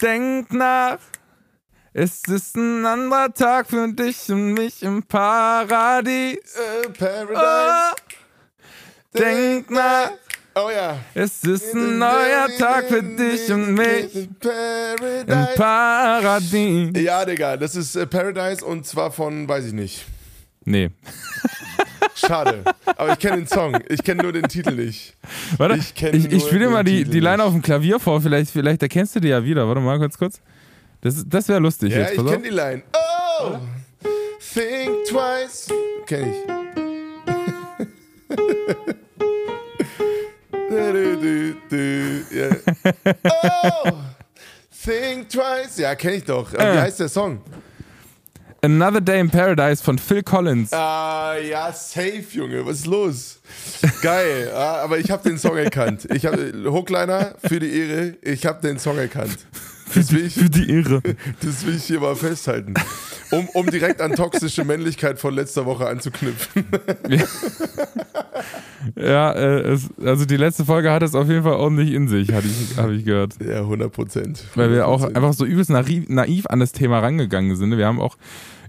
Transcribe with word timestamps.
Denk 0.00 0.52
nach. 0.52 0.98
Es 1.92 2.22
ist 2.26 2.56
ein 2.56 2.84
anderer 2.84 3.32
Tag 3.32 3.68
für 3.68 3.86
dich 3.92 4.28
und 4.28 4.54
mich 4.54 4.82
im 4.82 5.04
Paradies. 5.04 6.38
Äh, 6.56 6.88
Paradise. 6.90 7.94
Oh, 7.94 9.18
denk 9.18 9.70
nach. 9.70 10.10
Oh 10.56 10.70
ja. 10.70 10.98
Es 11.14 11.44
ist 11.44 11.72
ein 11.74 11.98
neuer 11.98 12.48
Tag 12.58 12.88
für 12.88 13.02
dich 13.02 13.52
und 13.52 13.74
mich 13.74 14.14
im. 14.14 14.34
Paradies. 15.56 16.90
Ja, 17.00 17.24
Digga, 17.24 17.56
das 17.56 17.76
ist 17.76 17.94
äh, 17.94 18.06
Paradise 18.06 18.64
und 18.64 18.84
zwar 18.86 19.12
von, 19.12 19.48
weiß 19.48 19.66
ich 19.66 19.72
nicht. 19.72 20.04
Nee. 20.64 20.90
Schade. 22.14 22.62
Aber 22.84 23.12
ich 23.12 23.18
kenne 23.18 23.36
den 23.38 23.46
Song. 23.46 23.78
Ich 23.88 24.02
kenne 24.02 24.22
nur 24.22 24.32
den 24.32 24.46
Titel 24.48 24.72
nicht. 24.74 25.14
Warte, 25.56 25.76
Ich 25.76 25.94
ich, 26.02 26.32
ich, 26.32 26.42
spiele 26.44 26.66
dir 26.66 26.70
mal 26.70 26.84
die, 26.84 26.98
Titel 26.98 27.10
die 27.10 27.20
Line 27.20 27.36
nicht. 27.38 27.46
auf 27.46 27.52
dem 27.52 27.62
Klavier 27.62 27.98
vor. 27.98 28.20
Vielleicht, 28.20 28.50
vielleicht 28.50 28.82
erkennst 28.82 29.16
du 29.16 29.20
die 29.20 29.28
ja 29.28 29.42
wieder. 29.44 29.66
Warte 29.66 29.80
mal 29.80 29.98
kurz, 29.98 30.18
kurz. 30.18 30.40
Das, 31.00 31.24
das 31.26 31.48
wäre 31.48 31.60
lustig 31.60 31.92
Ja, 31.92 32.00
jetzt. 32.00 32.12
ich 32.18 32.26
kenne 32.26 32.42
die 32.42 32.50
Line. 32.50 32.82
Oh! 33.40 33.56
Think 34.54 34.90
twice. 35.08 35.68
Kenn 36.06 36.30
ich. 36.30 36.36
Oh! 43.24 43.92
Think 44.84 45.28
twice. 45.28 45.78
Ja, 45.78 45.94
kenne 45.94 46.16
ich 46.16 46.24
doch. 46.24 46.52
Aber 46.54 46.72
Wie 46.72 46.76
Äh. 46.76 46.80
heißt 46.82 47.00
der 47.00 47.08
Song? 47.08 47.40
Another 48.64 49.02
Day 49.02 49.20
in 49.20 49.28
Paradise 49.28 49.82
von 49.82 49.98
Phil 49.98 50.22
Collins. 50.22 50.72
Ah, 50.72 51.34
ja, 51.36 51.70
safe, 51.70 52.24
Junge. 52.30 52.64
Was 52.64 52.78
ist 52.78 52.86
los? 52.86 53.40
Geil. 54.00 54.50
Ah, 54.54 54.82
aber 54.82 54.98
ich 54.98 55.10
habe 55.10 55.22
den 55.28 55.36
Song 55.36 55.58
erkannt. 55.58 56.08
Ich 56.14 56.24
habe 56.24 56.50
Hookliner 56.64 57.34
für 57.46 57.60
die 57.60 57.78
Ehre. 57.78 58.16
Ich 58.22 58.46
habe 58.46 58.66
den 58.66 58.78
Song 58.78 58.96
erkannt. 58.96 59.36
Das 59.94 60.10
will 60.12 60.24
ich, 60.24 60.32
Für 60.32 60.48
die 60.48 60.70
Ehre. 60.70 61.02
das 61.42 61.66
will 61.66 61.76
ich 61.76 61.84
hier 61.84 62.00
mal 62.00 62.16
festhalten. 62.16 62.72
Um, 63.30 63.46
um 63.50 63.70
direkt 63.70 64.00
an 64.00 64.14
toxische 64.14 64.64
Männlichkeit 64.64 65.18
von 65.18 65.34
letzter 65.34 65.66
Woche 65.66 65.86
anzuknüpfen. 65.86 66.64
Ja, 68.96 69.32
äh, 69.32 69.60
es, 69.72 69.88
also 70.04 70.26
die 70.26 70.36
letzte 70.36 70.64
Folge 70.64 70.90
hat 70.92 71.02
es 71.02 71.14
auf 71.14 71.28
jeden 71.28 71.42
Fall 71.42 71.54
ordentlich 71.54 71.92
in 71.92 72.06
sich, 72.06 72.32
habe 72.32 72.46
ich, 72.46 72.76
hab 72.76 72.90
ich 72.90 73.04
gehört. 73.04 73.34
Ja, 73.42 73.60
100 73.60 73.90
Prozent. 73.90 74.44
Weil 74.54 74.70
wir 74.72 74.86
auch 74.86 75.02
einfach 75.02 75.32
so 75.32 75.46
übelst 75.46 75.70
naiv, 75.70 76.04
naiv 76.08 76.46
an 76.48 76.60
das 76.60 76.72
Thema 76.72 76.98
rangegangen 76.98 77.56
sind. 77.56 77.76
Wir 77.76 77.86
haben 77.86 78.00
auch 78.00 78.16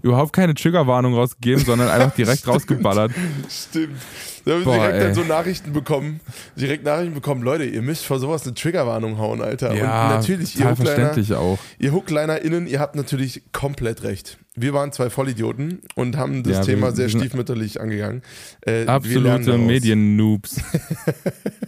überhaupt 0.06 0.32
keine 0.32 0.54
Triggerwarnung 0.54 1.14
rausgegeben, 1.14 1.64
sondern 1.64 1.88
einfach 1.88 2.14
direkt 2.14 2.46
rausgeballert. 2.48 3.12
Stimmt. 3.48 3.96
Da 4.44 4.52
haben 4.52 4.64
wir 4.64 4.72
direkt 4.74 4.94
dann 5.00 5.08
ey. 5.08 5.14
so 5.14 5.24
Nachrichten 5.24 5.72
bekommen. 5.72 6.20
Direkt 6.54 6.84
Nachrichten 6.84 7.14
bekommen. 7.14 7.42
Leute, 7.42 7.64
ihr 7.64 7.82
müsst 7.82 8.06
vor 8.06 8.20
sowas 8.20 8.44
eine 8.44 8.54
Triggerwarnung 8.54 9.18
hauen, 9.18 9.42
Alter. 9.42 9.70
Und 9.70 9.80
natürlich, 9.80 10.54
ihr 10.54 10.60
total 10.60 10.72
Hookliner, 10.72 10.94
verständlich 10.94 11.34
auch. 11.34 11.58
ihr 11.80 11.92
HooklinerInnen, 11.92 12.66
ihr 12.68 12.78
habt 12.78 12.94
natürlich 12.94 13.42
komplett 13.52 14.04
recht. 14.04 14.38
Wir 14.58 14.72
waren 14.72 14.90
zwei 14.92 15.10
Vollidioten 15.10 15.80
und 15.96 16.16
haben 16.16 16.42
das 16.42 16.58
Ja, 16.58 16.62
Thema 16.62 16.90
sehr 16.92 17.10
stiefmütterlich 17.10 17.78
angegangen. 17.80 18.22
Äh, 18.62 18.86
Absolute. 18.86 19.58
Medien-Noobs. 19.58 20.60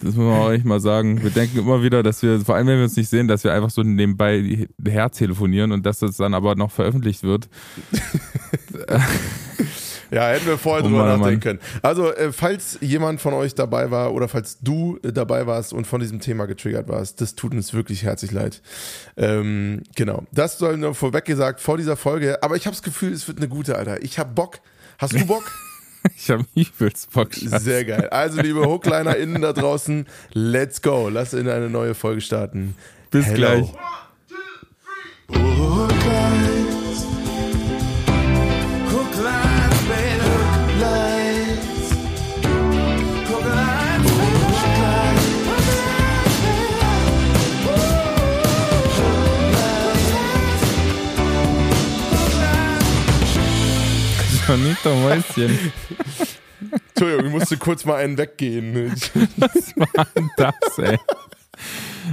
Das 0.00 0.14
muss 0.14 0.26
man 0.26 0.36
auch 0.36 0.52
echt 0.52 0.64
mal 0.64 0.78
sagen. 0.78 1.22
Wir 1.24 1.30
denken 1.30 1.58
immer 1.58 1.82
wieder, 1.82 2.04
dass 2.04 2.22
wir, 2.22 2.38
vor 2.40 2.54
allem 2.54 2.68
wenn 2.68 2.76
wir 2.76 2.84
uns 2.84 2.96
nicht 2.96 3.10
sehen, 3.10 3.26
dass 3.26 3.42
wir 3.42 3.52
einfach 3.52 3.68
so 3.70 3.82
nebenbei 3.82 4.68
her 4.86 5.10
telefonieren 5.10 5.72
und 5.72 5.84
dass 5.84 5.98
das 5.98 6.16
dann 6.16 6.34
aber 6.34 6.54
noch 6.54 6.70
veröffentlicht 6.70 7.24
wird. 7.24 7.48
Ja, 10.10 10.28
hätten 10.28 10.46
wir 10.46 10.56
vorher 10.56 10.84
Oh 10.84 10.88
drüber 10.88 11.04
Mann, 11.04 11.16
oh 11.16 11.18
nachdenken 11.18 11.40
können. 11.40 11.60
Also, 11.82 12.12
äh, 12.14 12.32
falls 12.32 12.78
jemand 12.80 13.20
von 13.20 13.34
euch 13.34 13.54
dabei 13.54 13.90
war 13.90 14.14
oder 14.14 14.28
falls 14.28 14.58
du 14.60 14.98
äh, 15.02 15.12
dabei 15.12 15.46
warst 15.46 15.72
und 15.72 15.86
von 15.86 16.00
diesem 16.00 16.20
Thema 16.20 16.46
getriggert 16.46 16.88
warst, 16.88 17.20
das 17.20 17.34
tut 17.34 17.52
uns 17.52 17.74
wirklich 17.74 18.04
herzlich 18.04 18.32
leid. 18.32 18.62
Ähm, 19.16 19.82
genau. 19.96 20.24
Das 20.32 20.58
soll 20.58 20.78
nur 20.78 20.94
vorweg 20.94 21.24
gesagt 21.24 21.60
vor 21.60 21.76
dieser 21.76 21.96
Folge. 21.96 22.42
Aber 22.42 22.56
ich 22.56 22.66
habe 22.66 22.74
das 22.74 22.82
Gefühl, 22.82 23.12
es 23.12 23.28
wird 23.28 23.38
eine 23.38 23.48
gute, 23.48 23.76
Alter. 23.76 24.02
Ich 24.02 24.18
habe 24.18 24.32
Bock. 24.32 24.60
Hast 24.98 25.12
du 25.12 25.24
Bock? 25.26 25.44
Ich 26.16 26.30
habe 26.30 26.44
übelst 26.54 27.12
Bock. 27.12 27.34
Schatz. 27.34 27.64
Sehr 27.64 27.84
geil. 27.84 28.08
Also, 28.08 28.40
liebe 28.40 28.64
HooklinerInnen 28.64 29.42
da 29.42 29.52
draußen, 29.52 30.06
let's 30.32 30.80
go. 30.80 31.08
Lass 31.08 31.34
in 31.34 31.48
eine 31.48 31.68
neue 31.68 31.94
Folge 31.94 32.20
starten. 32.20 32.76
Bis 33.10 33.26
Hello. 33.26 33.36
gleich. 33.36 33.72
Hooklines. 35.28 35.60
Hooklines, 35.60 36.57
Jonito 54.48 54.94
Mäuschen. 54.94 55.58
Entschuldigung, 56.88 57.26
ich 57.26 57.32
musste 57.32 57.58
kurz 57.58 57.84
mal 57.84 57.96
einen 57.96 58.16
weggehen. 58.16 58.90
Was 59.36 59.76
war 59.76 60.06
denn 60.16 60.30
das, 60.38 60.78
ey? 60.78 60.98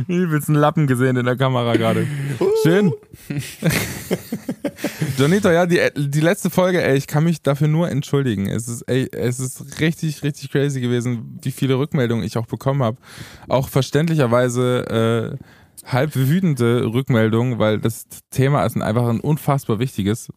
Übelst 0.10 0.50
einen 0.50 0.58
Lappen 0.58 0.86
gesehen 0.86 1.16
in 1.16 1.26
der 1.26 1.38
Kamera 1.38 1.78
gerade. 1.78 2.06
Schön. 2.64 2.92
Jonito, 5.18 5.50
ja, 5.50 5.66
die, 5.66 5.80
die 5.96 6.20
letzte 6.20 6.50
Folge, 6.50 6.84
ey, 6.84 6.98
ich 6.98 7.08
kann 7.08 7.24
mich 7.24 7.42
dafür 7.42 7.70
nur 7.70 7.90
entschuldigen. 7.90 8.50
Es 8.50 8.68
ist, 8.68 8.82
ey, 8.82 9.08
es 9.14 9.40
ist 9.40 9.80
richtig, 9.80 10.22
richtig 10.22 10.52
crazy 10.52 10.82
gewesen, 10.82 11.40
wie 11.42 11.52
viele 11.52 11.78
Rückmeldungen 11.78 12.26
ich 12.26 12.38
auch 12.38 12.48
bekommen 12.48 12.84
habe. 12.84 12.98
Auch 13.48 13.70
verständlicherweise 13.70 15.38
äh, 15.40 15.90
halb 15.90 16.16
wütende 16.16 16.86
Rückmeldungen, 16.86 17.60
weil 17.60 17.80
das 17.80 18.08
Thema 18.30 18.66
ist 18.66 18.76
ein, 18.76 18.82
einfach 18.82 19.08
ein 19.08 19.22
unfassbar 19.22 19.80
wichtiges. 19.80 20.28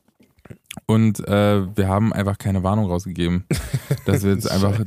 Und 0.86 1.26
äh, 1.26 1.76
wir 1.76 1.88
haben 1.88 2.12
einfach 2.12 2.38
keine 2.38 2.62
Warnung 2.62 2.86
rausgegeben, 2.86 3.44
dass 4.06 4.22
wir 4.24 4.32
jetzt 4.32 4.50
einfach 4.50 4.78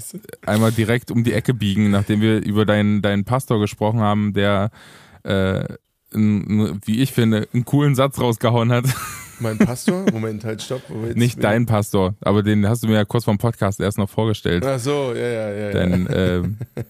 einmal 0.45 0.71
direkt 0.71 1.11
um 1.11 1.23
die 1.23 1.33
Ecke 1.33 1.53
biegen, 1.53 1.91
nachdem 1.91 2.21
wir 2.21 2.43
über 2.43 2.65
deinen, 2.65 3.01
deinen 3.01 3.25
Pastor 3.25 3.59
gesprochen 3.59 3.99
haben, 3.99 4.33
der, 4.33 4.71
äh, 5.23 5.63
n- 6.13 6.79
wie 6.85 7.01
ich 7.01 7.11
finde, 7.11 7.47
einen 7.53 7.65
coolen 7.65 7.95
Satz 7.95 8.19
rausgehauen 8.19 8.71
hat. 8.71 8.85
Mein 9.41 9.57
Pastor? 9.57 10.05
Moment, 10.11 10.45
halt, 10.45 10.61
stopp. 10.61 10.83
Nicht 11.15 11.43
dein 11.43 11.65
Pastor, 11.65 12.13
aber 12.21 12.43
den 12.43 12.67
hast 12.69 12.83
du 12.83 12.87
mir 12.87 12.93
ja 12.93 13.05
kurz 13.05 13.23
vom 13.23 13.39
Podcast 13.39 13.79
erst 13.79 13.97
noch 13.97 14.07
vorgestellt. 14.09 14.63
Ach 14.63 14.77
so, 14.77 15.13
ja, 15.15 15.27
ja, 15.27 15.51
ja. 15.51 15.71
Denn, 15.71 16.07
äh, 16.07 16.43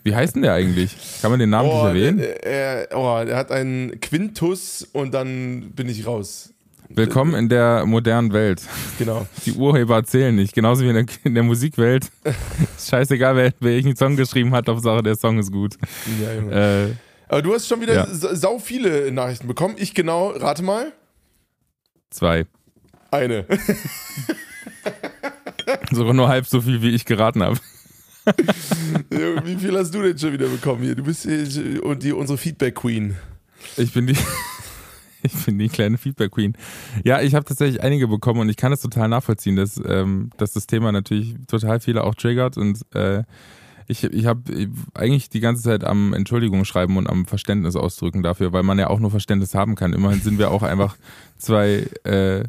wie 0.03 0.13
heißt 0.13 0.35
denn 0.35 0.41
der 0.41 0.53
eigentlich? 0.53 0.97
Kann 1.21 1.31
man 1.31 1.39
den 1.39 1.49
Namen 1.49 1.69
oh, 1.69 1.87
erwähnen? 1.87 2.17
der, 2.17 2.45
er, 2.45 2.97
oh, 2.97 3.23
der 3.25 3.37
hat 3.37 3.51
einen 3.53 4.01
Quintus 4.01 4.85
und 4.91 5.13
dann 5.13 5.71
bin 5.71 5.87
ich 5.87 6.05
raus. 6.05 6.50
Willkommen 6.95 7.35
in 7.35 7.49
der 7.49 7.85
modernen 7.85 8.33
Welt. 8.33 8.61
Genau. 8.97 9.27
Die 9.45 9.53
Urheber 9.53 10.03
zählen 10.03 10.35
nicht, 10.35 10.53
genauso 10.53 10.83
wie 10.83 10.89
in 10.89 10.95
der, 10.95 11.05
in 11.23 11.33
der 11.35 11.43
Musikwelt. 11.43 12.09
Scheißegal, 12.79 13.35
wer, 13.35 13.53
wer 13.59 13.77
einen 13.77 13.95
Song 13.95 14.15
geschrieben 14.15 14.51
hat, 14.53 14.67
Hauptsache 14.67 15.01
der 15.03 15.15
Song 15.15 15.39
ist 15.39 15.51
gut. 15.51 15.75
Ja, 16.21 16.33
Junge. 16.33 16.51
Äh, 16.89 16.93
Aber 17.27 17.41
du 17.41 17.53
hast 17.53 17.67
schon 17.67 17.81
wieder 17.81 17.93
ja. 17.93 18.07
sa- 18.07 18.35
sau 18.35 18.59
viele 18.59 19.11
Nachrichten 19.11 19.47
bekommen. 19.47 19.75
Ich 19.77 19.93
genau, 19.93 20.29
rate 20.31 20.63
mal. 20.63 20.91
zwei. 22.09 22.45
Eine. 23.11 23.45
Sogar 25.91 26.13
nur 26.13 26.27
halb 26.29 26.45
so 26.47 26.61
viel, 26.61 26.81
wie 26.81 26.89
ich 26.91 27.05
geraten 27.05 27.43
habe. 27.43 27.57
Wie 29.09 29.55
viel 29.55 29.75
hast 29.75 29.95
du 29.95 30.01
denn 30.03 30.15
schon 30.17 30.31
wieder 30.33 30.47
bekommen 30.47 30.83
hier? 30.83 30.93
Du 30.93 31.03
bist 31.03 31.23
hier 31.23 31.83
und 31.83 32.03
die, 32.03 32.11
unsere 32.13 32.37
Feedback-Queen. 32.37 33.15
Ich 33.77 33.93
bin 33.93 34.05
die, 34.05 34.15
ich 35.23 35.45
bin 35.45 35.59
die 35.59 35.69
kleine 35.69 35.97
Feedback 35.97 36.31
Queen. 36.31 36.55
Ja, 37.03 37.21
ich 37.21 37.35
habe 37.35 37.45
tatsächlich 37.45 37.81
einige 37.81 38.07
bekommen 38.07 38.41
und 38.41 38.49
ich 38.49 38.57
kann 38.57 38.71
es 38.73 38.81
total 38.81 39.07
nachvollziehen, 39.07 39.55
dass, 39.55 39.79
ähm, 39.85 40.31
dass 40.37 40.53
das 40.53 40.67
Thema 40.67 40.91
natürlich 40.91 41.35
total 41.47 41.79
viele 41.79 42.03
auch 42.03 42.15
triggert 42.15 42.57
und 42.57 42.85
äh, 42.93 43.23
ich, 43.87 44.03
ich 44.05 44.25
habe 44.25 44.69
eigentlich 44.93 45.29
die 45.29 45.41
ganze 45.41 45.63
Zeit 45.63 45.83
am 45.83 46.13
Entschuldigung 46.13 46.63
schreiben 46.63 46.97
und 46.97 47.07
am 47.07 47.25
Verständnis 47.25 47.75
ausdrücken 47.75 48.23
dafür, 48.23 48.53
weil 48.53 48.63
man 48.63 48.79
ja 48.79 48.89
auch 48.89 48.99
nur 48.99 49.11
Verständnis 49.11 49.53
haben 49.53 49.75
kann. 49.75 49.91
Immerhin 49.91 50.21
sind 50.21 50.39
wir 50.39 50.51
auch 50.51 50.63
einfach 50.63 50.95
zwei 51.37 51.87
äh, 52.03 52.43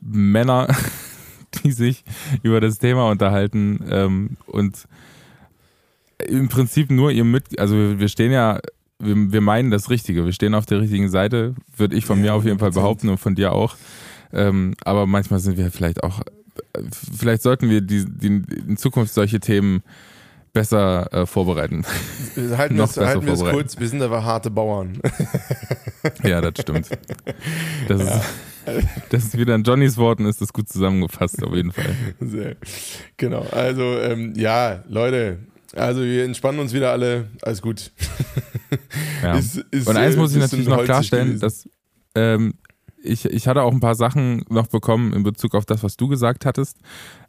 Männer, 0.00 0.68
die 1.64 1.70
sich 1.70 2.04
über 2.42 2.60
das 2.60 2.78
Thema 2.78 3.08
unterhalten 3.08 3.84
ähm, 3.88 4.36
und 4.46 4.88
im 6.26 6.48
Prinzip 6.48 6.90
nur 6.90 7.10
ihr 7.10 7.24
mit, 7.24 7.58
also 7.58 7.76
wir, 7.76 8.00
wir 8.00 8.08
stehen 8.08 8.32
ja, 8.32 8.60
wir, 9.04 9.32
wir 9.32 9.40
meinen 9.40 9.70
das 9.70 9.90
Richtige, 9.90 10.24
wir 10.24 10.32
stehen 10.32 10.54
auf 10.54 10.66
der 10.66 10.80
richtigen 10.80 11.08
Seite, 11.08 11.54
würde 11.76 11.96
ich 11.96 12.04
von 12.06 12.18
Ja, 12.18 12.24
mir 12.24 12.34
auf 12.34 12.44
jeden 12.44 12.58
Fall 12.58 12.70
100%. 12.70 12.74
behaupten 12.74 13.08
und 13.08 13.18
von 13.18 13.34
dir 13.34 13.52
auch. 13.52 13.76
Ähm, 14.32 14.74
aber 14.84 15.06
manchmal 15.06 15.40
sind 15.40 15.56
wir 15.56 15.70
vielleicht 15.70 16.02
auch, 16.02 16.20
vielleicht 17.16 17.42
sollten 17.42 17.70
wir 17.70 17.80
die, 17.80 18.04
die 18.04 18.42
in 18.66 18.76
Zukunft 18.76 19.14
solche 19.14 19.40
Themen 19.40 19.82
besser 20.52 21.12
äh, 21.12 21.26
vorbereiten. 21.26 21.84
Halten 22.56 22.76
Noch 22.76 22.84
es 22.88 22.94
besser 22.94 23.06
halten 23.08 23.26
wir 23.26 23.32
es 23.34 23.40
kurz. 23.44 23.78
Wir 23.78 23.88
sind 23.88 24.00
aber 24.00 24.24
harte 24.24 24.50
Bauern. 24.50 25.00
ja, 26.22 26.40
das 26.40 26.62
stimmt. 26.62 26.88
Das, 27.88 28.00
ist, 28.00 28.20
das 29.10 29.24
ist 29.24 29.38
wieder 29.38 29.54
in 29.56 29.64
Johnnys 29.64 29.98
Worten, 29.98 30.26
ist 30.26 30.40
das 30.40 30.52
gut 30.52 30.68
zusammengefasst, 30.68 31.42
auf 31.42 31.54
jeden 31.54 31.72
Fall. 31.72 31.94
Sehr. 32.20 32.56
Genau. 33.16 33.42
Also, 33.50 33.82
ähm, 33.98 34.32
ja, 34.36 34.82
Leute. 34.88 35.38
Also, 35.74 36.02
wir 36.02 36.24
entspannen 36.24 36.60
uns 36.60 36.72
wieder 36.72 36.90
alle. 36.92 37.28
Alles 37.42 37.60
gut. 37.62 37.90
Ja. 39.22 39.36
Ist- 39.38 39.56
ist, 39.70 39.88
und 39.88 39.96
eins 39.96 40.14
äh, 40.14 40.18
muss 40.18 40.32
ich 40.34 40.38
natürlich 40.40 40.68
noch 40.68 40.84
klarstellen, 40.84 41.40
dass 41.40 41.68
ähm, 42.14 42.54
ich, 43.02 43.24
ich 43.26 43.48
hatte 43.48 43.62
auch 43.62 43.72
ein 43.72 43.80
paar 43.80 43.94
Sachen 43.94 44.44
noch 44.48 44.66
bekommen 44.68 45.12
in 45.12 45.22
Bezug 45.22 45.54
auf 45.54 45.66
das, 45.66 45.82
was 45.82 45.96
du 45.96 46.08
gesagt 46.08 46.46
hattest. 46.46 46.78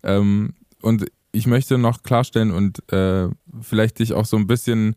Ähm, 0.04 0.54
und 0.82 1.06
ich 1.32 1.48
möchte 1.48 1.78
noch 1.78 2.04
klarstellen 2.04 2.52
und 2.52 2.92
äh, 2.94 3.28
vielleicht 3.62 4.00
dich 4.00 4.14
auch 4.14 4.26
so 4.26 4.38
ein 4.38 4.48
bisschen 4.48 4.96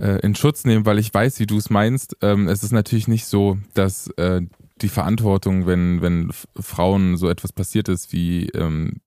äh, 0.00 0.18
in 0.20 0.34
Schutz 0.34 0.64
nehmen, 0.64 0.86
weil 0.86 0.98
ich 0.98 1.12
weiß, 1.12 1.40
wie 1.40 1.46
du 1.46 1.58
es 1.58 1.68
meinst. 1.68 2.16
Ähm, 2.22 2.48
es 2.48 2.62
ist 2.62 2.72
natürlich 2.72 3.08
nicht 3.08 3.26
so, 3.26 3.58
dass 3.74 4.06
äh, 4.16 4.40
die 4.80 4.88
Verantwortung, 4.88 5.66
wenn, 5.66 6.00
wenn 6.00 6.30
Frauen 6.58 7.16
so 7.18 7.28
etwas 7.28 7.52
passiert 7.52 7.88
ist, 7.90 8.12
wie 8.12 8.46
ähm, 8.50 9.00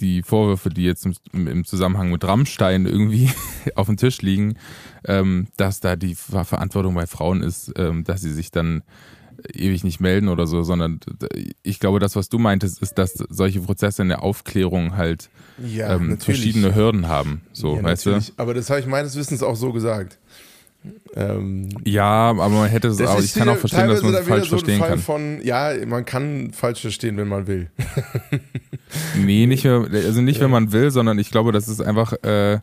die 0.00 0.22
Vorwürfe, 0.22 0.70
die 0.70 0.84
jetzt 0.84 1.06
im, 1.06 1.46
im, 1.46 1.64
Zusammenhang 1.64 2.10
mit 2.10 2.24
Rammstein 2.24 2.86
irgendwie 2.86 3.30
auf 3.74 3.86
dem 3.86 3.96
Tisch 3.96 4.22
liegen, 4.22 4.56
ähm, 5.04 5.48
dass 5.56 5.80
da 5.80 5.96
die 5.96 6.14
Verantwortung 6.14 6.94
bei 6.94 7.06
Frauen 7.06 7.42
ist, 7.42 7.72
ähm, 7.76 8.04
dass 8.04 8.20
sie 8.20 8.32
sich 8.32 8.50
dann 8.50 8.82
ewig 9.52 9.84
nicht 9.84 10.00
melden 10.00 10.28
oder 10.28 10.46
so, 10.46 10.62
sondern 10.62 11.00
ich 11.62 11.80
glaube, 11.80 11.98
das, 11.98 12.16
was 12.16 12.28
du 12.28 12.38
meintest, 12.38 12.80
ist, 12.80 12.94
dass 12.94 13.12
solche 13.12 13.60
Prozesse 13.60 14.02
in 14.02 14.08
der 14.08 14.22
Aufklärung 14.22 14.96
halt 14.96 15.28
ja, 15.58 15.94
ähm, 15.94 16.18
verschiedene 16.18 16.74
Hürden 16.74 17.08
haben. 17.08 17.42
So, 17.52 17.76
ja, 17.76 17.82
weißt 17.82 18.06
natürlich. 18.06 18.28
du? 18.28 18.32
Aber 18.38 18.54
das 18.54 18.70
habe 18.70 18.80
ich 18.80 18.86
meines 18.86 19.16
Wissens 19.16 19.42
auch 19.42 19.56
so 19.56 19.72
gesagt. 19.72 20.18
Ähm, 21.14 21.70
ja, 21.84 22.30
aber 22.30 22.48
man 22.48 22.68
hätte 22.68 22.88
es 22.88 23.00
auch, 23.00 23.18
ich 23.18 23.34
kann 23.34 23.48
auch 23.48 23.56
verstehen, 23.56 23.88
dass 23.88 24.02
man 24.02 24.14
es 24.14 24.26
falsch 24.26 24.44
so 24.44 24.58
verstehen 24.58 24.80
kann. 24.80 24.98
Von, 24.98 25.40
ja, 25.42 25.72
man 25.86 26.04
kann 26.04 26.50
falsch 26.52 26.82
verstehen, 26.82 27.16
wenn 27.16 27.28
man 27.28 27.46
will. 27.46 27.70
nee, 29.16 29.46
nicht, 29.46 29.66
also 29.66 30.20
nicht, 30.20 30.40
wenn 30.40 30.50
man 30.50 30.72
will, 30.72 30.90
sondern 30.90 31.18
ich 31.18 31.30
glaube, 31.30 31.52
das 31.52 31.68
ist 31.68 31.80
einfach, 31.80 32.12
äh, 32.22 32.60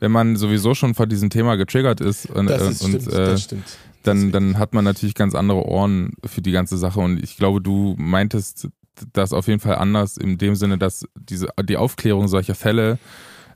wenn 0.00 0.12
man 0.12 0.36
sowieso 0.36 0.74
schon 0.74 0.94
von 0.94 1.08
diesem 1.08 1.30
Thema 1.30 1.56
getriggert 1.56 2.00
ist 2.00 2.26
und, 2.30 2.48
das 2.48 2.62
ist, 2.62 2.82
und 2.82 3.02
stimmt, 3.02 3.14
äh, 3.14 3.26
das 3.26 3.42
stimmt 3.42 3.64
dann, 4.06 4.32
dann 4.32 4.58
hat 4.58 4.74
man 4.74 4.84
natürlich 4.84 5.14
ganz 5.14 5.34
andere 5.34 5.66
Ohren 5.66 6.12
für 6.24 6.42
die 6.42 6.52
ganze 6.52 6.78
Sache. 6.78 7.00
Und 7.00 7.22
ich 7.22 7.36
glaube, 7.36 7.60
du 7.60 7.94
meintest 7.98 8.68
das 9.12 9.32
auf 9.32 9.46
jeden 9.48 9.60
Fall 9.60 9.76
anders, 9.76 10.16
in 10.16 10.38
dem 10.38 10.54
Sinne, 10.54 10.78
dass 10.78 11.06
diese, 11.14 11.48
die 11.62 11.76
Aufklärung 11.76 12.28
solcher 12.28 12.54
Fälle 12.54 12.98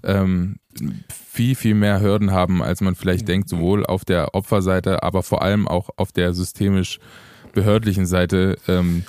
ähm, 0.02 0.56
viel, 1.08 1.54
viel 1.54 1.74
mehr 1.74 2.00
Hürden 2.00 2.30
haben, 2.30 2.62
als 2.62 2.80
man 2.80 2.94
vielleicht 2.94 3.28
denkt, 3.28 3.48
sowohl 3.48 3.86
auf 3.86 4.04
der 4.04 4.34
Opferseite, 4.34 5.02
aber 5.02 5.22
vor 5.22 5.42
allem 5.42 5.68
auch 5.68 5.90
auf 5.96 6.12
der 6.12 6.34
systemisch 6.34 6.98
behördlichen 7.52 8.06
Seite. 8.06 8.58
Ähm, 8.68 9.04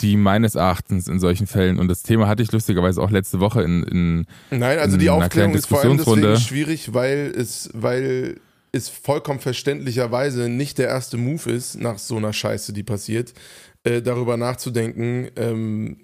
die 0.00 0.16
meines 0.16 0.54
Erachtens 0.54 1.08
in 1.08 1.18
solchen 1.18 1.46
Fällen, 1.46 1.78
und 1.78 1.88
das 1.88 2.02
Thema 2.02 2.28
hatte 2.28 2.42
ich 2.42 2.52
lustigerweise 2.52 3.00
auch 3.02 3.10
letzte 3.10 3.40
Woche 3.40 3.62
in, 3.62 3.82
in 3.84 4.26
Nein, 4.50 4.78
also 4.78 4.96
die 4.96 5.10
Aufklärung 5.10 5.54
ist 5.54 5.66
vor 5.66 5.80
allem 5.80 5.96
deswegen 5.96 6.36
schwierig, 6.36 6.94
weil 6.94 7.32
es, 7.36 7.70
weil 7.72 8.40
es 8.72 8.88
vollkommen 8.88 9.40
verständlicherweise 9.40 10.48
nicht 10.48 10.78
der 10.78 10.88
erste 10.88 11.16
Move 11.16 11.50
ist, 11.50 11.80
nach 11.80 11.98
so 11.98 12.16
einer 12.16 12.32
Scheiße, 12.32 12.72
die 12.72 12.82
passiert, 12.82 13.32
äh, 13.84 14.02
darüber 14.02 14.36
nachzudenken, 14.36 15.28
ähm, 15.36 15.98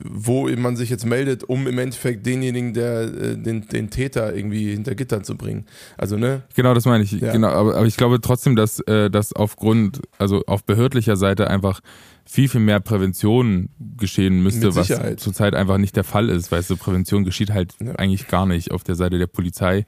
wo 0.00 0.48
man 0.48 0.76
sich 0.76 0.90
jetzt 0.90 1.06
meldet, 1.06 1.44
um 1.44 1.66
im 1.66 1.78
Endeffekt 1.78 2.26
denjenigen, 2.26 2.74
der 2.74 3.02
äh, 3.02 3.36
den, 3.36 3.68
den 3.68 3.90
Täter 3.90 4.34
irgendwie 4.34 4.72
hinter 4.72 4.94
Gittern 4.94 5.22
zu 5.22 5.36
bringen. 5.36 5.66
Also, 5.96 6.16
ne? 6.16 6.42
Genau, 6.54 6.74
das 6.74 6.86
meine 6.86 7.04
ich. 7.04 7.12
Ja. 7.12 7.32
Genau, 7.32 7.48
aber, 7.48 7.76
aber, 7.76 7.86
ich 7.86 7.96
glaube 7.96 8.20
trotzdem, 8.20 8.56
dass 8.56 8.80
äh, 8.80 9.08
das 9.08 9.32
aufgrund, 9.32 10.00
also 10.18 10.42
auf 10.46 10.64
behördlicher 10.64 11.16
Seite 11.16 11.48
einfach 11.48 11.80
viel, 12.26 12.48
viel 12.48 12.60
mehr 12.60 12.80
Prävention 12.80 13.70
geschehen 13.96 14.42
müsste, 14.42 14.74
was 14.74 14.88
zurzeit 15.16 15.54
einfach 15.54 15.78
nicht 15.78 15.96
der 15.96 16.04
Fall 16.04 16.28
ist. 16.28 16.50
Weißt 16.50 16.70
du, 16.70 16.76
Prävention 16.76 17.24
geschieht 17.24 17.50
halt 17.50 17.74
ja. 17.80 17.92
eigentlich 17.92 18.28
gar 18.28 18.46
nicht 18.46 18.72
auf 18.72 18.84
der 18.84 18.96
Seite 18.96 19.18
der 19.18 19.28
Polizei. 19.28 19.86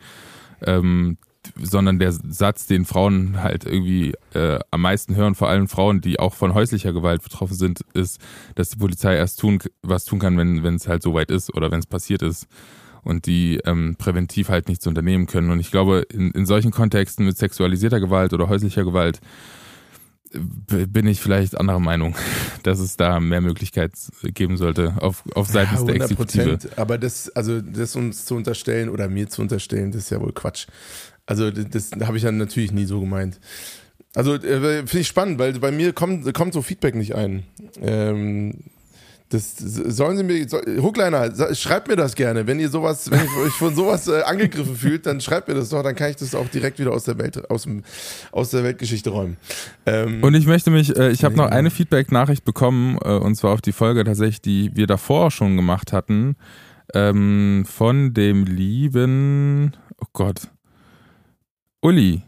Ähm, 0.63 1.19
sondern 1.57 1.99
der 1.99 2.13
Satz, 2.13 2.67
den 2.67 2.85
Frauen 2.85 3.43
halt 3.43 3.65
irgendwie 3.65 4.13
äh, 4.35 4.59
am 4.71 4.83
meisten 4.83 5.15
hören, 5.15 5.35
vor 5.35 5.49
allem 5.49 5.69
Frauen, 5.69 6.01
die 6.01 6.19
auch 6.19 6.35
von 6.35 6.53
häuslicher 6.53 6.93
Gewalt 6.93 7.23
betroffen 7.23 7.55
sind, 7.55 7.81
ist, 7.95 8.21
dass 8.55 8.71
die 8.71 8.77
Polizei 8.77 9.15
erst 9.15 9.41
tun, 9.41 9.59
was 9.83 10.05
tun 10.05 10.19
kann, 10.19 10.37
wenn 10.37 10.75
es 10.75 10.89
halt 10.89 11.03
so 11.03 11.15
weit 11.15 11.31
ist 11.31 11.55
oder 11.55 11.71
wenn 11.71 11.79
es 11.79 11.87
passiert 11.87 12.23
ist 12.23 12.47
und 13.03 13.27
die 13.27 13.61
ähm, 13.65 13.97
präventiv 13.97 14.49
halt 14.49 14.69
nichts 14.69 14.87
unternehmen 14.87 15.27
können. 15.27 15.51
Und 15.51 15.61
ich 15.61 15.71
glaube, 15.71 16.05
in, 16.13 16.31
in 16.33 16.45
solchen 16.45 16.71
Kontexten 16.71 17.25
mit 17.25 17.39
sexualisierter 17.39 18.01
Gewalt 18.01 18.33
oder 18.33 18.49
häuslicher 18.49 18.85
Gewalt 18.85 19.21
bin 20.33 21.07
ich 21.07 21.21
vielleicht 21.21 21.59
anderer 21.59 21.81
Meinung, 21.81 22.15
dass 22.63 22.79
es 22.79 22.97
da 22.97 23.21
mehr 23.21 23.41
Möglichkeit 23.41 23.93
geben 24.23 24.57
sollte 24.57 24.95
auf, 25.01 25.25
auf 25.35 25.49
seitens 25.49 25.81
ja, 25.81 25.87
der 25.87 25.95
Exekutive. 25.97 26.59
Aber 26.77 26.99
das, 26.99 27.31
also 27.31 27.61
das 27.61 27.97
uns 27.97 28.25
zu 28.25 28.35
unterstellen 28.35 28.89
oder 28.89 29.09
mir 29.09 29.29
zu 29.29 29.43
unterstellen, 29.43 29.93
das 29.93 30.05
ist 30.05 30.11
ja 30.11 30.21
wohl 30.21 30.33
Quatsch. 30.33 30.67
Also 31.27 31.51
das, 31.51 31.91
das 31.91 32.07
habe 32.07 32.17
ich 32.17 32.23
dann 32.23 32.39
natürlich 32.39 32.73
nie 32.73 32.87
so 32.87 33.01
gemeint. 33.01 33.41
Also 34.15 34.35
äh, 34.35 34.79
finde 34.87 35.01
ich 35.01 35.07
spannend, 35.07 35.39
weil 35.39 35.53
bei 35.59 35.71
mir 35.71 35.93
kommt, 35.93 36.33
kommt 36.35 36.55
so 36.55 36.63
Feedback 36.63 36.95
nicht 36.95 37.15
ein. 37.15 37.45
Ähm, 37.81 38.65
das 39.31 39.57
sollen 39.59 40.17
Sie 40.17 40.23
mir, 40.23 40.47
Hookliner, 40.83 41.55
schreibt 41.55 41.89
mir 41.89 41.97
das 41.97 42.15
gerne. 42.15 42.47
Wenn 42.47 42.59
ihr 42.61 42.71
sowas, 42.71 43.11
wenn 43.11 43.21
ihr 43.21 43.47
euch 43.47 43.53
von 43.53 43.75
sowas 43.75 44.09
äh, 44.09 44.23
angegriffen 44.23 44.75
fühlt, 44.75 45.05
dann 45.05 45.21
schreibt 45.21 45.49
mir 45.49 45.55
das 45.55 45.69
doch, 45.69 45.83
dann 45.83 45.95
kann 45.95 46.11
ich 46.11 46.17
das 46.17 46.35
auch 46.35 46.49
direkt 46.49 46.79
wieder 46.79 46.93
aus 46.93 47.05
der 47.05 47.19
Welt, 47.19 47.51
aus, 47.51 47.65
dem, 47.65 47.83
aus 48.33 48.51
der 48.51 48.65
Weltgeschichte 48.65 49.11
räumen. 49.11 49.37
Ähm, 49.85 50.23
und 50.23 50.35
ich 50.35 50.47
möchte 50.47 50.71
mich, 50.71 50.97
äh, 50.97 51.11
ich 51.11 51.25
habe 51.25 51.37
noch 51.37 51.47
eine 51.47 51.71
Feedback-Nachricht 51.71 52.45
bekommen, 52.45 52.99
äh, 53.05 53.11
und 53.11 53.35
zwar 53.35 53.53
auf 53.53 53.61
die 53.61 53.73
Folge 53.73 54.03
tatsächlich, 54.05 54.41
die 54.41 54.75
wir 54.75 54.87
davor 54.87 55.31
schon 55.31 55.57
gemacht 55.57 55.93
hatten, 55.93 56.37
ähm, 56.95 57.65
von 57.67 58.15
dem 58.15 58.45
lieben, 58.45 59.73
oh 60.01 60.07
Gott, 60.15 60.49
Uli. 61.83 62.23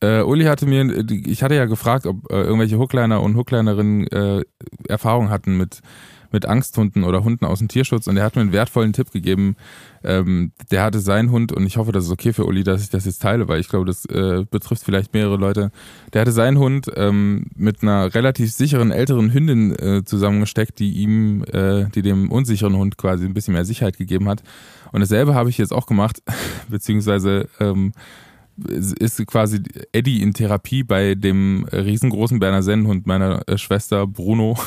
Äh, 0.00 0.22
Uli 0.22 0.44
hatte 0.44 0.66
mir, 0.66 1.04
ich 1.10 1.42
hatte 1.42 1.56
ja 1.56 1.64
gefragt, 1.64 2.06
ob 2.06 2.30
äh, 2.30 2.42
irgendwelche 2.42 2.78
Hookliner 2.78 3.20
und 3.20 3.34
Hooklinerinnen 3.34 4.06
äh, 4.06 4.44
Erfahrung 4.88 5.30
hatten 5.30 5.56
mit, 5.56 5.80
mit 6.30 6.46
Angsthunden 6.46 7.04
oder 7.04 7.24
Hunden 7.24 7.44
aus 7.44 7.58
dem 7.58 7.68
Tierschutz 7.68 8.06
und 8.06 8.16
er 8.16 8.24
hat 8.24 8.36
mir 8.36 8.42
einen 8.42 8.52
wertvollen 8.52 8.92
Tipp 8.92 9.10
gegeben. 9.10 9.56
Ähm, 10.04 10.52
der 10.70 10.82
hatte 10.82 11.00
seinen 11.00 11.30
Hund 11.30 11.52
und 11.52 11.66
ich 11.66 11.76
hoffe, 11.76 11.92
das 11.92 12.04
ist 12.04 12.10
okay 12.10 12.32
für 12.32 12.44
Uli, 12.44 12.62
dass 12.62 12.82
ich 12.82 12.90
das 12.90 13.04
jetzt 13.04 13.20
teile, 13.20 13.48
weil 13.48 13.60
ich 13.60 13.68
glaube, 13.68 13.86
das 13.86 14.04
äh, 14.06 14.44
betrifft 14.48 14.84
vielleicht 14.84 15.12
mehrere 15.14 15.36
Leute. 15.36 15.70
Der 16.12 16.20
hatte 16.20 16.32
seinen 16.32 16.58
Hund 16.58 16.90
ähm, 16.96 17.46
mit 17.56 17.82
einer 17.82 18.14
relativ 18.14 18.52
sicheren 18.52 18.90
älteren 18.90 19.32
Hündin 19.32 19.74
äh, 19.76 20.04
zusammengesteckt, 20.04 20.78
die 20.78 20.92
ihm, 20.92 21.44
äh, 21.44 21.86
die 21.94 22.02
dem 22.02 22.30
unsicheren 22.30 22.76
Hund 22.76 22.96
quasi 22.96 23.24
ein 23.24 23.34
bisschen 23.34 23.54
mehr 23.54 23.64
Sicherheit 23.64 23.96
gegeben 23.96 24.28
hat. 24.28 24.42
Und 24.92 25.00
dasselbe 25.00 25.34
habe 25.34 25.50
ich 25.50 25.58
jetzt 25.58 25.72
auch 25.72 25.86
gemacht, 25.86 26.22
beziehungsweise 26.68 27.48
ähm, 27.60 27.92
ist 28.66 29.24
quasi 29.26 29.62
Eddie 29.92 30.22
in 30.22 30.34
Therapie 30.34 30.82
bei 30.82 31.14
dem 31.14 31.64
riesengroßen 31.70 32.38
Berner 32.38 32.62
Sennenhund 32.62 33.06
meiner 33.06 33.46
äh, 33.48 33.58
Schwester 33.58 34.06
Bruno. 34.06 34.58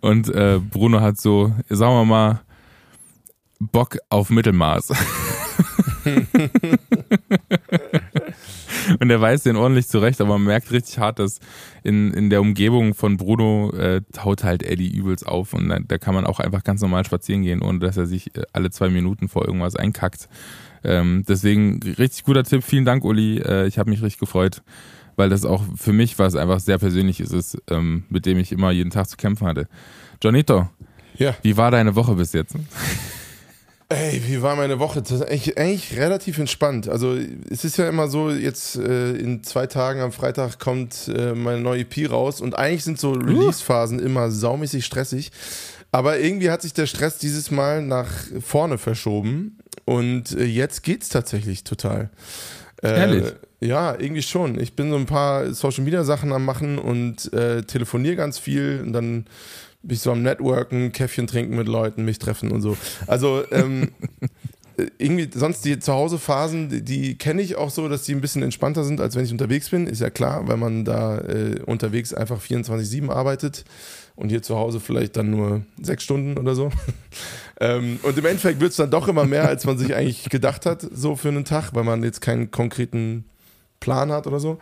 Und 0.00 0.28
äh, 0.28 0.58
Bruno 0.58 1.00
hat 1.00 1.18
so, 1.20 1.52
sagen 1.68 1.94
wir 1.94 2.04
mal, 2.04 2.40
Bock 3.58 3.98
auf 4.08 4.30
Mittelmaß. 4.30 4.90
und 9.00 9.10
er 9.10 9.20
weiß 9.20 9.44
den 9.44 9.56
ordentlich 9.56 9.86
zurecht, 9.88 10.20
aber 10.20 10.38
man 10.38 10.46
merkt 10.46 10.72
richtig 10.72 10.98
hart, 10.98 11.18
dass 11.18 11.38
in, 11.84 12.12
in 12.12 12.30
der 12.30 12.40
Umgebung 12.40 12.94
von 12.94 13.16
Bruno 13.16 13.72
äh, 13.72 14.02
taut 14.12 14.42
halt 14.44 14.62
Eddie 14.62 14.92
übelst 14.92 15.26
auf 15.26 15.54
und 15.54 15.68
da, 15.68 15.78
da 15.78 15.98
kann 15.98 16.14
man 16.14 16.26
auch 16.26 16.40
einfach 16.40 16.64
ganz 16.64 16.80
normal 16.80 17.04
spazieren 17.04 17.42
gehen, 17.42 17.62
ohne 17.62 17.78
dass 17.78 17.96
er 17.96 18.06
sich 18.06 18.34
äh, 18.36 18.42
alle 18.52 18.70
zwei 18.70 18.88
Minuten 18.88 19.28
vor 19.28 19.46
irgendwas 19.46 19.76
einkackt. 19.76 20.28
Ähm, 20.84 21.24
deswegen 21.28 21.80
richtig 21.98 22.24
guter 22.24 22.42
Tipp. 22.42 22.64
Vielen 22.64 22.84
Dank, 22.84 23.04
Uli. 23.04 23.38
Äh, 23.38 23.68
ich 23.68 23.78
habe 23.78 23.90
mich 23.90 24.02
richtig 24.02 24.18
gefreut, 24.18 24.62
weil 25.16 25.28
das 25.28 25.44
auch 25.44 25.62
für 25.76 25.92
mich 25.92 26.18
was 26.18 26.36
einfach 26.36 26.60
sehr 26.60 26.78
Persönliches 26.78 27.32
ist, 27.32 27.58
ähm, 27.70 28.04
mit 28.08 28.26
dem 28.26 28.38
ich 28.38 28.52
immer 28.52 28.70
jeden 28.70 28.90
Tag 28.90 29.08
zu 29.08 29.16
kämpfen 29.16 29.46
hatte. 29.46 29.68
Johnito, 30.22 30.68
ja. 31.16 31.34
wie 31.42 31.56
war 31.56 31.70
deine 31.70 31.94
Woche 31.94 32.14
bis 32.14 32.32
jetzt? 32.32 32.54
Ey, 33.88 34.22
wie 34.26 34.40
war 34.40 34.56
meine 34.56 34.78
Woche? 34.78 35.02
Das 35.02 35.10
ist 35.10 35.22
eigentlich, 35.22 35.58
eigentlich, 35.58 35.98
relativ 35.98 36.38
entspannt. 36.38 36.88
Also 36.88 37.18
es 37.50 37.64
ist 37.64 37.76
ja 37.76 37.88
immer 37.88 38.08
so, 38.08 38.30
jetzt 38.30 38.76
äh, 38.76 39.12
in 39.12 39.42
zwei 39.42 39.66
Tagen 39.66 40.00
am 40.00 40.12
Freitag 40.12 40.58
kommt 40.58 41.08
äh, 41.14 41.34
meine 41.34 41.60
neue 41.60 41.80
EP 41.80 42.10
raus 42.10 42.40
und 42.40 42.56
eigentlich 42.56 42.84
sind 42.84 42.98
so 42.98 43.12
Release-Phasen 43.12 43.98
immer 43.98 44.30
saumäßig 44.30 44.86
stressig. 44.86 45.30
Aber 45.90 46.18
irgendwie 46.18 46.50
hat 46.50 46.62
sich 46.62 46.72
der 46.72 46.86
Stress 46.86 47.18
dieses 47.18 47.50
Mal 47.50 47.82
nach 47.82 48.08
vorne 48.40 48.78
verschoben 48.78 49.58
und 49.84 50.32
äh, 50.38 50.44
jetzt 50.44 50.82
geht's 50.84 51.10
tatsächlich 51.10 51.64
total. 51.64 52.08
Äh, 52.82 52.88
Ehrlich? 52.88 53.34
Ja, 53.62 53.94
irgendwie 53.96 54.22
schon. 54.22 54.58
Ich 54.60 54.74
bin 54.74 54.90
so 54.90 54.96
ein 54.96 55.06
paar 55.06 55.54
Social 55.54 55.84
Media 55.84 56.02
Sachen 56.02 56.32
am 56.32 56.44
machen 56.44 56.78
und 56.78 57.32
äh, 57.32 57.62
telefoniere 57.62 58.16
ganz 58.16 58.36
viel 58.36 58.82
und 58.84 58.92
dann 58.92 59.26
bin 59.82 59.94
ich 59.94 60.00
so 60.00 60.10
am 60.10 60.22
Networken, 60.22 60.90
Käffchen 60.90 61.28
trinken 61.28 61.54
mit 61.54 61.68
Leuten, 61.68 62.04
mich 62.04 62.18
treffen 62.18 62.50
und 62.50 62.60
so. 62.60 62.76
Also 63.06 63.44
ähm, 63.52 63.92
äh, 64.78 64.86
irgendwie 64.98 65.28
sonst 65.32 65.64
die 65.64 65.78
Zuhause-Phasen, 65.78 66.70
die, 66.70 66.82
die 66.82 67.16
kenne 67.16 67.40
ich 67.40 67.54
auch 67.54 67.70
so, 67.70 67.88
dass 67.88 68.02
die 68.02 68.16
ein 68.16 68.20
bisschen 68.20 68.42
entspannter 68.42 68.82
sind, 68.82 69.00
als 69.00 69.14
wenn 69.14 69.24
ich 69.24 69.30
unterwegs 69.30 69.70
bin. 69.70 69.86
Ist 69.86 70.00
ja 70.00 70.10
klar, 70.10 70.48
weil 70.48 70.56
man 70.56 70.84
da 70.84 71.18
äh, 71.18 71.60
unterwegs 71.64 72.12
einfach 72.12 72.42
24-7 72.42 73.10
arbeitet 73.10 73.64
und 74.16 74.30
hier 74.30 74.42
zu 74.42 74.56
Hause 74.56 74.80
vielleicht 74.80 75.16
dann 75.16 75.30
nur 75.30 75.62
sechs 75.80 76.02
Stunden 76.02 76.36
oder 76.36 76.56
so. 76.56 76.72
ähm, 77.60 78.00
und 78.02 78.18
im 78.18 78.26
Endeffekt 78.26 78.58
wird 78.58 78.72
es 78.72 78.76
dann 78.76 78.90
doch 78.90 79.06
immer 79.06 79.24
mehr, 79.24 79.46
als 79.46 79.66
man 79.66 79.78
sich 79.78 79.94
eigentlich 79.94 80.28
gedacht 80.30 80.66
hat, 80.66 80.84
so 80.92 81.14
für 81.14 81.28
einen 81.28 81.44
Tag, 81.44 81.74
weil 81.74 81.84
man 81.84 82.02
jetzt 82.02 82.20
keinen 82.20 82.50
konkreten 82.50 83.24
Plan 83.82 84.10
hat 84.10 84.26
oder 84.26 84.40
so. 84.40 84.58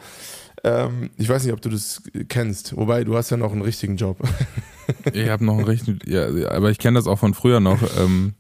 Ähm, 0.65 1.11
ich 1.17 1.29
weiß 1.29 1.45
nicht, 1.45 1.53
ob 1.53 1.61
du 1.61 1.69
das 1.69 2.03
kennst. 2.29 2.77
Wobei, 2.77 3.05
du 3.05 3.17
hast 3.17 3.31
ja 3.31 3.37
noch 3.37 3.53
einen 3.53 3.63
richtigen 3.63 3.97
Job. 3.97 4.19
ich 5.13 5.29
habe 5.29 5.45
noch 5.45 5.59
einen 5.59 5.65
richtigen, 5.65 6.01
ja, 6.07 6.27
aber 6.51 6.71
ich 6.71 6.79
kenne 6.79 6.99
das 6.99 7.07
auch 7.07 7.19
von 7.19 7.35
früher 7.35 7.61
noch. 7.61 7.81
Ähm, 7.99 8.35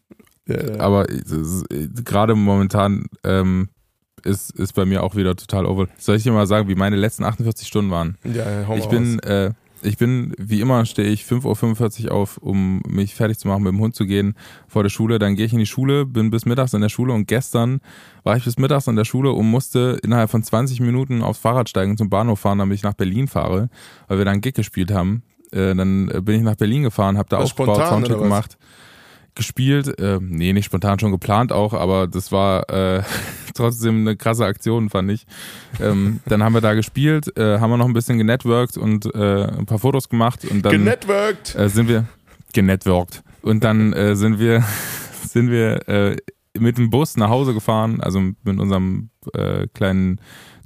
ja, 0.46 0.62
ja. 0.62 0.80
Aber 0.80 1.06
gerade 1.06 2.34
momentan 2.34 3.06
ähm, 3.24 3.68
ist, 4.24 4.50
ist 4.58 4.74
bei 4.74 4.84
mir 4.84 5.02
auch 5.02 5.14
wieder 5.14 5.36
total 5.36 5.66
over. 5.66 5.86
Soll 5.98 6.16
ich 6.16 6.24
dir 6.24 6.32
mal 6.32 6.46
sagen, 6.46 6.68
wie 6.68 6.74
meine 6.74 6.96
letzten 6.96 7.24
48 7.24 7.66
Stunden 7.66 7.90
waren? 7.90 8.16
Ja, 8.24 8.66
hau 8.66 8.76
mal 8.76 8.78
Ich 8.78 8.86
bin, 8.88 9.18
äh, 9.20 9.52
ich 9.82 9.96
bin, 9.96 10.34
wie 10.38 10.60
immer, 10.60 10.84
stehe 10.84 11.08
ich 11.08 11.24
5.45 11.24 12.06
Uhr 12.06 12.12
auf, 12.12 12.38
um 12.38 12.82
mich 12.86 13.14
fertig 13.14 13.38
zu 13.38 13.48
machen, 13.48 13.62
mit 13.62 13.72
dem 13.72 13.80
Hund 13.80 13.94
zu 13.94 14.06
gehen 14.06 14.34
vor 14.68 14.82
der 14.82 14.90
Schule. 14.90 15.18
Dann 15.18 15.36
gehe 15.36 15.46
ich 15.46 15.52
in 15.52 15.58
die 15.58 15.66
Schule, 15.66 16.06
bin 16.06 16.30
bis 16.30 16.46
mittags 16.46 16.74
in 16.74 16.80
der 16.80 16.88
Schule 16.88 17.12
und 17.12 17.26
gestern 17.26 17.80
war 18.22 18.36
ich 18.36 18.44
bis 18.44 18.58
mittags 18.58 18.86
in 18.86 18.96
der 18.96 19.04
Schule 19.04 19.32
und 19.32 19.50
musste 19.50 19.98
innerhalb 20.02 20.30
von 20.30 20.42
20 20.42 20.80
Minuten 20.80 21.22
aufs 21.22 21.40
Fahrrad 21.40 21.68
steigen 21.68 21.96
zum 21.96 22.10
Bahnhof 22.10 22.40
fahren, 22.40 22.58
damit 22.58 22.76
ich 22.76 22.82
nach 22.82 22.94
Berlin 22.94 23.28
fahre, 23.28 23.70
weil 24.08 24.18
wir 24.18 24.24
da 24.24 24.30
einen 24.30 24.40
Gig 24.40 24.54
gespielt 24.54 24.92
haben. 24.92 25.22
Äh, 25.52 25.74
dann 25.74 26.06
bin 26.06 26.36
ich 26.36 26.42
nach 26.42 26.56
Berlin 26.56 26.82
gefahren, 26.82 27.18
habe 27.18 27.28
da 27.28 27.38
Aufbau, 27.38 27.74
Soundcheck 27.74 28.18
gemacht 28.18 28.56
gespielt. 29.34 29.98
Äh, 29.98 30.18
nee, 30.20 30.52
nicht 30.52 30.66
spontan 30.66 30.98
schon 30.98 31.12
geplant 31.12 31.52
auch, 31.52 31.72
aber 31.72 32.06
das 32.06 32.32
war 32.32 32.68
äh, 32.70 33.02
trotzdem 33.60 34.00
eine 34.00 34.16
krasse 34.16 34.44
Aktion, 34.44 34.90
fand 34.90 35.10
ich. 35.10 35.26
Ähm, 35.80 36.20
dann 36.26 36.42
haben 36.42 36.54
wir 36.54 36.60
da 36.60 36.74
gespielt, 36.74 37.36
äh, 37.36 37.58
haben 37.58 37.70
wir 37.70 37.76
noch 37.76 37.86
ein 37.86 37.92
bisschen 37.92 38.18
genetworked 38.18 38.76
und 38.76 39.06
äh, 39.14 39.44
ein 39.44 39.66
paar 39.66 39.78
Fotos 39.78 40.08
gemacht 40.08 40.44
und 40.50 40.64
dann 40.64 40.72
genetworked. 40.72 41.54
Äh, 41.54 41.68
sind 41.68 41.88
wir 41.88 42.06
genetworked 42.52 43.22
und 43.42 43.62
dann 43.62 43.92
äh, 43.92 44.16
sind 44.16 44.38
wir 44.38 44.64
sind 45.28 45.50
wir 45.50 45.88
äh, 45.88 46.16
mit 46.58 46.78
dem 46.78 46.90
Bus 46.90 47.16
nach 47.16 47.28
Hause 47.28 47.54
gefahren, 47.54 48.00
also 48.00 48.20
mit 48.20 48.58
unserem 48.58 49.10
äh, 49.34 49.66
kleinen 49.74 50.20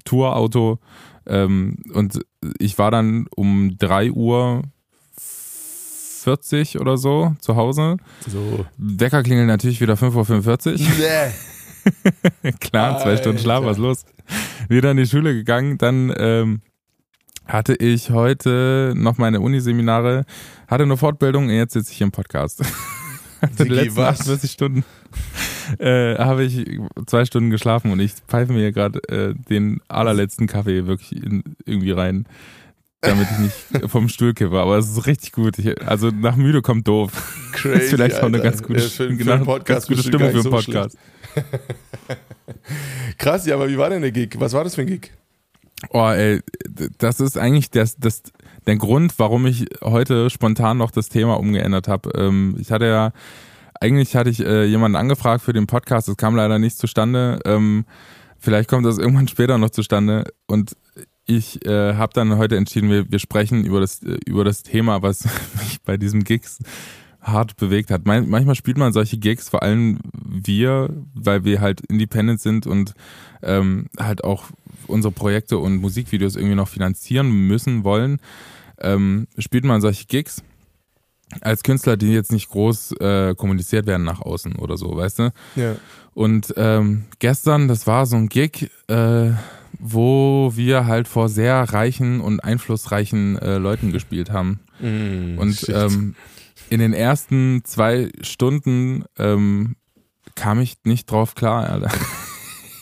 Tourauto 0.04 0.78
ähm, 1.26 1.76
und 1.92 2.20
ich 2.58 2.78
war 2.78 2.90
dann 2.90 3.26
um 3.34 3.76
drei 3.78 4.10
Uhr 4.10 4.62
40 5.16 6.80
oder 6.80 6.96
so 6.96 7.34
zu 7.40 7.56
Hause. 7.56 7.98
So. 8.26 8.64
Wecker 8.78 9.22
klingelt 9.22 9.46
natürlich 9.46 9.80
wieder 9.80 9.94
5.45 9.94 10.72
Uhr. 10.72 10.78
Nee. 10.78 11.32
Klar, 12.60 12.98
zwei 12.98 13.10
Alter. 13.10 13.22
Stunden 13.22 13.38
Schlaf, 13.38 13.64
was 13.64 13.78
los? 13.78 14.04
Wieder 14.68 14.90
in 14.90 14.96
die 14.96 15.06
Schule 15.06 15.34
gegangen, 15.34 15.78
dann 15.78 16.12
ähm, 16.16 16.60
hatte 17.46 17.74
ich 17.74 18.10
heute 18.10 18.94
noch 18.96 19.18
meine 19.18 19.40
Uniseminare, 19.40 20.24
hatte 20.66 20.84
eine 20.84 20.96
Fortbildung 20.96 21.46
und 21.46 21.50
jetzt 21.50 21.74
sitze 21.74 21.92
ich 21.92 22.00
im 22.00 22.10
Podcast. 22.10 22.62
Die 23.58 23.64
letzten 23.64 23.96
was? 23.96 24.20
48 24.20 24.50
Stunden 24.50 24.84
äh, 25.78 26.16
habe 26.16 26.44
ich 26.44 26.66
zwei 27.06 27.26
Stunden 27.26 27.50
geschlafen 27.50 27.92
und 27.92 28.00
ich 28.00 28.14
pfeife 28.26 28.54
mir 28.54 28.72
gerade 28.72 29.00
äh, 29.08 29.34
den 29.34 29.80
allerletzten 29.88 30.46
Kaffee 30.46 30.86
wirklich 30.86 31.22
in, 31.22 31.42
irgendwie 31.66 31.90
rein 31.90 32.26
damit 33.04 33.28
ich 33.30 33.38
nicht 33.38 33.90
vom 33.90 34.08
Stuhl 34.08 34.34
kippe. 34.34 34.58
Aber 34.58 34.78
es 34.78 34.90
ist 34.90 35.06
richtig 35.06 35.32
gut. 35.32 35.58
Ich, 35.58 35.86
also 35.86 36.10
nach 36.10 36.36
müde 36.36 36.62
kommt 36.62 36.88
doof. 36.88 37.12
Crazy, 37.52 37.78
ist 37.78 37.90
vielleicht 37.90 38.20
auch 38.20 38.26
eine 38.26 38.40
ganz 38.40 38.62
gute, 38.62 38.80
ja, 38.80 38.88
für, 38.88 39.14
genau, 39.14 39.44
für 39.44 39.60
ganz 39.60 39.86
gute 39.86 40.02
Stimmung 40.02 40.30
für 40.30 40.40
einen 40.40 40.50
Podcast. 40.50 40.96
Krass, 43.18 43.46
ja, 43.46 43.54
aber 43.54 43.68
wie 43.68 43.78
war 43.78 43.90
denn 43.90 44.02
der 44.02 44.12
Gig? 44.12 44.34
Was 44.38 44.52
war 44.52 44.64
das 44.64 44.74
für 44.74 44.82
ein 44.82 44.86
Gig? 44.86 45.12
Oh, 45.90 46.08
ey, 46.08 46.40
das 46.98 47.20
ist 47.20 47.36
eigentlich 47.36 47.70
das, 47.70 47.96
das, 47.96 48.22
der 48.66 48.76
Grund, 48.76 49.18
warum 49.18 49.46
ich 49.46 49.66
heute 49.82 50.30
spontan 50.30 50.78
noch 50.78 50.90
das 50.90 51.08
Thema 51.08 51.34
umgeändert 51.34 51.88
habe. 51.88 52.10
Ähm, 52.16 52.56
ich 52.58 52.70
hatte 52.70 52.86
ja, 52.86 53.12
eigentlich 53.80 54.16
hatte 54.16 54.30
ich 54.30 54.40
äh, 54.40 54.64
jemanden 54.64 54.96
angefragt 54.96 55.42
für 55.42 55.52
den 55.52 55.66
Podcast, 55.66 56.08
das 56.08 56.16
kam 56.16 56.36
leider 56.36 56.58
nicht 56.58 56.78
zustande. 56.78 57.38
Ähm, 57.44 57.84
vielleicht 58.38 58.68
kommt 58.68 58.86
das 58.86 58.98
irgendwann 58.98 59.28
später 59.28 59.58
noch 59.58 59.70
zustande. 59.70 60.24
Und 60.46 60.76
ich 61.26 61.64
äh, 61.66 61.94
habe 61.94 62.12
dann 62.14 62.36
heute 62.38 62.56
entschieden, 62.56 62.90
wir, 62.90 63.10
wir 63.10 63.18
sprechen 63.18 63.64
über 63.64 63.80
das, 63.80 64.02
äh, 64.02 64.18
über 64.26 64.44
das 64.44 64.62
Thema, 64.62 65.02
was 65.02 65.24
mich 65.58 65.82
bei 65.82 65.96
diesem 65.96 66.24
Gigs 66.24 66.58
hart 67.24 67.56
bewegt 67.56 67.90
hat. 67.90 68.06
Man, 68.06 68.28
manchmal 68.28 68.54
spielt 68.54 68.78
man 68.78 68.92
solche 68.92 69.18
Gigs, 69.18 69.48
vor 69.48 69.62
allem 69.62 69.98
wir, 70.12 70.90
weil 71.14 71.44
wir 71.44 71.60
halt 71.60 71.80
independent 71.80 72.40
sind 72.40 72.66
und 72.66 72.94
ähm, 73.42 73.86
halt 73.98 74.24
auch 74.24 74.44
unsere 74.86 75.12
Projekte 75.12 75.58
und 75.58 75.78
Musikvideos 75.78 76.36
irgendwie 76.36 76.54
noch 76.54 76.68
finanzieren 76.68 77.30
müssen, 77.30 77.82
wollen, 77.84 78.20
ähm, 78.80 79.26
spielt 79.38 79.64
man 79.64 79.80
solche 79.80 80.06
Gigs 80.06 80.42
als 81.40 81.62
Künstler, 81.62 81.96
die 81.96 82.12
jetzt 82.12 82.32
nicht 82.32 82.48
groß 82.48 82.92
äh, 83.00 83.34
kommuniziert 83.34 83.86
werden 83.86 84.04
nach 84.04 84.20
außen 84.20 84.56
oder 84.56 84.76
so, 84.76 84.96
weißt 84.96 85.18
du? 85.20 85.30
Ja. 85.56 85.76
Und 86.12 86.54
ähm, 86.56 87.04
gestern, 87.18 87.66
das 87.66 87.86
war 87.86 88.06
so 88.06 88.16
ein 88.16 88.28
Gig, 88.28 88.70
äh, 88.88 89.30
wo 89.80 90.52
wir 90.54 90.86
halt 90.86 91.08
vor 91.08 91.28
sehr 91.28 91.56
reichen 91.56 92.20
und 92.20 92.40
einflussreichen 92.40 93.36
äh, 93.38 93.58
Leuten 93.58 93.90
gespielt 93.90 94.30
haben. 94.30 94.60
Mm, 94.80 95.38
und 95.38 95.68
ähm, 95.68 96.14
in 96.70 96.80
den 96.80 96.92
ersten 96.92 97.62
zwei 97.64 98.10
Stunden 98.20 99.04
ähm, 99.18 99.76
kam 100.34 100.60
ich 100.60 100.76
nicht 100.84 101.10
drauf 101.10 101.34
klar, 101.34 101.68
Alter. 101.68 101.90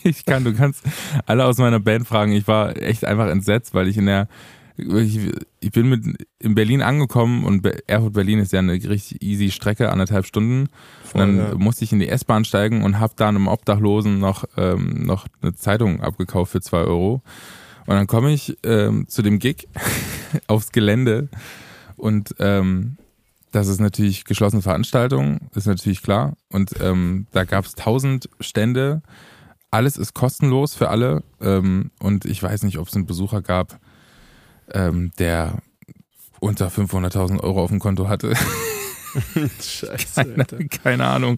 Ich 0.05 0.25
kann, 0.25 0.43
du 0.43 0.53
kannst 0.53 0.83
alle 1.27 1.45
aus 1.45 1.59
meiner 1.59 1.79
Band 1.79 2.05
fragen. 2.05 2.33
Ich 2.33 2.45
war 2.45 2.75
echt 2.75 3.05
einfach 3.05 3.29
entsetzt, 3.29 3.73
weil 3.73 3.87
ich 3.87 3.97
in 3.97 4.05
der 4.05 4.27
ich, 4.75 5.19
ich 5.59 5.71
bin 5.71 5.87
mit 5.87 6.27
in 6.39 6.55
Berlin 6.55 6.81
angekommen 6.81 7.43
und 7.43 7.65
Erfurt 7.87 8.13
Berlin 8.13 8.39
ist 8.39 8.51
ja 8.53 8.59
eine 8.59 8.73
richtig 8.73 9.21
easy 9.21 9.51
Strecke, 9.51 9.91
anderthalb 9.91 10.25
Stunden. 10.25 10.67
Voll, 11.03 11.21
und 11.21 11.37
dann 11.37 11.47
ja. 11.51 11.55
musste 11.55 11.83
ich 11.83 11.93
in 11.93 11.99
die 11.99 12.09
S-Bahn 12.09 12.43
steigen 12.43 12.83
und 12.83 12.99
habe 12.99 13.13
da 13.15 13.29
einem 13.29 13.47
Obdachlosen 13.47 14.19
noch, 14.19 14.45
ähm, 14.57 15.05
noch 15.05 15.27
eine 15.41 15.53
Zeitung 15.53 16.01
abgekauft 16.01 16.51
für 16.51 16.61
zwei 16.61 16.79
Euro. 16.79 17.21
Und 17.85 17.95
dann 17.95 18.07
komme 18.07 18.31
ich 18.33 18.57
ähm, 18.63 19.07
zu 19.07 19.21
dem 19.21 19.39
Gig 19.39 19.67
aufs 20.47 20.71
Gelände 20.71 21.29
und 21.95 22.35
ähm, 22.39 22.97
das 23.53 23.67
ist 23.67 23.79
natürlich 23.79 24.25
geschlossene 24.25 24.63
Veranstaltung, 24.63 25.39
ist 25.53 25.67
natürlich 25.67 26.01
klar. 26.01 26.35
Und 26.49 26.71
ähm, 26.81 27.27
da 27.31 27.43
gab 27.43 27.65
es 27.65 27.75
tausend 27.75 28.27
Stände. 28.39 29.03
Alles 29.69 29.95
ist 29.95 30.15
kostenlos 30.15 30.73
für 30.73 30.89
alle. 30.89 31.23
Ähm, 31.39 31.91
und 31.99 32.25
ich 32.25 32.41
weiß 32.41 32.63
nicht, 32.63 32.79
ob 32.79 32.87
es 32.87 32.95
einen 32.95 33.05
Besucher 33.05 33.43
gab, 33.43 33.79
ähm, 34.73 35.11
der 35.19 35.59
unter 36.39 36.69
500.000 36.69 37.41
Euro 37.41 37.63
auf 37.63 37.69
dem 37.69 37.79
Konto 37.79 38.09
hatte. 38.09 38.33
Scheiße. 39.61 40.15
Keine, 40.15 40.67
keine, 40.69 41.05
Ahnung. 41.05 41.37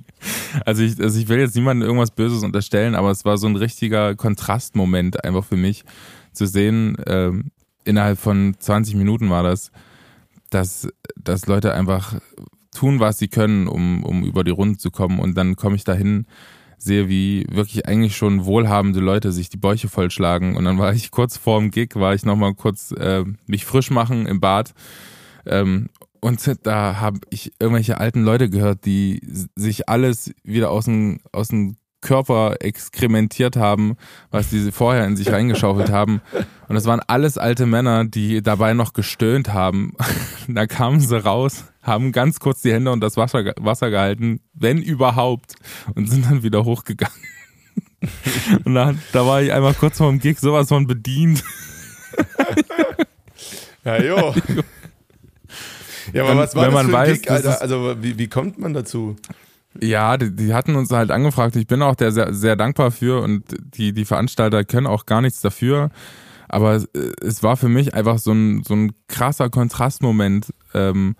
Also 0.65 0.83
ich, 0.83 0.97
also 1.01 1.19
ich 1.19 1.27
will 1.27 1.39
jetzt 1.39 1.55
niemandem 1.55 1.85
irgendwas 1.85 2.11
Böses 2.11 2.43
unterstellen, 2.43 2.95
aber 2.95 3.11
es 3.11 3.25
war 3.25 3.37
so 3.37 3.47
ein 3.47 3.57
richtiger 3.57 4.15
Kontrastmoment 4.15 5.21
einfach 5.25 5.43
für 5.43 5.57
mich 5.57 5.83
zu 6.31 6.47
sehen, 6.47 6.95
ähm, 7.07 7.51
innerhalb 7.83 8.19
von 8.19 8.55
20 8.57 8.95
Minuten 8.95 9.29
war 9.29 9.43
das, 9.43 9.69
dass, 10.49 10.87
dass 11.15 11.47
Leute 11.47 11.73
einfach 11.73 12.15
tun, 12.71 12.99
was 12.99 13.17
sie 13.17 13.27
können, 13.27 13.67
um, 13.67 14.03
um 14.03 14.23
über 14.23 14.43
die 14.43 14.51
Runde 14.51 14.77
zu 14.77 14.91
kommen 14.91 15.19
und 15.19 15.35
dann 15.35 15.55
komme 15.55 15.75
ich 15.75 15.83
dahin 15.83 16.25
sehe, 16.77 17.09
wie 17.09 17.45
wirklich 17.49 17.87
eigentlich 17.87 18.15
schon 18.15 18.45
wohlhabende 18.45 18.99
Leute 18.99 19.31
sich 19.31 19.49
die 19.49 19.57
Bäuche 19.57 19.89
vollschlagen. 19.89 20.55
Und 20.55 20.65
dann 20.65 20.77
war 20.77 20.93
ich 20.93 21.11
kurz 21.11 21.37
vorm 21.37 21.71
Gig, 21.71 21.95
war 21.95 22.13
ich 22.13 22.25
nochmal 22.25 22.53
kurz 22.53 22.91
äh, 22.91 23.23
mich 23.47 23.65
frisch 23.65 23.91
machen 23.91 24.25
im 24.27 24.39
Bad. 24.39 24.73
Ähm, 25.45 25.89
und 26.19 26.41
da 26.63 26.99
habe 26.99 27.19
ich 27.29 27.53
irgendwelche 27.59 27.99
alten 27.99 28.23
Leute 28.23 28.49
gehört, 28.49 28.85
die 28.85 29.21
sich 29.55 29.89
alles 29.89 30.33
wieder 30.43 30.71
aus 30.71 30.85
dem, 30.85 31.19
aus 31.31 31.49
dem 31.49 31.77
Körper 32.05 32.57
exkrementiert 32.59 33.57
haben, 33.57 33.97
was 34.29 34.51
sie 34.51 34.71
vorher 34.71 35.05
in 35.05 35.17
sich 35.17 35.31
reingeschaufelt 35.31 35.89
haben. 35.89 36.21
Und 36.67 36.75
das 36.75 36.85
waren 36.85 37.01
alles 37.07 37.37
alte 37.37 37.65
Männer, 37.65 38.05
die 38.05 38.41
dabei 38.41 38.73
noch 38.73 38.93
gestöhnt 38.93 39.51
haben. 39.53 39.93
da 40.47 40.67
kamen 40.67 41.01
sie 41.01 41.21
raus, 41.21 41.65
haben 41.81 42.11
ganz 42.11 42.39
kurz 42.39 42.61
die 42.61 42.71
Hände 42.71 42.91
und 42.91 43.01
das 43.01 43.17
Wasser, 43.17 43.53
Wasser 43.59 43.89
gehalten, 43.89 44.39
wenn 44.53 44.81
überhaupt, 44.81 45.55
und 45.95 46.09
sind 46.09 46.25
dann 46.25 46.43
wieder 46.43 46.63
hochgegangen. 46.63 47.17
und 48.63 48.75
da, 48.75 48.93
da 49.11 49.25
war 49.25 49.41
ich 49.41 49.51
einmal 49.51 49.73
kurz 49.73 49.97
vor 49.97 50.09
dem 50.09 50.19
Gig 50.19 50.39
sowas 50.39 50.67
von 50.69 50.85
bedient. 50.85 51.43
ja, 53.83 54.01
jo. 54.01 54.35
Ja, 56.13 56.23
aber 56.23 56.37
was 56.37 56.55
war 56.55 56.67
Wenn 56.67 56.71
das 56.71 56.83
man 56.83 56.89
für 56.91 56.97
ein 56.97 57.07
weiß, 57.07 57.21
Gig, 57.21 57.31
Alter? 57.31 57.61
Also 57.61 57.95
wie, 57.99 58.17
wie 58.19 58.27
kommt 58.27 58.59
man 58.59 58.75
dazu? 58.75 59.15
Ja, 59.81 60.17
die, 60.17 60.35
die, 60.35 60.53
hatten 60.53 60.75
uns 60.75 60.91
halt 60.91 61.11
angefragt. 61.11 61.55
Ich 61.55 61.67
bin 61.67 61.81
auch 61.81 61.95
der 61.95 62.11
sehr, 62.11 62.33
sehr 62.33 62.55
dankbar 62.55 62.91
für 62.91 63.21
und 63.21 63.43
die, 63.75 63.93
die 63.93 64.05
Veranstalter 64.05 64.63
können 64.63 64.87
auch 64.87 65.05
gar 65.05 65.21
nichts 65.21 65.41
dafür. 65.41 65.89
Aber 66.47 66.73
es, 66.73 66.87
es 67.21 67.43
war 67.43 67.57
für 67.57 67.69
mich 67.69 67.93
einfach 67.93 68.19
so 68.19 68.31
ein, 68.31 68.63
so 68.63 68.75
ein 68.75 68.93
krasser 69.07 69.49
Kontrastmoment, 69.49 70.53
ähm, 70.73 71.15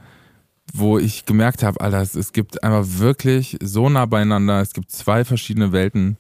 wo 0.73 0.97
ich 0.97 1.25
gemerkt 1.25 1.63
habe, 1.63 1.81
Alter, 1.81 2.01
es, 2.01 2.15
es 2.15 2.33
gibt 2.33 2.63
einfach 2.63 2.85
wirklich 2.99 3.57
so 3.61 3.89
nah 3.89 4.05
beieinander. 4.05 4.61
Es 4.61 4.73
gibt 4.73 4.91
zwei 4.91 5.25
verschiedene 5.25 5.71
Welten. 5.71 6.17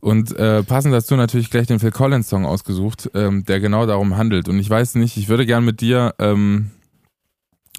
Und 0.00 0.36
äh, 0.36 0.62
passend 0.62 0.94
dazu 0.94 1.16
natürlich 1.16 1.50
gleich 1.50 1.66
den 1.66 1.80
Phil 1.80 1.90
Collins 1.90 2.28
Song 2.28 2.46
ausgesucht, 2.46 3.10
ähm, 3.14 3.44
der 3.44 3.60
genau 3.60 3.84
darum 3.84 4.16
handelt. 4.16 4.48
Und 4.48 4.58
ich 4.58 4.70
weiß 4.70 4.94
nicht, 4.94 5.16
ich 5.16 5.28
würde 5.28 5.44
gern 5.44 5.64
mit 5.64 5.80
dir 5.80 6.14
ähm, 6.18 6.70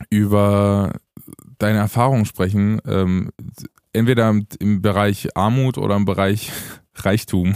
über 0.09 0.93
deine 1.59 1.77
Erfahrungen 1.77 2.25
sprechen, 2.25 2.81
ähm, 2.87 3.29
entweder 3.93 4.33
im 4.59 4.81
Bereich 4.81 5.35
Armut 5.35 5.77
oder 5.77 5.95
im 5.95 6.05
Bereich 6.05 6.51
Reichtum. 6.95 7.55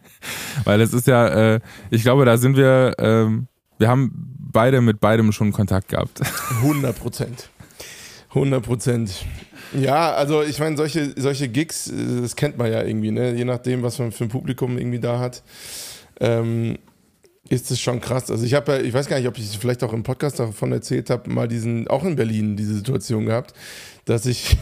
Weil 0.64 0.80
es 0.80 0.92
ist 0.92 1.06
ja, 1.06 1.28
äh, 1.28 1.60
ich 1.90 2.02
glaube, 2.02 2.24
da 2.24 2.36
sind 2.36 2.56
wir, 2.56 2.94
ähm, 2.98 3.46
wir 3.78 3.88
haben 3.88 4.10
beide 4.38 4.80
mit 4.80 5.00
beidem 5.00 5.32
schon 5.32 5.52
Kontakt 5.52 5.88
gehabt. 5.88 6.20
100 6.62 6.98
Prozent. 6.98 7.50
100 8.30 8.64
Prozent. 8.64 9.24
Ja, 9.78 10.12
also 10.12 10.42
ich 10.42 10.58
meine, 10.58 10.76
solche, 10.76 11.12
solche 11.16 11.48
Gigs, 11.48 11.88
äh, 11.88 12.22
das 12.22 12.36
kennt 12.36 12.56
man 12.56 12.72
ja 12.72 12.82
irgendwie, 12.82 13.10
ne? 13.10 13.34
je 13.34 13.44
nachdem, 13.44 13.82
was 13.82 13.98
man 13.98 14.12
für 14.12 14.24
ein 14.24 14.30
Publikum 14.30 14.78
irgendwie 14.78 15.00
da 15.00 15.18
hat. 15.18 15.42
Ähm, 16.20 16.78
ist 17.48 17.70
es 17.70 17.80
schon 17.80 18.00
krass. 18.00 18.30
Also 18.30 18.44
ich 18.44 18.54
habe 18.54 18.72
ja, 18.72 18.80
ich 18.80 18.92
weiß 18.94 19.06
gar 19.06 19.18
nicht, 19.18 19.28
ob 19.28 19.38
ich 19.38 19.58
vielleicht 19.58 19.84
auch 19.84 19.92
im 19.92 20.02
Podcast 20.02 20.38
davon 20.38 20.72
erzählt 20.72 21.10
habe, 21.10 21.30
mal 21.30 21.46
diesen, 21.46 21.88
auch 21.88 22.04
in 22.04 22.16
Berlin 22.16 22.56
diese 22.56 22.74
Situation 22.74 23.26
gehabt, 23.26 23.52
dass 24.06 24.24
ich 24.26 24.56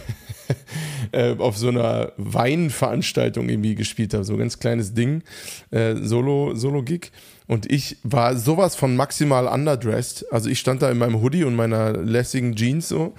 äh, 1.13 1.37
auf 1.37 1.57
so 1.57 1.69
einer 1.69 2.13
Weinveranstaltung 2.17 3.49
irgendwie 3.49 3.77
gespielt 3.77 4.15
habe, 4.15 4.25
so 4.25 4.33
ein 4.35 4.41
ganz 4.41 4.59
kleines 4.59 4.95
Ding, 4.95 5.23
äh, 5.71 5.95
Solo, 5.97 6.55
Solo-Gig. 6.55 7.13
Und 7.47 7.71
ich 7.71 7.99
war 8.03 8.37
sowas 8.37 8.75
von 8.75 8.97
maximal 8.97 9.47
underdressed. 9.47 10.33
Also 10.33 10.49
ich 10.49 10.59
stand 10.59 10.83
da 10.83 10.91
in 10.91 10.99
meinem 10.99 11.21
Hoodie 11.21 11.45
und 11.45 11.55
meiner 11.55 11.93
lässigen 11.93 12.55
Jeans 12.57 12.89
so. 12.89 13.15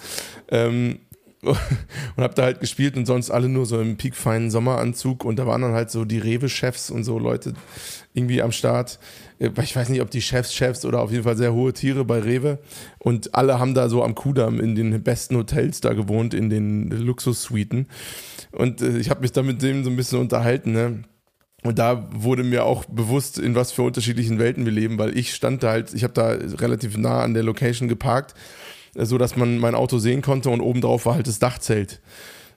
Ähm, 0.50 1.00
und 1.43 2.24
hab 2.24 2.36
da 2.36 2.43
halt 2.43 2.60
gespielt 2.62 2.96
und 2.96 3.05
sonst 3.05 3.29
alle 3.29 3.50
nur 3.50 3.65
so 3.65 3.79
im 3.82 3.98
piekfeinen 3.98 4.50
Sommeranzug 4.50 5.25
und 5.25 5.38
da 5.38 5.46
waren 5.46 5.62
dann 5.62 5.74
halt 5.74 5.91
so 5.91 6.05
die 6.05 6.20
Rewe-Chefs 6.20 6.89
und 6.89 7.03
so 7.03 7.20
Leute 7.20 7.53
irgendwie 8.13 8.41
am 8.41 8.51
Start. 8.51 9.00
Äh, 9.40 9.50
ich 9.62 9.75
weiß 9.75 9.90
nicht, 9.90 10.02
ob 10.02 10.10
die 10.12 10.22
Chefs 10.22 10.54
Chefs 10.54 10.86
oder 10.86 11.02
auf 11.02 11.12
jeden 11.12 11.24
Fall 11.24 11.38
sehr 11.38 11.54
hohe 11.54 11.74
Tiere 11.74 12.06
bei 12.06 12.20
Rewe 12.20 12.60
und 13.00 13.36
alle 13.36 13.60
haben 13.60 13.74
da 13.74 13.90
so 13.90 14.04
am 14.04 14.16
Kudamm 14.16 14.60
in 14.60 14.75
den 14.75 15.04
besten 15.04 15.36
Hotels 15.38 15.82
da 15.82 15.94
gewohnt, 15.94 16.34
in 16.34 16.50
den 16.50 16.90
Luxussuiten 16.90 17.88
und 18.52 18.82
äh, 18.82 18.98
ich 18.98 19.10
habe 19.10 19.22
mich 19.22 19.32
da 19.32 19.44
mit 19.44 19.62
dem 19.62 19.84
so 19.84 19.90
ein 19.90 19.96
bisschen 19.96 20.20
unterhalten, 20.20 20.72
ne? 20.72 21.04
Und 21.66 21.80
da 21.80 22.10
wurde 22.12 22.44
mir 22.44 22.66
auch 22.66 22.84
bewusst, 22.84 23.40
in 23.40 23.56
was 23.56 23.72
für 23.72 23.84
unterschiedlichen 23.84 24.38
Welten 24.38 24.66
wir 24.66 24.74
leben, 24.74 24.98
weil 24.98 25.18
ich 25.18 25.34
stand 25.34 25.63
da 25.63 25.70
halt, 25.70 25.94
ich 25.94 26.04
habe 26.04 26.13
da 26.13 26.32
relativ 26.58 26.98
nah 26.98 27.22
an 27.22 27.34
der 27.34 27.44
Location 27.44 27.88
geparkt 27.88 28.36
so 28.96 29.18
dass 29.18 29.36
man 29.36 29.58
mein 29.58 29.75
Auto 29.75 29.98
sehen 29.98 30.22
konnte 30.22 30.50
und 30.50 30.62
obendrauf 30.62 31.06
war 31.06 31.16
halt 31.16 31.28
das 31.28 31.40
Dachzelt. 31.40 32.02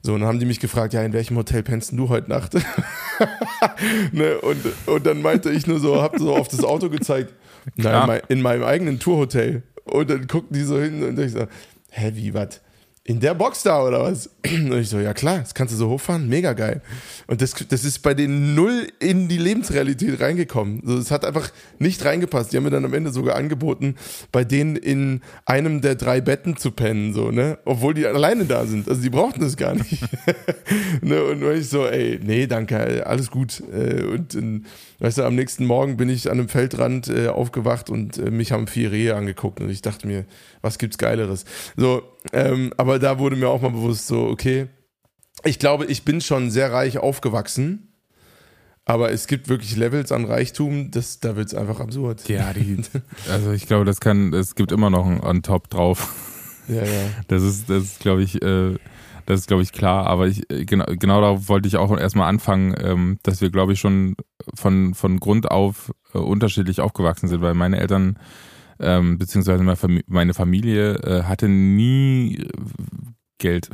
So, 0.07 0.15
und 0.15 0.21
dann 0.21 0.29
haben 0.29 0.39
die 0.39 0.47
mich 0.47 0.61
gefragt, 0.61 0.95
ja, 0.95 1.03
in 1.03 1.13
welchem 1.13 1.37
Hotel 1.37 1.65
pennst 1.65 1.91
du 1.91 2.09
heute 2.09 2.31
Nacht? 2.31 2.55
ne, 4.13 4.39
und, 4.39 4.57
und 4.87 5.05
dann 5.05 5.21
meinte 5.21 5.51
ich 5.51 5.67
nur 5.67 5.81
so, 5.81 6.01
hab 6.01 6.17
so 6.17 6.33
auf 6.33 6.47
das 6.47 6.63
Auto 6.63 6.89
gezeigt, 6.89 7.35
nein, 7.75 8.21
in 8.29 8.41
meinem 8.41 8.63
eigenen 8.63 9.01
Tourhotel. 9.01 9.65
Und 9.83 10.09
dann 10.09 10.29
guckten 10.29 10.57
die 10.57 10.63
so 10.63 10.81
hin 10.81 11.03
und 11.03 11.19
ich 11.19 11.33
so, 11.33 11.49
hä, 11.91 12.13
wie, 12.15 12.35
was? 12.35 12.61
In 13.07 13.21
der 13.21 13.35
Box 13.35 13.63
da 13.63 13.85
oder 13.85 14.03
was? 14.03 14.29
Und 14.45 14.73
ich 14.73 14.89
so, 14.89 14.99
ja 14.99 15.15
klar, 15.15 15.39
das 15.39 15.55
kannst 15.55 15.73
du 15.73 15.79
so 15.79 15.89
hochfahren, 15.89 16.29
mega 16.29 16.55
geil. 16.55 16.83
Und 17.29 17.41
das, 17.41 17.55
das 17.69 17.85
ist 17.85 18.01
bei 18.01 18.15
denen 18.15 18.57
null 18.57 18.89
in 18.99 19.29
die 19.29 19.39
Lebensrealität 19.39 20.21
reingekommen. 20.21 20.83
Also 20.85 20.99
es 20.99 21.13
hat 21.13 21.25
einfach 21.25 21.51
nicht 21.79 22.05
reingepasst. 22.05 22.53
Die 22.53 22.57
haben 22.57 22.65
mir 22.65 22.71
dann 22.71 22.85
am 22.85 22.93
Ende 22.93 23.13
sogar 23.13 23.37
angeboten, 23.37 23.95
bei 24.33 24.43
denen 24.43 24.75
in 24.75 25.21
einem 25.45 25.83
der 25.83 25.95
drei 25.95 26.21
Betten 26.21 26.57
zu 26.57 26.73
pennen, 26.73 27.15
so, 27.15 27.31
ne? 27.31 27.59
Obwohl 27.65 27.95
die 27.95 28.07
alleine 28.07 28.45
da 28.45 28.67
sind. 28.67 28.89
Also 28.89 29.01
die 29.01 29.11
brauchten 29.11 29.41
das 29.41 29.57
gar 29.57 29.75
nicht. 29.75 30.03
ne? 31.01 31.23
Und 31.23 31.45
ich 31.57 31.69
so, 31.69 31.87
ey, 31.87 32.19
nee, 32.21 32.49
danke, 32.49 33.07
alles 33.07 33.31
gut. 33.31 33.63
Äh, 33.73 34.03
und 34.03 34.35
in, 34.35 34.67
weißt 34.99 35.19
du, 35.19 35.23
am 35.23 35.37
nächsten 35.37 35.65
Morgen 35.65 35.97
bin 35.97 36.09
ich 36.09 36.29
an 36.29 36.41
einem 36.41 36.49
Feldrand 36.49 37.07
äh, 37.07 37.29
aufgewacht 37.29 37.89
und 37.89 38.19
äh, 38.19 38.33
mich 38.33 38.51
haben 38.51 38.67
vier 38.67 38.91
Rehe 38.91 39.15
angeguckt 39.15 39.61
und 39.61 39.71
ich 39.71 39.81
dachte 39.83 40.09
mir, 40.09 40.25
was 40.61 40.79
gibt's 40.79 40.99
Geileres? 40.99 41.45
So, 41.77 42.03
ähm, 42.33 42.73
aber 42.77 42.96
da 42.99 43.19
wurde 43.19 43.37
mir 43.37 43.49
auch 43.49 43.63
mal 43.63 43.71
bewusst, 43.71 44.07
so, 44.07 44.27
okay, 44.27 44.69
ich 45.45 45.59
glaube, 45.59 45.87
ich 45.87 46.05
bin 46.05 46.21
schon 46.21 46.51
sehr 46.51 46.73
reich 46.73 46.99
aufgewachsen. 46.99 47.93
Aber 48.89 49.11
es 49.11 49.27
gibt 49.27 49.49
wirklich 49.49 49.77
Levels 49.77 50.13
an 50.13 50.25
Reichtum, 50.25 50.93
das, 50.93 51.19
da 51.19 51.35
wird 51.35 51.49
es 51.49 51.55
einfach 51.55 51.81
absurd. 51.81 52.29
Ja, 52.29 52.53
die, 52.53 52.81
also 53.31 53.51
ich 53.51 53.67
glaube, 53.67 53.85
das 53.85 53.99
kann, 53.99 54.33
es 54.33 54.55
gibt 54.55 54.71
immer 54.71 54.91
noch 54.91 55.05
ein 55.07 55.21
on 55.21 55.43
top 55.43 55.69
drauf. 55.69 56.15
Ja, 56.69 56.85
ja. 56.85 57.11
Das 57.27 57.43
ist, 57.43 57.69
das 57.69 57.83
ist, 57.83 58.01
glaube 58.01 58.23
ich, 58.23 58.41
äh, 58.43 58.77
das 59.27 59.41
ist, 59.41 59.49
glaube 59.49 59.65
ich, 59.65 59.73
klar. 59.73 60.07
Aber 60.07 60.29
ich, 60.29 60.43
genau, 60.49 60.85
genau 60.87 61.21
darauf 61.21 61.49
wollte 61.49 61.67
ich 61.67 61.77
auch 61.77 61.97
erstmal 61.99 62.29
anfangen, 62.29 62.77
ähm, 62.79 63.19
dass 63.25 63.41
wir, 63.41 63.51
glaube 63.51 63.73
ich, 63.73 63.81
schon 63.81 64.15
von, 64.55 64.95
von 64.95 65.19
Grund 65.19 65.51
auf 65.51 65.93
äh, 66.15 66.19
unterschiedlich 66.19 66.81
aufgewachsen 66.81 67.29
sind, 67.29 67.43
weil 67.43 67.55
meine 67.55 67.81
Eltern 67.81 68.19
ähm, 68.81 69.19
beziehungsweise 69.19 69.63
meine 70.07 70.35
Familie 70.35 70.95
äh, 70.97 71.23
hatte 71.25 71.49
nie 71.49 72.37
äh, 72.37 72.49
Geld. 73.39 73.71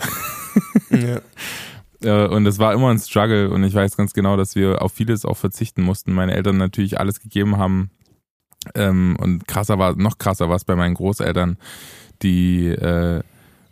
ja. 0.91 1.21
Äh, 2.05 2.27
und 2.27 2.47
es 2.47 2.59
war 2.59 2.75
immer 2.75 2.91
ein 2.91 2.99
Struggle 2.99 3.51
und 3.51 3.63
ich 3.63 3.75
weiß 3.75 3.97
ganz 3.97 4.13
genau, 4.13 4.37
dass 4.37 4.57
wir 4.57 4.83
auf 4.83 4.93
vieles 4.93 5.25
auch 5.25 5.37
verzichten 5.37 5.83
mussten. 5.83 6.13
Meine 6.13 6.35
Eltern 6.35 6.57
natürlich 6.57 6.99
alles 6.99 7.21
gegeben 7.21 7.59
haben. 7.59 7.91
Ähm, 8.75 9.17
und 9.21 9.47
krasser 9.47 9.79
war, 9.79 9.95
noch 9.97 10.19
krasser 10.19 10.49
war 10.49 10.57
es 10.57 10.65
bei 10.65 10.77
meinen 10.77 10.95
Großeltern, 10.95 11.59
die 12.23 12.67
äh, 12.67 13.23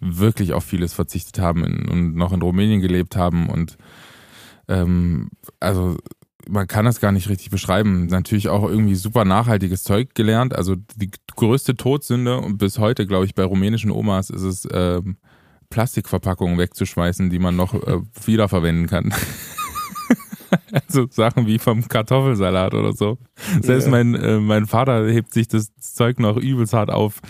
wirklich 0.00 0.52
auf 0.52 0.64
vieles 0.64 0.94
verzichtet 0.94 1.38
haben 1.38 1.64
in, 1.64 1.88
und 1.88 2.14
noch 2.14 2.32
in 2.32 2.42
Rumänien 2.42 2.80
gelebt 2.80 3.16
haben 3.16 3.48
und 3.48 3.76
ähm, 4.68 5.30
also 5.60 5.96
man 6.48 6.66
kann 6.66 6.84
das 6.84 7.00
gar 7.00 7.12
nicht 7.12 7.28
richtig 7.28 7.50
beschreiben. 7.50 8.06
Natürlich 8.06 8.48
auch 8.48 8.68
irgendwie 8.68 8.94
super 8.94 9.24
nachhaltiges 9.24 9.84
Zeug 9.84 10.14
gelernt. 10.14 10.54
Also 10.54 10.76
die 10.96 11.10
größte 11.36 11.76
Todsünde 11.76 12.38
und 12.38 12.58
bis 12.58 12.78
heute, 12.78 13.06
glaube 13.06 13.26
ich, 13.26 13.34
bei 13.34 13.44
rumänischen 13.44 13.90
Omas 13.90 14.30
ist 14.30 14.42
es, 14.42 14.64
äh, 14.66 15.00
Plastikverpackungen 15.70 16.58
wegzuschmeißen, 16.58 17.30
die 17.30 17.38
man 17.38 17.56
noch 17.56 17.74
äh, 17.74 18.00
wiederverwenden 18.26 18.88
kann. 18.88 19.14
also 20.88 21.06
Sachen 21.10 21.46
wie 21.46 21.58
vom 21.58 21.86
Kartoffelsalat 21.86 22.74
oder 22.74 22.92
so. 22.92 23.18
Selbst 23.60 23.84
ja. 23.84 23.90
mein, 23.90 24.14
äh, 24.14 24.38
mein 24.38 24.66
Vater 24.66 25.08
hebt 25.08 25.32
sich 25.32 25.48
das 25.48 25.72
Zeug 25.76 26.18
noch 26.18 26.36
übelst 26.36 26.72
hart 26.72 26.90
auf. 26.90 27.20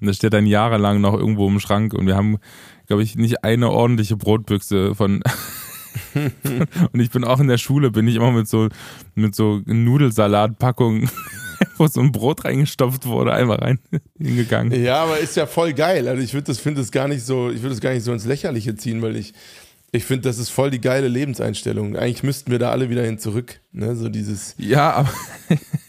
Und 0.00 0.06
das 0.06 0.16
steht 0.16 0.32
dann 0.32 0.46
jahrelang 0.46 1.00
noch 1.00 1.14
irgendwo 1.14 1.48
im 1.48 1.60
Schrank 1.60 1.92
und 1.92 2.06
wir 2.06 2.16
haben, 2.16 2.38
glaube 2.86 3.02
ich, 3.02 3.16
nicht 3.16 3.44
eine 3.44 3.70
ordentliche 3.70 4.16
Brotbüchse 4.16 4.94
von 4.94 5.22
und 6.92 7.00
ich 7.00 7.10
bin 7.10 7.24
auch 7.24 7.40
in 7.40 7.48
der 7.48 7.58
Schule, 7.58 7.90
bin 7.90 8.06
ich 8.08 8.16
immer 8.16 8.32
mit 8.32 8.48
so, 8.48 8.68
mit 9.14 9.34
so 9.34 9.60
Nudelsalatpackungen, 9.66 11.10
wo 11.76 11.86
so 11.86 12.00
ein 12.00 12.12
Brot 12.12 12.44
reingestopft 12.44 13.06
wurde, 13.06 13.32
einmal 13.32 13.58
rein 13.58 13.78
hingegangen. 14.18 14.82
Ja, 14.82 15.04
aber 15.04 15.18
ist 15.18 15.36
ja 15.36 15.46
voll 15.46 15.72
geil. 15.72 16.08
Also 16.08 16.22
ich 16.22 16.34
würde 16.34 16.46
das, 16.46 16.58
finde 16.58 16.80
das 16.80 16.90
gar 16.90 17.08
nicht 17.08 17.24
so, 17.24 17.50
ich 17.50 17.62
würde 17.62 17.70
das 17.70 17.80
gar 17.80 17.92
nicht 17.92 18.04
so 18.04 18.12
ins 18.12 18.24
Lächerliche 18.24 18.74
ziehen, 18.76 19.02
weil 19.02 19.16
ich, 19.16 19.34
ich 19.90 20.04
finde, 20.04 20.28
das 20.28 20.38
ist 20.38 20.50
voll 20.50 20.70
die 20.70 20.82
geile 20.82 21.08
Lebenseinstellung. 21.08 21.96
Eigentlich 21.96 22.22
müssten 22.22 22.50
wir 22.50 22.58
da 22.58 22.70
alle 22.70 22.90
wieder 22.90 23.02
hin 23.02 23.18
zurück. 23.18 23.60
Ne? 23.72 23.96
So 23.96 24.10
dieses. 24.10 24.54
Ja, 24.58 24.92
aber, 24.92 25.08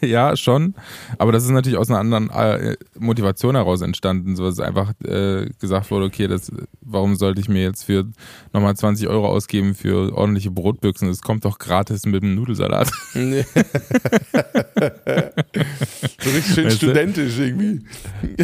ja, 0.00 0.36
schon. 0.36 0.74
Aber 1.18 1.32
das 1.32 1.44
ist 1.44 1.50
natürlich 1.50 1.76
aus 1.76 1.90
einer 1.90 1.98
anderen 1.98 2.30
äh, 2.30 2.76
Motivation 2.98 3.56
heraus 3.56 3.82
entstanden, 3.82 4.36
so 4.36 4.46
dass 4.46 4.58
einfach 4.58 4.92
äh, 5.04 5.50
gesagt 5.58 5.90
wurde, 5.90 6.06
okay, 6.06 6.28
das, 6.28 6.50
warum 6.80 7.16
sollte 7.16 7.42
ich 7.42 7.50
mir 7.50 7.62
jetzt 7.62 7.84
für 7.84 8.06
nochmal 8.54 8.74
20 8.74 9.06
Euro 9.08 9.28
ausgeben 9.28 9.74
für 9.74 10.16
ordentliche 10.16 10.50
Brotbüchsen? 10.50 11.08
Das 11.08 11.20
kommt 11.20 11.44
doch 11.44 11.58
gratis 11.58 12.06
mit 12.06 12.22
dem 12.22 12.36
Nudelsalat. 12.36 12.90
so 13.12 13.20
richtig 16.30 16.54
schön 16.54 16.64
weißt 16.66 16.76
studentisch 16.76 17.38
irgendwie. 17.38 17.84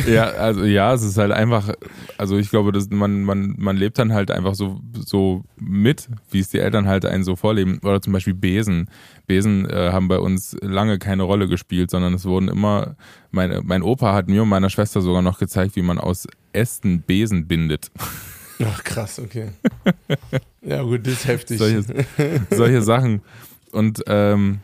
Ja, 0.06 0.24
also 0.24 0.64
ja, 0.64 0.92
es 0.92 1.02
ist 1.02 1.16
halt 1.16 1.32
einfach, 1.32 1.72
also 2.18 2.36
ich 2.36 2.50
glaube, 2.50 2.72
dass 2.72 2.90
man, 2.90 3.22
man, 3.22 3.54
man 3.56 3.78
lebt 3.78 3.98
dann 3.98 4.12
halt 4.12 4.30
einfach 4.30 4.54
so, 4.54 4.80
so 4.92 5.45
mit, 5.58 6.08
wie 6.30 6.40
es 6.40 6.50
die 6.50 6.58
Eltern 6.58 6.86
halt 6.86 7.04
einen 7.04 7.24
so 7.24 7.36
vorleben. 7.36 7.78
Oder 7.82 8.00
zum 8.00 8.12
Beispiel 8.12 8.34
Besen. 8.34 8.90
Besen 9.26 9.68
äh, 9.68 9.90
haben 9.92 10.08
bei 10.08 10.18
uns 10.18 10.56
lange 10.60 10.98
keine 10.98 11.22
Rolle 11.22 11.48
gespielt, 11.48 11.90
sondern 11.90 12.14
es 12.14 12.24
wurden 12.24 12.48
immer, 12.48 12.96
mein, 13.30 13.60
mein 13.64 13.82
Opa 13.82 14.14
hat 14.14 14.28
mir 14.28 14.42
und 14.42 14.48
meiner 14.48 14.70
Schwester 14.70 15.00
sogar 15.00 15.22
noch 15.22 15.38
gezeigt, 15.38 15.76
wie 15.76 15.82
man 15.82 15.98
aus 15.98 16.26
Ästen 16.52 17.02
Besen 17.02 17.46
bindet. 17.46 17.90
Ach 18.64 18.84
krass, 18.84 19.18
okay. 19.18 19.48
ja 20.62 20.82
gut, 20.82 21.06
das 21.06 21.14
ist 21.14 21.26
heftig. 21.26 21.58
Solche, 21.58 21.84
solche 22.50 22.82
Sachen. 22.82 23.20
Und 23.72 24.02
ähm, 24.06 24.60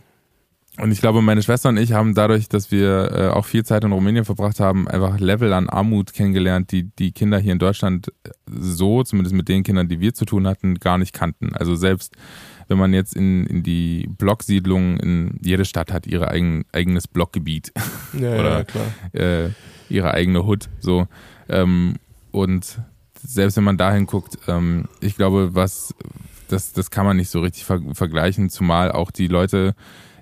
und 0.78 0.90
ich 0.90 1.00
glaube, 1.00 1.20
meine 1.20 1.42
Schwester 1.42 1.68
und 1.68 1.76
ich 1.76 1.92
haben 1.92 2.14
dadurch, 2.14 2.48
dass 2.48 2.70
wir 2.70 3.12
äh, 3.12 3.28
auch 3.28 3.44
viel 3.44 3.64
Zeit 3.64 3.85
in 3.85 3.92
Rumänien 3.92 4.24
verbracht 4.24 4.58
haben, 4.58 4.88
einfach 4.88 5.20
Level 5.20 5.52
an 5.52 5.68
Armut 5.68 6.14
kennengelernt, 6.14 6.72
die 6.72 6.85
die 6.85 7.12
Kinder 7.12 7.38
hier 7.38 7.52
in 7.52 7.58
Deutschland 7.58 8.11
so, 8.46 9.02
zumindest 9.02 9.35
mit 9.35 9.48
den 9.48 9.64
Kindern, 9.64 9.88
die 9.88 10.00
wir 10.00 10.14
zu 10.14 10.24
tun 10.24 10.46
hatten, 10.46 10.76
gar 10.76 10.96
nicht 10.96 11.12
kannten. 11.12 11.54
Also 11.54 11.74
selbst 11.74 12.14
wenn 12.68 12.78
man 12.78 12.94
jetzt 12.94 13.14
in, 13.14 13.46
in 13.46 13.62
die 13.62 14.08
Blocksiedlungen, 14.16 14.98
in 14.98 15.38
jede 15.42 15.66
Stadt 15.66 15.92
hat 15.92 16.06
ihre 16.06 16.28
eigen, 16.28 16.64
eigenes 16.72 17.06
Blockgebiet. 17.06 17.72
Ja, 18.18 18.35
Oder 18.40 18.58
ja, 18.58 18.64
klar. 18.64 18.87
Äh, 19.12 19.50
ihre 19.90 20.14
eigene 20.14 20.46
Hut. 20.46 20.70
So. 20.80 21.06
Ähm, 21.50 21.96
und 22.30 22.78
selbst 23.22 23.58
wenn 23.58 23.64
man 23.64 23.76
dahin 23.76 24.06
guckt, 24.06 24.38
ähm, 24.48 24.87
ich 25.00 25.16
glaube, 25.16 25.54
was 25.54 25.94
das, 26.48 26.72
das 26.72 26.90
kann 26.90 27.04
man 27.04 27.18
nicht 27.18 27.28
so 27.28 27.40
richtig 27.40 27.64
ver 27.64 27.80
vergleichen, 27.92 28.48
zumal 28.48 28.90
auch 28.90 29.11
die 29.11 29.28
Leute 29.28 29.74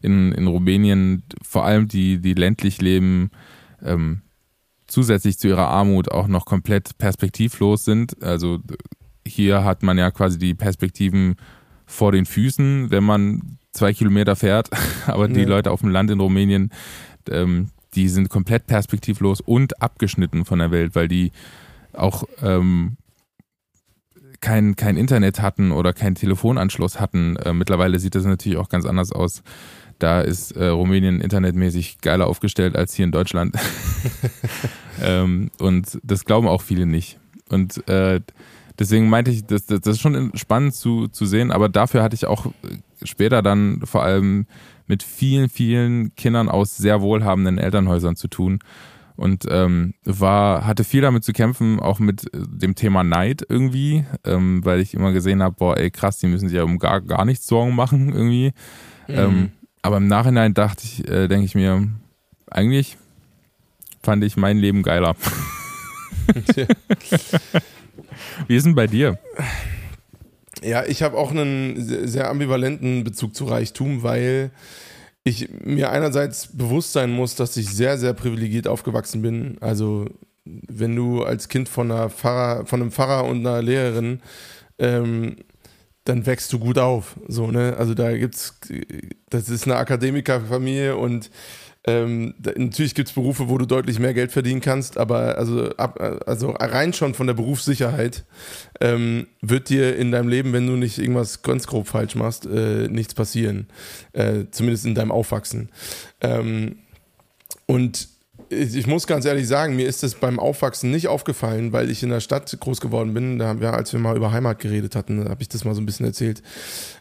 in, 0.03 0.33
in 0.33 0.47
Rumänien, 0.47 1.23
vor 1.43 1.65
allem 1.65 1.89
die, 1.89 2.19
die 2.19 2.35
ländlich 2.35 2.81
leben, 2.81 3.31
ähm, 3.83 4.23
zusätzlich 4.87 5.39
zu 5.39 5.49
ihrer 5.49 5.69
Armut 5.69 6.11
auch 6.11 6.27
noch 6.27 6.45
komplett 6.45 6.99
perspektivlos 6.99 7.85
sind. 7.85 8.23
Also 8.23 8.59
hier 9.27 9.65
hat 9.65 9.83
man 9.83 9.99
ja 9.99 10.11
quasi 10.11 10.39
die 10.39 10.55
Perspektiven 10.55 11.37
vor 11.87 12.13
den 12.13 12.27
Füßen, 12.27 12.91
wenn 12.91 13.05
man 13.05 13.59
zwei 13.73 13.93
Kilometer 13.93 14.37
fährt. 14.37 14.71
Aber 15.07 15.29
die 15.29 15.41
ja. 15.41 15.49
Leute 15.49 15.71
auf 15.71 15.81
dem 15.81 15.91
Land 15.91 16.11
in 16.11 16.21
Rumänien, 16.21 16.71
ähm, 17.29 17.71
die 17.95 18.09
sind 18.09 18.29
komplett 18.29 18.67
perspektivlos 18.67 19.41
und 19.41 19.83
abgeschnitten 19.83 20.45
von 20.45 20.59
der 20.59 20.71
Welt, 20.71 20.95
weil 20.95 21.09
die 21.09 21.33
auch 21.93 22.25
ähm, 22.41 22.97
kein, 24.41 24.77
kein 24.77 24.97
Internet 24.97 25.43
hatten 25.43 25.71
oder 25.73 25.93
keinen 25.93 26.15
Telefonanschluss 26.15 27.01
hatten. 27.01 27.37
Äh, 27.37 27.53
mittlerweile 27.53 27.99
sieht 27.99 28.15
das 28.15 28.25
natürlich 28.25 28.59
auch 28.59 28.69
ganz 28.69 28.87
anders 28.87 29.13
aus. 29.13 29.43
Da 30.01 30.21
ist 30.21 30.53
äh, 30.53 30.67
Rumänien 30.67 31.21
internetmäßig 31.21 32.01
geiler 32.01 32.27
aufgestellt 32.27 32.77
als 32.77 32.95
hier 32.95 33.05
in 33.05 33.13
Deutschland. 33.13 33.55
ähm, 35.03 35.51
und 35.59 35.99
das 36.03 36.25
glauben 36.25 36.49
auch 36.49 36.63
viele 36.63 36.87
nicht. 36.87 37.19
Und 37.49 37.87
äh, 37.89 38.21
deswegen 38.79 39.09
meinte 39.09 39.31
ich, 39.31 39.45
das, 39.47 39.67
das, 39.67 39.81
das 39.81 39.97
ist 39.97 40.01
schon 40.01 40.33
spannend 40.35 40.75
zu, 40.75 41.09
zu 41.09 41.27
sehen, 41.27 41.53
aber 41.53 41.69
dafür 41.69 42.03
hatte 42.03 42.15
ich 42.15 42.27
auch 42.27 42.47
später 43.03 43.43
dann 43.43 43.83
vor 43.85 44.03
allem 44.03 44.47
mit 44.87 45.03
vielen, 45.03 45.49
vielen 45.49 46.15
Kindern 46.17 46.49
aus 46.49 46.77
sehr 46.77 47.01
wohlhabenden 47.01 47.59
Elternhäusern 47.59 48.17
zu 48.17 48.29
tun 48.29 48.59
und 49.21 49.45
ähm, 49.51 49.93
war 50.05 50.67
hatte 50.67 50.83
viel 50.83 51.03
damit 51.03 51.25
zu 51.25 51.35
kämpfen, 51.35 51.79
auch 51.79 51.99
mit 51.99 52.33
äh, 52.35 52.39
dem 52.49 52.75
Thema 52.75 53.05
Neid 53.05 53.45
irgendwie, 53.47 54.05
ähm, 54.25 54.65
weil 54.65 54.81
ich 54.81 54.95
immer 54.95 55.13
gesehen 55.13 55.43
habe, 55.43 55.57
boah, 55.59 55.77
ey 55.77 55.91
krass, 55.91 56.19
die 56.19 56.27
müssen 56.27 56.49
sich 56.49 56.57
ja 56.57 56.65
um 56.65 56.79
gar 56.79 57.03
gar 57.03 57.27
nichts 57.27 57.47
Sorgen 57.47 57.77
machen 57.77 58.15
irgendwie. 58.15 58.53
Mhm. 59.09 59.15
Ähm, 59.15 59.53
aber 59.83 59.99
im 59.99 60.07
Nachhinein 60.07 60.55
dachte 60.55 60.85
ich, 60.85 61.07
äh, 61.09 61.29
denke 61.29 61.45
ich 61.45 61.55
mir, 61.55 61.89
eigentlich 62.51 62.97
fand 64.03 64.25
ich 64.25 64.37
mein 64.37 64.59
Leben 64.59 64.83
geiler. 64.83 65.17
Wie 68.47 68.57
ist 68.57 68.67
denn 68.67 68.75
bei 68.75 68.87
dir? 68.87 69.19
Ja, 70.63 70.85
ich 70.85 71.03
habe 71.03 71.17
auch 71.17 71.31
einen 71.31 72.07
sehr 72.07 72.29
ambivalenten 72.29 73.05
Bezug 73.05 73.35
zu 73.35 73.47
Reichtum, 73.47 74.03
weil 74.03 74.51
ich 75.25 75.49
mir 75.65 75.91
einerseits 75.91 76.57
bewusst 76.57 76.93
sein 76.93 77.11
muss, 77.11 77.35
dass 77.35 77.57
ich 77.57 77.69
sehr, 77.69 77.99
sehr 77.99 78.13
privilegiert 78.13 78.69
aufgewachsen 78.69 79.23
bin. 79.23 79.57
Also 79.61 80.07
wenn 80.45 80.97
du 80.97 81.23
als 81.23 81.49
Kind 81.49 81.69
von, 81.69 81.91
einer 81.91 82.11
Pfarrer, 82.11 82.67
von 82.67 82.81
einem 82.81 82.91
Pfarrer 82.91 83.25
und 83.25 83.47
einer 83.47 83.63
Lehrerin, 83.63 84.21
ähm, 84.79 85.37
dann 86.05 86.27
wächst 86.27 86.53
du 86.53 86.59
gut 86.59 86.79
auf. 86.79 87.17
So, 87.29 87.51
ne? 87.51 87.77
Also 87.77 87.95
da 87.95 88.17
gibt's, 88.17 88.59
das 89.29 89.49
ist 89.49 89.67
eine 89.67 89.77
Akademikerfamilie 89.77 90.97
und 90.97 91.31
ähm, 91.87 92.35
natürlich 92.57 92.95
gibt 92.95 93.09
es 93.09 93.15
Berufe, 93.15 93.49
wo 93.49 93.57
du 93.57 93.65
deutlich 93.65 93.99
mehr 93.99 94.13
Geld 94.13 94.33
verdienen 94.33 94.61
kannst, 94.61 94.99
aber 94.99 95.39
also, 95.39 95.71
ab, 95.77 95.99
also 96.27 96.51
rein 96.51 96.93
schon 96.93 97.15
von 97.15 97.27
der 97.27 97.33
Berufssicherheit 97.33 98.25
ähm, 98.83 99.29
wird 99.41 99.71
dir 99.71 99.97
in 99.97 100.13
deinem 100.13 100.29
Leben, 100.29 100.53
wenn 100.53 100.67
du 100.67 100.75
nicht 100.75 100.99
irgendwas 100.99 101.41
ganz 101.43 101.67
grob 101.67 101.89
falsch 101.89 102.17
machst, 102.17 102.45
äh, 102.45 102.89
nichts 102.89 103.15
passieren. 103.15 103.69
Äh, 104.13 104.45
zumindest 104.51 104.85
in 104.85 104.95
deinem 104.95 105.11
Aufwachsen. 105.11 105.71
Ähm, 106.21 106.81
und 107.65 108.09
ich 108.49 108.87
muss 108.87 109.07
ganz 109.07 109.25
ehrlich 109.25 109.47
sagen, 109.47 109.77
mir 109.77 109.87
ist 109.87 110.03
das 110.03 110.15
beim 110.15 110.39
Aufwachsen 110.39 110.91
nicht 110.91 111.09
aufgefallen, 111.09 111.73
weil 111.73 111.91
ich 111.91 112.03
in 112.03 112.11
der 112.11 112.21
Stadt 112.21 112.57
groß 112.59 112.81
geworden 112.81 113.15
bin. 113.15 113.39
Da 113.39 113.49
haben 113.49 113.61
wir, 113.61 113.75
als 113.75 113.93
wir 113.93 114.01
mal 114.01 114.17
über 114.17 114.33
Heimat 114.33 114.59
geredet 114.59 114.97
hatten, 114.97 115.29
habe 115.29 115.43
ich 115.43 115.49
das 115.49 115.65
mal 115.65 115.75
so 115.75 115.81
ein 115.81 115.87
bisschen 115.87 116.07
erzählt. 116.07 116.43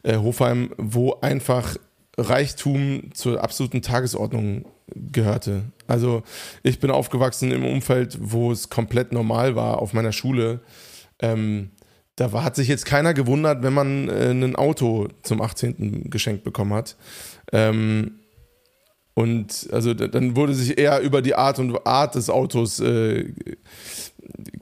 Äh, 0.03 0.17
Hofheim, 0.17 0.71
wo 0.77 1.19
einfach 1.21 1.77
Reichtum 2.17 3.11
zur 3.13 3.43
absoluten 3.43 3.81
Tagesordnung 3.81 4.65
gehörte. 4.95 5.63
Also 5.87 6.23
ich 6.63 6.79
bin 6.79 6.91
aufgewachsen 6.91 7.51
im 7.51 7.65
Umfeld, 7.65 8.17
wo 8.21 8.51
es 8.51 8.69
komplett 8.69 9.11
normal 9.11 9.55
war 9.55 9.79
auf 9.79 9.93
meiner 9.93 10.11
Schule. 10.11 10.61
Ähm, 11.19 11.71
da 12.15 12.33
war, 12.33 12.43
hat 12.43 12.55
sich 12.55 12.67
jetzt 12.67 12.85
keiner 12.85 13.13
gewundert, 13.13 13.63
wenn 13.63 13.73
man 13.73 14.09
äh, 14.09 14.31
ein 14.31 14.55
Auto 14.55 15.07
zum 15.23 15.41
18. 15.41 16.09
geschenkt 16.09 16.43
bekommen 16.43 16.73
hat. 16.73 16.97
Ähm, 17.53 18.18
und 19.13 19.67
also 19.71 19.93
dann 19.93 20.35
wurde 20.35 20.53
sich 20.53 20.77
eher 20.77 21.01
über 21.01 21.21
die 21.21 21.35
Art 21.35 21.59
und 21.59 21.85
Art 21.85 22.15
des 22.15 22.29
Autos 22.29 22.79
äh, 22.79 23.33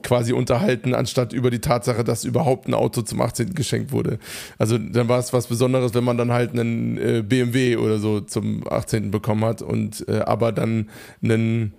quasi 0.02 0.32
unterhalten, 0.32 0.94
anstatt 0.94 1.32
über 1.32 1.50
die 1.50 1.60
Tatsache, 1.60 2.04
dass 2.04 2.24
überhaupt 2.24 2.66
ein 2.68 2.74
Auto 2.74 3.02
zum 3.02 3.20
18. 3.20 3.54
geschenkt 3.54 3.92
wurde. 3.92 4.18
Also 4.58 4.78
dann 4.78 5.08
war 5.08 5.18
es 5.18 5.32
was 5.32 5.46
Besonderes, 5.46 5.94
wenn 5.94 6.04
man 6.04 6.16
dann 6.16 6.32
halt 6.32 6.52
einen 6.52 6.98
äh, 6.98 7.22
BMW 7.22 7.76
oder 7.76 7.98
so 7.98 8.20
zum 8.20 8.66
18. 8.68 9.10
bekommen 9.10 9.44
hat 9.44 9.62
und 9.62 10.08
äh, 10.08 10.20
aber 10.20 10.52
dann 10.52 10.88
einen 11.22 11.74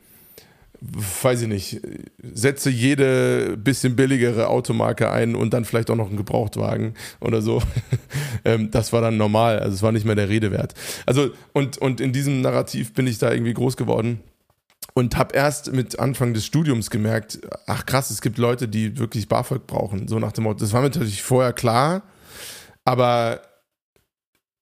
weiß 0.81 1.41
ich 1.41 1.47
nicht, 1.47 1.81
setze 2.21 2.69
jede 2.69 3.57
bisschen 3.57 3.95
billigere 3.95 4.47
Automarke 4.47 5.11
ein 5.11 5.35
und 5.35 5.53
dann 5.53 5.65
vielleicht 5.65 5.89
auch 5.89 5.95
noch 5.95 6.07
einen 6.07 6.17
Gebrauchtwagen 6.17 6.93
oder 7.19 7.41
so. 7.41 7.61
Ähm, 8.45 8.71
das 8.71 8.93
war 8.93 9.01
dann 9.01 9.17
normal, 9.17 9.59
also 9.59 9.75
es 9.75 9.83
war 9.83 9.91
nicht 9.91 10.05
mehr 10.05 10.15
der 10.15 10.29
Rede 10.29 10.51
wert. 10.51 10.73
Also 11.05 11.31
und, 11.51 11.77
und 11.77 11.99
in 11.99 12.13
diesem 12.13 12.39
Narrativ 12.39 12.93
bin 12.93 13.05
ich 13.05 13.17
da 13.17 13.33
irgendwie 13.33 13.53
groß 13.53 13.75
geworden 13.75 14.21
und 14.93 15.17
habe 15.17 15.35
erst 15.35 15.73
mit 15.73 15.99
Anfang 15.99 16.33
des 16.33 16.45
Studiums 16.45 16.89
gemerkt, 16.89 17.39
ach 17.65 17.85
krass, 17.85 18.11
es 18.11 18.21
gibt 18.21 18.37
Leute, 18.37 18.69
die 18.69 18.97
wirklich 18.97 19.27
BAföG 19.27 19.67
brauchen. 19.67 20.07
So 20.07 20.19
nach 20.19 20.31
dem 20.31 20.45
Motto, 20.45 20.59
das 20.59 20.71
war 20.71 20.79
mir 20.79 20.87
natürlich 20.87 21.21
vorher 21.21 21.51
klar, 21.51 22.03
aber 22.85 23.41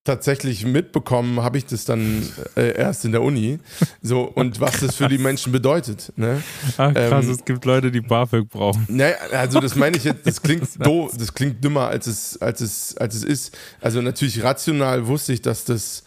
tatsächlich 0.07 0.65
mitbekommen 0.65 1.41
habe 1.43 1.57
ich 1.57 1.65
das 1.65 1.83
dann 1.83 2.23
äh, 2.55 2.77
erst 2.77 3.03
in 3.03 3.11
der 3.11 3.21
Uni. 3.21 3.59
So, 4.01 4.21
und 4.21 4.59
was 4.61 4.79
das 4.79 4.95
für 4.95 5.09
die 5.09 5.17
Menschen 5.17 5.51
bedeutet. 5.51 6.13
Ne? 6.15 6.41
Ach 6.77 6.93
krass, 6.93 7.25
ähm, 7.25 7.31
es 7.31 7.43
gibt 7.43 7.65
Leute, 7.65 7.91
die 7.91 7.99
BAföG 8.01 8.49
brauchen. 8.49 8.85
Naja, 8.87 9.15
also 9.31 9.59
das 9.59 9.75
meine 9.75 9.97
ich 9.97 10.05
jetzt, 10.05 10.25
das 10.25 10.41
klingt 10.41 10.67
doof, 10.85 11.13
das 11.17 11.33
klingt 11.33 11.61
dümmer, 11.63 11.87
als 11.87 12.07
es, 12.07 12.41
als 12.41 12.61
es, 12.61 12.97
als 12.97 13.15
es 13.15 13.23
ist. 13.23 13.57
Also 13.81 14.01
natürlich 14.01 14.41
rational 14.41 15.07
wusste 15.07 15.33
ich, 15.33 15.41
dass 15.41 15.65
das 15.65 16.03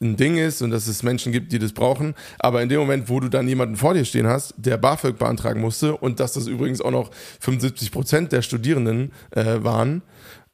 ein 0.00 0.16
Ding 0.16 0.38
ist 0.38 0.62
und 0.62 0.70
dass 0.70 0.86
es 0.86 1.02
Menschen 1.02 1.30
gibt, 1.30 1.52
die 1.52 1.58
das 1.58 1.72
brauchen. 1.72 2.14
Aber 2.38 2.62
in 2.62 2.70
dem 2.70 2.80
Moment, 2.80 3.10
wo 3.10 3.20
du 3.20 3.28
dann 3.28 3.46
jemanden 3.46 3.76
vor 3.76 3.92
dir 3.92 4.06
stehen 4.06 4.26
hast, 4.26 4.54
der 4.56 4.78
BAföG 4.78 5.18
beantragen 5.18 5.60
musste 5.60 5.96
und 5.96 6.18
dass 6.18 6.32
das 6.32 6.46
übrigens 6.46 6.80
auch 6.80 6.90
noch 6.90 7.10
75 7.40 7.92
Prozent 7.92 8.32
der 8.32 8.40
Studierenden 8.40 9.12
äh, 9.32 9.62
waren 9.62 10.02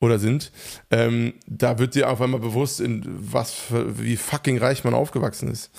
oder 0.00 0.18
sind, 0.18 0.50
ähm, 0.90 1.34
da 1.46 1.78
wird 1.78 1.94
dir 1.94 2.10
auf 2.10 2.20
einmal 2.20 2.40
bewusst, 2.40 2.80
in 2.80 3.04
was 3.06 3.52
für, 3.52 4.00
wie 4.00 4.16
fucking 4.16 4.58
reich 4.58 4.82
man 4.82 4.94
aufgewachsen 4.94 5.50
ist. 5.50 5.70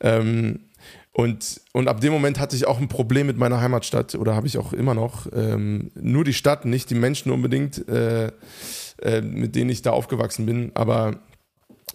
Ähm, 0.00 0.60
und, 1.12 1.60
und 1.72 1.88
ab 1.88 2.00
dem 2.00 2.12
Moment 2.12 2.38
hatte 2.38 2.54
ich 2.54 2.66
auch 2.66 2.78
ein 2.78 2.88
Problem 2.88 3.26
mit 3.26 3.36
meiner 3.36 3.60
Heimatstadt 3.60 4.14
oder 4.14 4.36
habe 4.36 4.46
ich 4.46 4.58
auch 4.58 4.72
immer 4.72 4.94
noch. 4.94 5.26
Ähm, 5.34 5.90
nur 5.94 6.24
die 6.24 6.32
Stadt, 6.32 6.64
nicht 6.64 6.88
die 6.90 6.94
Menschen 6.94 7.32
unbedingt, 7.32 7.88
äh, 7.88 8.30
äh, 9.02 9.20
mit 9.20 9.56
denen 9.56 9.70
ich 9.70 9.82
da 9.82 9.90
aufgewachsen 9.90 10.46
bin. 10.46 10.70
Aber 10.74 11.18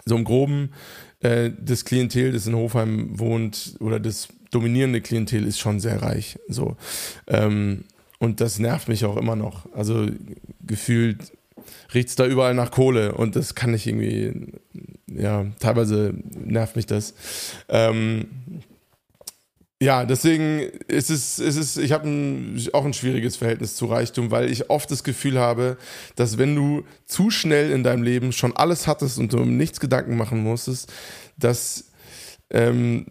so 0.04 0.16
im 0.16 0.24
Groben 0.24 0.72
äh, 1.20 1.50
das 1.58 1.84
Klientel, 1.84 2.32
das 2.32 2.46
in 2.46 2.54
Hofheim 2.54 3.18
wohnt, 3.18 3.76
oder 3.80 3.98
das 3.98 4.28
dominierende 4.50 5.00
Klientel 5.00 5.46
ist 5.46 5.58
schon 5.58 5.80
sehr 5.80 6.02
reich. 6.02 6.38
So. 6.48 6.76
Ähm, 7.26 7.84
und 8.18 8.40
das 8.40 8.58
nervt 8.58 8.88
mich 8.88 9.04
auch 9.04 9.16
immer 9.16 9.36
noch. 9.36 9.72
Also 9.72 10.06
gefühlt 10.60 11.32
riecht 11.94 12.08
es 12.08 12.16
da 12.16 12.26
überall 12.26 12.54
nach 12.54 12.70
Kohle 12.70 13.12
und 13.12 13.36
das 13.36 13.54
kann 13.54 13.74
ich 13.74 13.86
irgendwie, 13.86 14.52
ja, 15.06 15.46
teilweise 15.58 16.14
nervt 16.34 16.76
mich 16.76 16.86
das. 16.86 17.14
Ähm, 17.68 18.26
ja, 19.78 20.06
deswegen 20.06 20.60
ist 20.88 21.10
es, 21.10 21.38
ist 21.38 21.56
es 21.56 21.76
ich 21.76 21.92
habe 21.92 22.08
auch 22.72 22.84
ein 22.84 22.94
schwieriges 22.94 23.36
Verhältnis 23.36 23.76
zu 23.76 23.86
Reichtum, 23.86 24.30
weil 24.30 24.50
ich 24.50 24.70
oft 24.70 24.90
das 24.90 25.04
Gefühl 25.04 25.38
habe, 25.38 25.76
dass 26.16 26.38
wenn 26.38 26.54
du 26.54 26.84
zu 27.04 27.30
schnell 27.30 27.70
in 27.70 27.82
deinem 27.82 28.02
Leben 28.02 28.32
schon 28.32 28.56
alles 28.56 28.86
hattest 28.86 29.18
und 29.18 29.34
du 29.34 29.38
um 29.38 29.58
nichts 29.58 29.78
Gedanken 29.78 30.16
machen 30.16 30.42
musstest, 30.42 30.90
dass 31.36 31.90
ähm, 32.48 33.06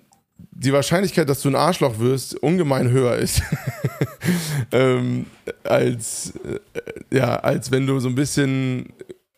die 0.51 0.73
Wahrscheinlichkeit, 0.73 1.29
dass 1.29 1.41
du 1.41 1.49
ein 1.49 1.55
Arschloch 1.55 1.99
wirst, 1.99 2.36
ungemein 2.41 2.89
höher 2.89 3.15
ist, 3.15 3.41
ähm, 4.71 5.25
als, 5.63 6.34
äh, 6.43 7.15
ja, 7.15 7.38
als 7.38 7.71
wenn 7.71 7.88
du 7.88 7.99
so 7.99 8.10
ein 8.10 8.15
bisschen 8.15 8.93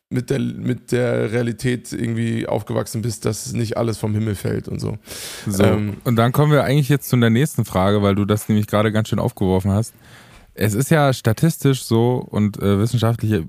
mit 0.09 0.29
der, 0.29 0.39
mit 0.39 0.91
der 0.91 1.31
Realität 1.31 1.91
irgendwie 1.91 2.47
aufgewachsen 2.47 3.01
bist, 3.01 3.25
dass 3.25 3.51
nicht 3.53 3.75
alles 3.75 3.97
vom 3.97 4.13
Himmel 4.13 4.35
fällt 4.35 4.67
und 4.67 4.79
so. 4.79 4.97
so. 5.45 5.63
Ähm, 5.63 5.97
und 6.05 6.15
dann 6.15 6.31
kommen 6.31 6.51
wir 6.51 6.63
eigentlich 6.63 6.89
jetzt 6.89 7.09
zu 7.09 7.17
der 7.17 7.29
nächsten 7.29 7.65
Frage, 7.65 8.01
weil 8.01 8.15
du 8.15 8.25
das 8.25 8.47
nämlich 8.47 8.67
gerade 8.67 8.91
ganz 8.91 9.09
schön 9.09 9.19
aufgeworfen 9.19 9.71
hast. 9.71 9.93
Es 10.53 10.73
ist 10.73 10.89
ja 10.89 11.13
statistisch 11.13 11.83
so 11.83 12.25
und 12.29 12.61
äh, 12.61 12.79
wissenschaftliche, 12.79 13.45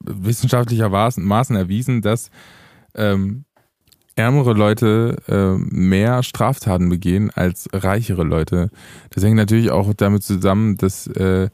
wissenschaftlichermaßen 0.00 1.56
erwiesen, 1.56 2.00
dass 2.00 2.30
ähm, 2.94 3.44
ärmere 4.18 4.52
Leute 4.52 5.16
äh, 5.28 5.58
mehr 5.74 6.22
Straftaten 6.22 6.88
begehen 6.88 7.30
als 7.30 7.68
reichere 7.72 8.24
Leute. 8.24 8.70
Das 9.10 9.24
hängt 9.24 9.36
natürlich 9.36 9.70
auch 9.70 9.92
damit 9.96 10.24
zusammen, 10.24 10.76
dass 10.76 11.06
äh, 11.06 11.48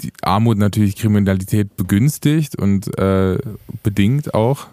die 0.00 0.12
Armut 0.22 0.58
natürlich 0.58 0.96
Kriminalität 0.96 1.76
begünstigt 1.76 2.56
und 2.56 2.98
äh, 2.98 3.38
bedingt 3.82 4.34
auch. 4.34 4.66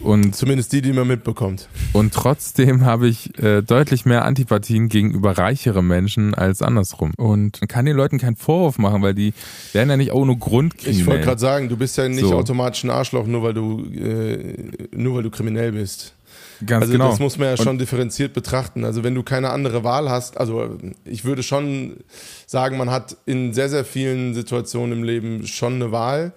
Und, 0.00 0.36
Zumindest 0.36 0.72
die, 0.72 0.82
die 0.82 0.92
man 0.92 1.08
mitbekommt. 1.08 1.68
Und 1.92 2.12
trotzdem 2.12 2.84
habe 2.84 3.08
ich 3.08 3.38
äh, 3.38 3.62
deutlich 3.62 4.04
mehr 4.04 4.24
Antipathien 4.24 4.88
gegenüber 4.88 5.38
reichere 5.38 5.82
Menschen 5.82 6.34
als 6.34 6.60
andersrum. 6.62 7.12
Und 7.16 7.60
man 7.60 7.68
kann 7.68 7.86
den 7.86 7.96
Leuten 7.96 8.18
keinen 8.18 8.36
Vorwurf 8.36 8.78
machen, 8.78 9.02
weil 9.02 9.14
die 9.14 9.32
werden 9.72 9.88
ja 9.88 9.96
nicht 9.96 10.12
ohne 10.12 10.36
Grund 10.36 10.76
kriminell. 10.76 11.00
Ich 11.00 11.06
wollte 11.06 11.24
gerade 11.24 11.40
sagen, 11.40 11.68
du 11.68 11.76
bist 11.76 11.96
ja 11.96 12.08
nicht 12.08 12.20
so. 12.20 12.36
automatisch 12.36 12.84
ein 12.84 12.90
Arschloch, 12.90 13.26
nur 13.26 13.42
weil 13.42 13.54
du, 13.54 13.84
äh, 13.84 14.70
nur 14.94 15.16
weil 15.16 15.22
du 15.22 15.30
kriminell 15.30 15.72
bist. 15.72 16.15
Ganz 16.64 16.82
also 16.82 16.92
genau. 16.92 17.10
das 17.10 17.18
muss 17.18 17.36
man 17.38 17.48
ja 17.48 17.56
schon 17.56 17.68
und 17.68 17.78
differenziert 17.78 18.32
betrachten. 18.32 18.84
Also 18.84 19.04
wenn 19.04 19.14
du 19.14 19.22
keine 19.22 19.50
andere 19.50 19.84
Wahl 19.84 20.08
hast, 20.08 20.38
also 20.38 20.78
ich 21.04 21.24
würde 21.24 21.42
schon 21.42 21.98
sagen, 22.46 22.78
man 22.78 22.90
hat 22.90 23.16
in 23.26 23.52
sehr, 23.52 23.68
sehr 23.68 23.84
vielen 23.84 24.34
Situationen 24.34 24.98
im 24.98 25.04
Leben 25.04 25.46
schon 25.46 25.74
eine 25.74 25.92
Wahl. 25.92 26.32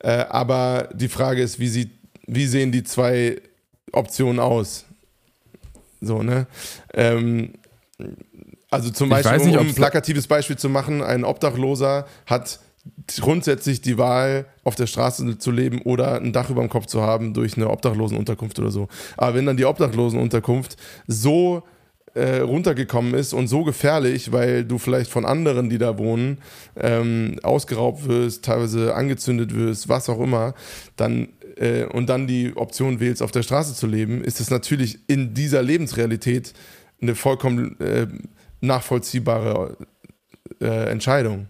Äh, 0.00 0.24
aber 0.28 0.88
die 0.92 1.08
Frage 1.08 1.42
ist, 1.42 1.58
wie 1.58 1.68
sieht 1.68 1.90
wie 2.26 2.46
sehen 2.46 2.72
die 2.72 2.84
zwei 2.84 3.40
Optionen 3.92 4.40
aus? 4.40 4.84
So, 6.00 6.22
ne? 6.22 6.46
Ähm, 6.94 7.54
also 8.70 8.90
zum 8.90 9.08
Beispiel, 9.08 9.38
nicht, 9.38 9.58
um 9.58 9.68
ein 9.68 9.74
plakatives 9.74 10.26
Beispiel 10.26 10.56
zu 10.56 10.68
machen, 10.68 11.02
ein 11.02 11.24
Obdachloser 11.24 12.06
hat 12.26 12.58
grundsätzlich 13.20 13.80
die 13.80 13.98
Wahl, 13.98 14.46
auf 14.64 14.74
der 14.74 14.86
Straße 14.86 15.38
zu 15.38 15.50
leben 15.50 15.82
oder 15.82 16.16
ein 16.16 16.32
Dach 16.32 16.50
über 16.50 16.60
dem 16.62 16.70
Kopf 16.70 16.86
zu 16.86 17.02
haben 17.02 17.34
durch 17.34 17.56
eine 17.56 17.70
Obdachlosenunterkunft 17.70 18.58
oder 18.58 18.70
so. 18.70 18.88
Aber 19.16 19.34
wenn 19.34 19.46
dann 19.46 19.56
die 19.56 19.64
Obdachlosenunterkunft 19.64 20.76
so 21.06 21.62
äh, 22.14 22.40
runtergekommen 22.40 23.14
ist 23.14 23.32
und 23.32 23.48
so 23.48 23.64
gefährlich, 23.64 24.32
weil 24.32 24.64
du 24.64 24.78
vielleicht 24.78 25.10
von 25.10 25.24
anderen, 25.24 25.70
die 25.70 25.78
da 25.78 25.98
wohnen, 25.98 26.38
ähm, 26.76 27.38
ausgeraubt 27.42 28.06
wirst, 28.06 28.44
teilweise 28.44 28.94
angezündet 28.94 29.54
wirst, 29.54 29.88
was 29.88 30.08
auch 30.08 30.20
immer, 30.20 30.54
dann 30.96 31.28
äh, 31.56 31.84
und 31.84 32.08
dann 32.08 32.26
die 32.26 32.56
Option 32.56 33.00
wählst, 33.00 33.22
auf 33.22 33.30
der 33.30 33.42
Straße 33.42 33.74
zu 33.74 33.86
leben, 33.86 34.22
ist 34.22 34.40
es 34.40 34.50
natürlich 34.50 34.98
in 35.08 35.34
dieser 35.34 35.62
Lebensrealität 35.62 36.52
eine 37.00 37.14
vollkommen 37.14 37.80
äh, 37.80 38.06
nachvollziehbare 38.60 39.76
äh, 40.60 40.90
Entscheidung. 40.90 41.48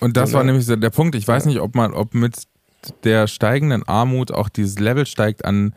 Und 0.00 0.16
das 0.16 0.30
so, 0.30 0.36
war 0.36 0.44
nämlich 0.44 0.66
der 0.66 0.90
Punkt. 0.90 1.14
Ich 1.14 1.26
weiß 1.26 1.44
ja. 1.44 1.50
nicht, 1.50 1.60
ob 1.60 1.74
man, 1.74 1.92
ob 1.92 2.14
mit 2.14 2.34
der 3.04 3.26
steigenden 3.26 3.82
Armut 3.84 4.32
auch 4.32 4.48
dieses 4.48 4.78
Level 4.78 5.06
steigt 5.06 5.44
an 5.44 5.74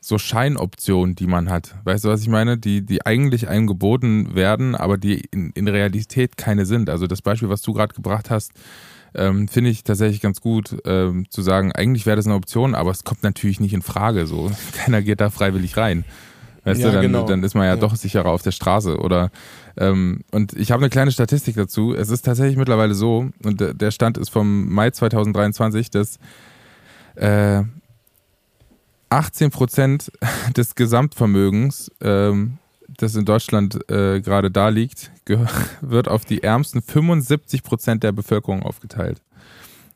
so 0.00 0.18
Scheinoptionen, 0.18 1.16
die 1.16 1.26
man 1.26 1.50
hat. 1.50 1.74
Weißt 1.84 2.04
du, 2.04 2.08
was 2.08 2.22
ich 2.22 2.28
meine? 2.28 2.58
Die, 2.58 2.82
die 2.82 3.04
eigentlich 3.04 3.48
einem 3.48 3.66
geboten 3.66 4.34
werden, 4.34 4.76
aber 4.76 4.98
die 4.98 5.22
in, 5.32 5.50
in 5.50 5.66
Realität 5.66 6.36
keine 6.36 6.64
sind. 6.64 6.88
Also 6.88 7.06
das 7.06 7.22
Beispiel, 7.22 7.48
was 7.48 7.62
du 7.62 7.72
gerade 7.72 7.94
gebracht 7.94 8.30
hast, 8.30 8.52
ähm, 9.14 9.48
finde 9.48 9.70
ich 9.70 9.82
tatsächlich 9.82 10.20
ganz 10.20 10.40
gut 10.40 10.76
ähm, 10.84 11.26
zu 11.30 11.42
sagen, 11.42 11.72
eigentlich 11.72 12.06
wäre 12.06 12.16
das 12.16 12.26
eine 12.26 12.36
Option, 12.36 12.74
aber 12.74 12.90
es 12.90 13.02
kommt 13.02 13.22
natürlich 13.22 13.58
nicht 13.58 13.72
in 13.72 13.82
Frage. 13.82 14.26
So. 14.26 14.52
Keiner 14.72 15.02
geht 15.02 15.20
da 15.20 15.30
freiwillig 15.30 15.76
rein. 15.76 16.04
Weißt 16.64 16.80
ja, 16.80 16.88
du, 16.88 16.94
dann, 16.94 17.02
genau. 17.02 17.26
dann 17.26 17.42
ist 17.42 17.54
man 17.54 17.64
ja, 17.64 17.74
ja, 17.74 17.80
doch 17.80 17.94
sicherer 17.96 18.30
auf 18.30 18.42
der 18.42 18.50
Straße. 18.50 18.98
Oder 18.98 19.30
ähm, 19.76 20.20
und 20.30 20.52
ich 20.54 20.70
habe 20.70 20.82
eine 20.82 20.90
kleine 20.90 21.12
Statistik 21.12 21.56
dazu. 21.56 21.94
Es 21.94 22.10
ist 22.10 22.22
tatsächlich 22.22 22.56
mittlerweile 22.56 22.94
so, 22.94 23.30
und 23.44 23.80
der 23.80 23.90
Stand 23.90 24.18
ist 24.18 24.30
vom 24.30 24.72
Mai 24.72 24.90
2023, 24.90 25.90
dass 25.90 26.18
äh, 27.16 27.62
18 29.08 29.50
Prozent 29.50 30.10
des 30.56 30.74
Gesamtvermögens 30.74 31.90
ähm, 32.00 32.58
das 32.88 33.14
in 33.14 33.24
Deutschland 33.24 33.90
äh, 33.90 34.20
gerade 34.20 34.50
da 34.50 34.68
liegt, 34.68 35.10
wird 35.80 36.08
auf 36.08 36.24
die 36.24 36.42
ärmsten 36.42 36.82
75 36.82 37.62
Prozent 37.62 38.02
der 38.02 38.12
Bevölkerung 38.12 38.62
aufgeteilt. 38.62 39.20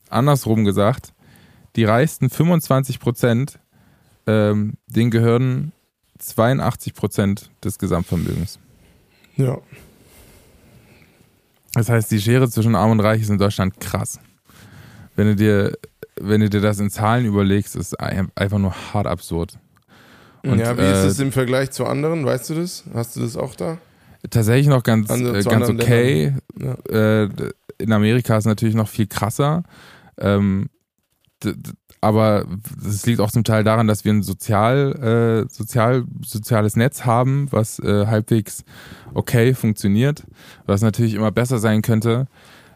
Andersrum 0.08 0.64
gesagt, 0.64 1.12
die 1.76 1.84
reichsten 1.84 2.30
25 2.30 2.98
Prozent, 2.98 3.58
ähm, 4.26 4.74
denen 4.86 5.10
gehören 5.10 5.72
82 6.18 6.94
Prozent 6.94 7.50
des 7.64 7.78
Gesamtvermögens. 7.78 8.58
Ja. 9.40 9.58
Das 11.74 11.88
heißt, 11.88 12.10
die 12.10 12.20
Schere 12.20 12.48
zwischen 12.50 12.74
Arm 12.74 12.90
und 12.90 13.00
Reich 13.00 13.22
ist 13.22 13.30
in 13.30 13.38
Deutschland 13.38 13.80
krass. 13.80 14.18
Wenn 15.16 15.28
du 15.28 15.36
dir, 15.36 15.78
wenn 16.20 16.40
du 16.40 16.50
dir 16.50 16.60
das 16.60 16.78
in 16.78 16.90
Zahlen 16.90 17.24
überlegst, 17.24 17.76
ist 17.76 17.98
einfach 18.00 18.58
nur 18.58 18.74
hart 18.92 19.06
absurd. 19.06 19.58
Und, 20.42 20.58
ja, 20.58 20.76
wie 20.76 20.82
äh, 20.82 20.92
ist 20.92 21.12
es 21.12 21.20
im 21.20 21.32
Vergleich 21.32 21.70
zu 21.70 21.86
anderen? 21.86 22.24
Weißt 22.24 22.50
du 22.50 22.54
das? 22.54 22.84
Hast 22.92 23.16
du 23.16 23.20
das 23.20 23.36
auch 23.36 23.54
da? 23.54 23.78
Tatsächlich 24.28 24.66
noch 24.66 24.82
ganz, 24.82 25.10
An, 25.10 25.34
äh, 25.34 25.42
ganz 25.42 25.68
okay. 25.68 26.34
Ja. 26.58 26.74
Äh, 27.22 27.28
in 27.78 27.92
Amerika 27.92 28.36
ist 28.36 28.44
es 28.44 28.48
natürlich 28.48 28.74
noch 28.74 28.88
viel 28.88 29.06
krasser. 29.06 29.62
Ähm, 30.18 30.68
aber 32.00 32.46
das 32.82 33.04
liegt 33.04 33.20
auch 33.20 33.30
zum 33.30 33.44
Teil 33.44 33.62
daran, 33.62 33.86
dass 33.86 34.04
wir 34.04 34.12
ein 34.12 34.22
sozial, 34.22 35.46
äh, 35.46 35.52
sozial, 35.52 36.04
soziales 36.24 36.76
Netz 36.76 37.04
haben, 37.04 37.48
was 37.50 37.78
äh, 37.78 38.06
halbwegs 38.06 38.64
okay 39.12 39.52
funktioniert, 39.54 40.24
was 40.66 40.80
natürlich 40.80 41.14
immer 41.14 41.30
besser 41.30 41.58
sein 41.58 41.82
könnte. 41.82 42.26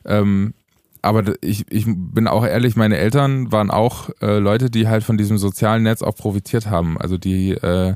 Ähm, 0.05 0.53
aber 1.01 1.35
ich, 1.43 1.71
ich 1.71 1.85
bin 1.87 2.27
auch 2.27 2.47
ehrlich, 2.47 2.77
meine 2.77 2.97
Eltern 2.97 3.53
waren 3.53 3.71
auch 3.71 4.11
äh, 4.21 4.39
Leute, 4.39 4.71
die 4.71 4.89
halt 4.89 5.05
von 5.05 5.19
diesem 5.19 5.39
sozialen 5.39 5.83
Netz 5.83 6.03
auch 6.03 6.17
profitiert 6.17 6.67
haben. 6.67 6.99
Also 6.99 7.19
die, 7.19 7.53
äh, 7.53 7.95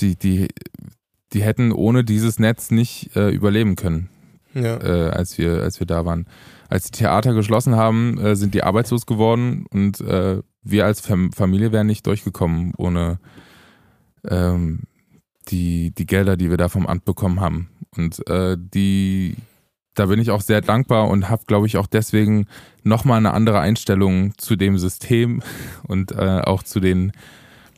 die, 0.00 0.16
die, 0.16 0.48
die 1.32 1.42
hätten 1.42 1.72
ohne 1.72 2.04
dieses 2.04 2.38
Netz 2.38 2.70
nicht 2.70 3.14
äh, 3.16 3.30
überleben 3.30 3.76
können, 3.76 4.10
ja. 4.54 4.76
äh, 4.76 5.10
als 5.10 5.38
wir, 5.38 5.62
als 5.62 5.80
wir 5.80 5.86
da 5.86 6.04
waren. 6.04 6.26
Als 6.68 6.90
die 6.90 6.98
Theater 6.98 7.34
geschlossen 7.34 7.76
haben, 7.76 8.18
äh, 8.18 8.36
sind 8.36 8.54
die 8.54 8.62
arbeitslos 8.62 9.06
geworden 9.06 9.66
und 9.70 10.00
äh, 10.00 10.42
wir 10.62 10.84
als 10.84 11.00
Fam 11.00 11.32
Familie 11.32 11.72
wären 11.72 11.86
nicht 11.86 12.06
durchgekommen 12.06 12.72
ohne 12.76 13.18
ähm, 14.28 14.82
die, 15.48 15.92
die 15.92 16.06
Gelder, 16.06 16.36
die 16.36 16.50
wir 16.50 16.56
da 16.56 16.68
vom 16.68 16.86
Amt 16.86 17.04
bekommen 17.04 17.40
haben. 17.40 17.68
Und 17.96 18.26
äh, 18.28 18.56
die 18.58 19.36
da 19.96 20.06
bin 20.06 20.20
ich 20.20 20.30
auch 20.30 20.42
sehr 20.42 20.60
dankbar 20.60 21.08
und 21.08 21.28
habe, 21.28 21.44
glaube 21.46 21.66
ich, 21.66 21.78
auch 21.78 21.86
deswegen 21.86 22.46
nochmal 22.84 23.18
eine 23.18 23.32
andere 23.32 23.60
Einstellung 23.60 24.36
zu 24.36 24.54
dem 24.54 24.78
System 24.78 25.42
und 25.88 26.12
äh, 26.12 26.42
auch 26.44 26.62
zu 26.62 26.80
den 26.80 27.12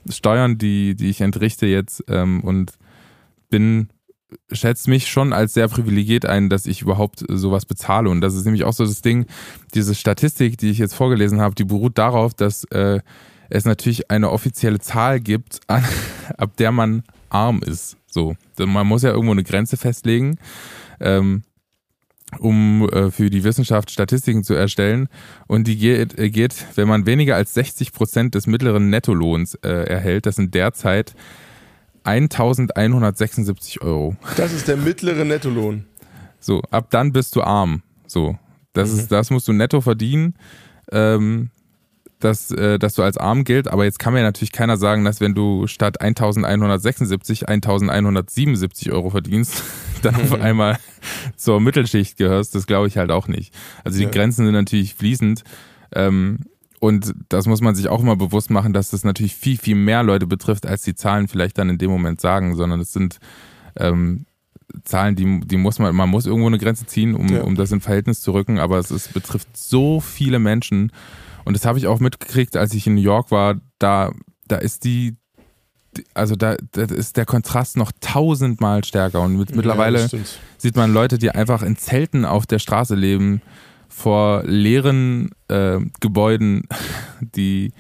Steuern, 0.09 0.59
die, 0.59 0.94
die 0.94 1.11
ich 1.11 1.20
entrichte 1.20 1.66
jetzt 1.66 2.05
ähm, 2.09 2.42
und 2.42 2.72
bin, 3.51 3.88
schätze 4.52 4.90
mich 4.90 5.08
schon 5.08 5.32
als 5.32 5.54
sehr 5.54 5.68
privilegiert 5.68 6.26
ein, 6.26 6.48
dass 6.48 6.66
ich 6.66 6.82
überhaupt 6.82 7.24
sowas 7.28 7.64
bezahle. 7.66 8.10
Und 8.10 8.20
das 8.20 8.34
ist 8.34 8.44
nämlich 8.44 8.64
auch 8.64 8.72
so 8.72 8.84
das 8.84 9.02
Ding, 9.02 9.26
diese 9.74 9.94
Statistik, 9.94 10.58
die 10.58 10.70
ich 10.70 10.78
jetzt 10.78 10.94
vorgelesen 10.94 11.40
habe, 11.40 11.54
die 11.54 11.64
beruht 11.64 11.98
darauf, 11.98 12.34
dass 12.34 12.64
äh, 12.64 13.00
es 13.48 13.64
natürlich 13.64 14.10
eine 14.10 14.30
offizielle 14.30 14.78
Zahl 14.78 15.20
gibt, 15.20 15.60
an, 15.66 15.84
ab 16.36 16.56
der 16.56 16.72
man 16.72 17.02
arm 17.30 17.62
ist. 17.62 17.96
So, 18.06 18.36
man 18.58 18.86
muss 18.86 19.02
ja 19.02 19.10
irgendwo 19.10 19.32
eine 19.32 19.44
Grenze 19.44 19.76
festlegen. 19.76 20.38
Ähm, 21.00 21.42
um 22.38 22.88
äh, 22.90 23.10
für 23.10 23.30
die 23.30 23.42
Wissenschaft 23.42 23.90
Statistiken 23.90 24.44
zu 24.44 24.52
erstellen. 24.52 25.08
Und 25.46 25.66
die 25.66 25.76
geht, 25.76 26.18
äh, 26.18 26.28
geht 26.28 26.54
wenn 26.74 26.86
man 26.86 27.06
weniger 27.06 27.36
als 27.36 27.54
60 27.54 27.92
Prozent 27.92 28.34
des 28.34 28.46
mittleren 28.46 28.90
Nettolohns 28.90 29.54
äh, 29.54 29.68
erhält, 29.68 30.26
das 30.26 30.36
sind 30.36 30.54
derzeit 30.54 31.14
1176 32.04 33.82
Euro. 33.82 34.16
Das 34.37 34.52
ist 34.52 34.68
der 34.68 34.76
mittlere 34.76 35.24
Nettolohn. 35.24 35.84
So, 36.40 36.62
ab 36.70 36.88
dann 36.90 37.12
bist 37.12 37.37
du 37.37 37.42
arm. 37.42 37.82
So, 38.06 38.38
das, 38.72 38.92
mhm. 38.92 38.98
ist, 38.98 39.12
das 39.12 39.30
musst 39.30 39.48
du 39.48 39.52
netto 39.52 39.80
verdienen. 39.80 40.34
Ähm, 40.90 41.50
dass, 42.20 42.50
äh, 42.50 42.78
dass 42.78 42.94
du 42.94 43.02
als 43.02 43.16
arm 43.16 43.44
gilt, 43.44 43.68
aber 43.68 43.84
jetzt 43.84 43.98
kann 43.98 44.12
mir 44.12 44.22
natürlich 44.22 44.52
keiner 44.52 44.76
sagen, 44.76 45.04
dass 45.04 45.20
wenn 45.20 45.34
du 45.34 45.66
statt 45.66 46.00
1176 46.00 47.48
1177 47.48 48.90
Euro 48.90 49.11
verdienst, 49.11 49.62
dann 50.02 50.16
auf 50.16 50.37
mhm. 50.37 50.42
einmal 50.42 50.78
zur 51.37 51.61
Mittelschicht 51.61 52.16
gehörst. 52.16 52.54
Das 52.54 52.66
glaube 52.66 52.88
ich 52.88 52.96
halt 52.98 53.11
auch 53.11 53.28
nicht. 53.28 53.54
Also 53.84 53.98
die 53.98 54.04
ja. 54.04 54.11
Grenzen 54.11 54.44
sind 54.44 54.54
natürlich 54.54 54.94
fließend. 54.94 55.44
Ähm, 55.94 56.40
und 56.80 57.14
das 57.28 57.46
muss 57.46 57.60
man 57.60 57.74
sich 57.74 57.88
auch 57.88 58.00
immer 58.00 58.16
bewusst 58.16 58.50
machen, 58.50 58.72
dass 58.72 58.90
das 58.90 59.04
natürlich 59.04 59.34
viel, 59.34 59.58
viel 59.58 59.76
mehr 59.76 60.02
Leute 60.02 60.26
betrifft, 60.26 60.66
als 60.66 60.82
die 60.82 60.94
Zahlen 60.94 61.28
vielleicht 61.28 61.58
dann 61.58 61.70
in 61.70 61.78
dem 61.78 61.90
Moment 61.90 62.20
sagen, 62.20 62.54
sondern 62.56 62.80
es 62.80 62.92
sind 62.92 63.18
ähm, 63.76 64.26
Zahlen, 64.84 65.16
die, 65.16 65.40
die 65.40 65.56
muss 65.56 65.78
man, 65.78 65.94
man 65.94 66.08
muss 66.08 66.26
irgendwo 66.26 66.46
eine 66.46 66.58
Grenze 66.58 66.86
ziehen, 66.86 67.14
um, 67.14 67.28
ja. 67.28 67.42
um 67.42 67.54
das 67.54 67.72
in 67.72 67.80
Verhältnis 67.80 68.20
zu 68.20 68.32
rücken, 68.32 68.58
aber 68.58 68.78
es, 68.78 68.90
es 68.90 69.08
betrifft 69.08 69.56
so 69.56 70.00
viele 70.00 70.38
Menschen 70.38 70.92
und 71.48 71.54
das 71.54 71.64
habe 71.64 71.78
ich 71.78 71.86
auch 71.86 71.98
mitgekriegt, 71.98 72.58
als 72.58 72.74
ich 72.74 72.86
in 72.86 72.96
New 72.96 73.00
York 73.00 73.30
war. 73.30 73.56
Da, 73.78 74.12
da 74.48 74.56
ist 74.56 74.84
die, 74.84 75.16
also 76.12 76.36
da, 76.36 76.56
da 76.72 76.82
ist 76.82 77.16
der 77.16 77.24
Kontrast 77.24 77.78
noch 77.78 77.90
tausendmal 78.02 78.84
stärker. 78.84 79.22
Und 79.22 79.38
mit, 79.38 79.56
mittlerweile 79.56 80.02
ja, 80.02 80.18
sieht 80.58 80.76
man 80.76 80.92
Leute, 80.92 81.16
die 81.16 81.30
einfach 81.30 81.62
in 81.62 81.78
Zelten 81.78 82.26
auf 82.26 82.44
der 82.44 82.58
Straße 82.58 82.94
leben, 82.94 83.40
vor 83.98 84.44
leeren 84.44 85.30
äh, 85.48 85.78
Gebäuden, 86.00 86.62
die 87.20 87.72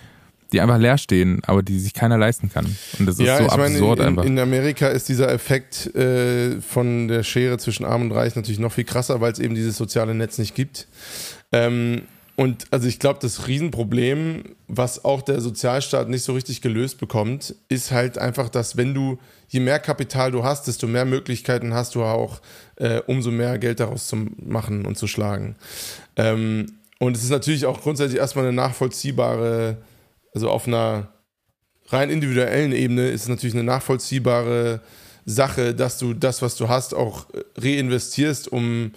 die 0.52 0.62
einfach 0.62 0.78
leer 0.78 0.96
stehen, 0.96 1.42
aber 1.46 1.62
die 1.62 1.78
sich 1.78 1.92
keiner 1.92 2.16
leisten 2.16 2.50
kann. 2.50 2.64
Und 2.98 3.06
das 3.06 3.18
ist 3.18 3.26
ja, 3.26 3.36
so 3.36 3.44
ich 3.44 3.52
absurd 3.52 3.98
meine, 3.98 4.10
in, 4.10 4.18
einfach. 4.18 4.24
In 4.24 4.38
Amerika 4.38 4.88
ist 4.88 5.08
dieser 5.08 5.30
Effekt 5.30 5.94
äh, 5.94 6.60
von 6.62 7.06
der 7.08 7.22
Schere 7.22 7.58
zwischen 7.58 7.84
Arm 7.84 8.02
und 8.02 8.12
Reich 8.12 8.34
natürlich 8.34 8.58
noch 8.58 8.72
viel 8.72 8.84
krasser, 8.84 9.20
weil 9.20 9.32
es 9.32 9.38
eben 9.38 9.54
dieses 9.54 9.76
soziale 9.76 10.14
Netz 10.14 10.38
nicht 10.38 10.54
gibt. 10.54 10.88
Ähm, 11.52 12.02
und 12.38 12.66
also 12.70 12.86
ich 12.86 13.00
glaube, 13.00 13.18
das 13.20 13.48
Riesenproblem, 13.48 14.44
was 14.68 15.04
auch 15.04 15.22
der 15.22 15.40
Sozialstaat 15.40 16.08
nicht 16.08 16.22
so 16.22 16.34
richtig 16.34 16.62
gelöst 16.62 16.98
bekommt, 16.98 17.56
ist 17.68 17.90
halt 17.90 18.16
einfach, 18.16 18.48
dass 18.48 18.76
wenn 18.76 18.94
du, 18.94 19.18
je 19.48 19.58
mehr 19.58 19.80
Kapital 19.80 20.30
du 20.30 20.44
hast, 20.44 20.68
desto 20.68 20.86
mehr 20.86 21.04
Möglichkeiten 21.04 21.74
hast 21.74 21.96
du 21.96 22.04
auch, 22.04 22.40
äh, 22.76 23.00
umso 23.08 23.32
mehr 23.32 23.58
Geld 23.58 23.80
daraus 23.80 24.06
zu 24.06 24.28
machen 24.36 24.86
und 24.86 24.96
zu 24.96 25.08
schlagen. 25.08 25.56
Ähm, 26.18 26.66
und 26.98 27.16
es 27.16 27.22
ist 27.22 27.30
natürlich 27.30 27.64
auch 27.64 27.80
grundsätzlich 27.80 28.20
erstmal 28.20 28.44
eine 28.44 28.54
nachvollziehbare, 28.54 29.78
also 30.34 30.50
auf 30.50 30.66
einer 30.66 31.08
rein 31.86 32.10
individuellen 32.10 32.72
Ebene 32.72 33.08
ist 33.08 33.22
es 33.22 33.28
natürlich 33.28 33.54
eine 33.54 33.64
nachvollziehbare 33.64 34.80
Sache, 35.24 35.74
dass 35.74 35.98
du 35.98 36.14
das, 36.14 36.42
was 36.42 36.56
du 36.56 36.68
hast, 36.68 36.94
auch 36.94 37.26
reinvestierst, 37.56 38.48
um 38.48 38.92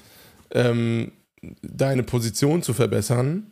ähm, 0.51 1.11
deine 1.61 2.03
Position 2.03 2.63
zu 2.63 2.73
verbessern. 2.73 3.47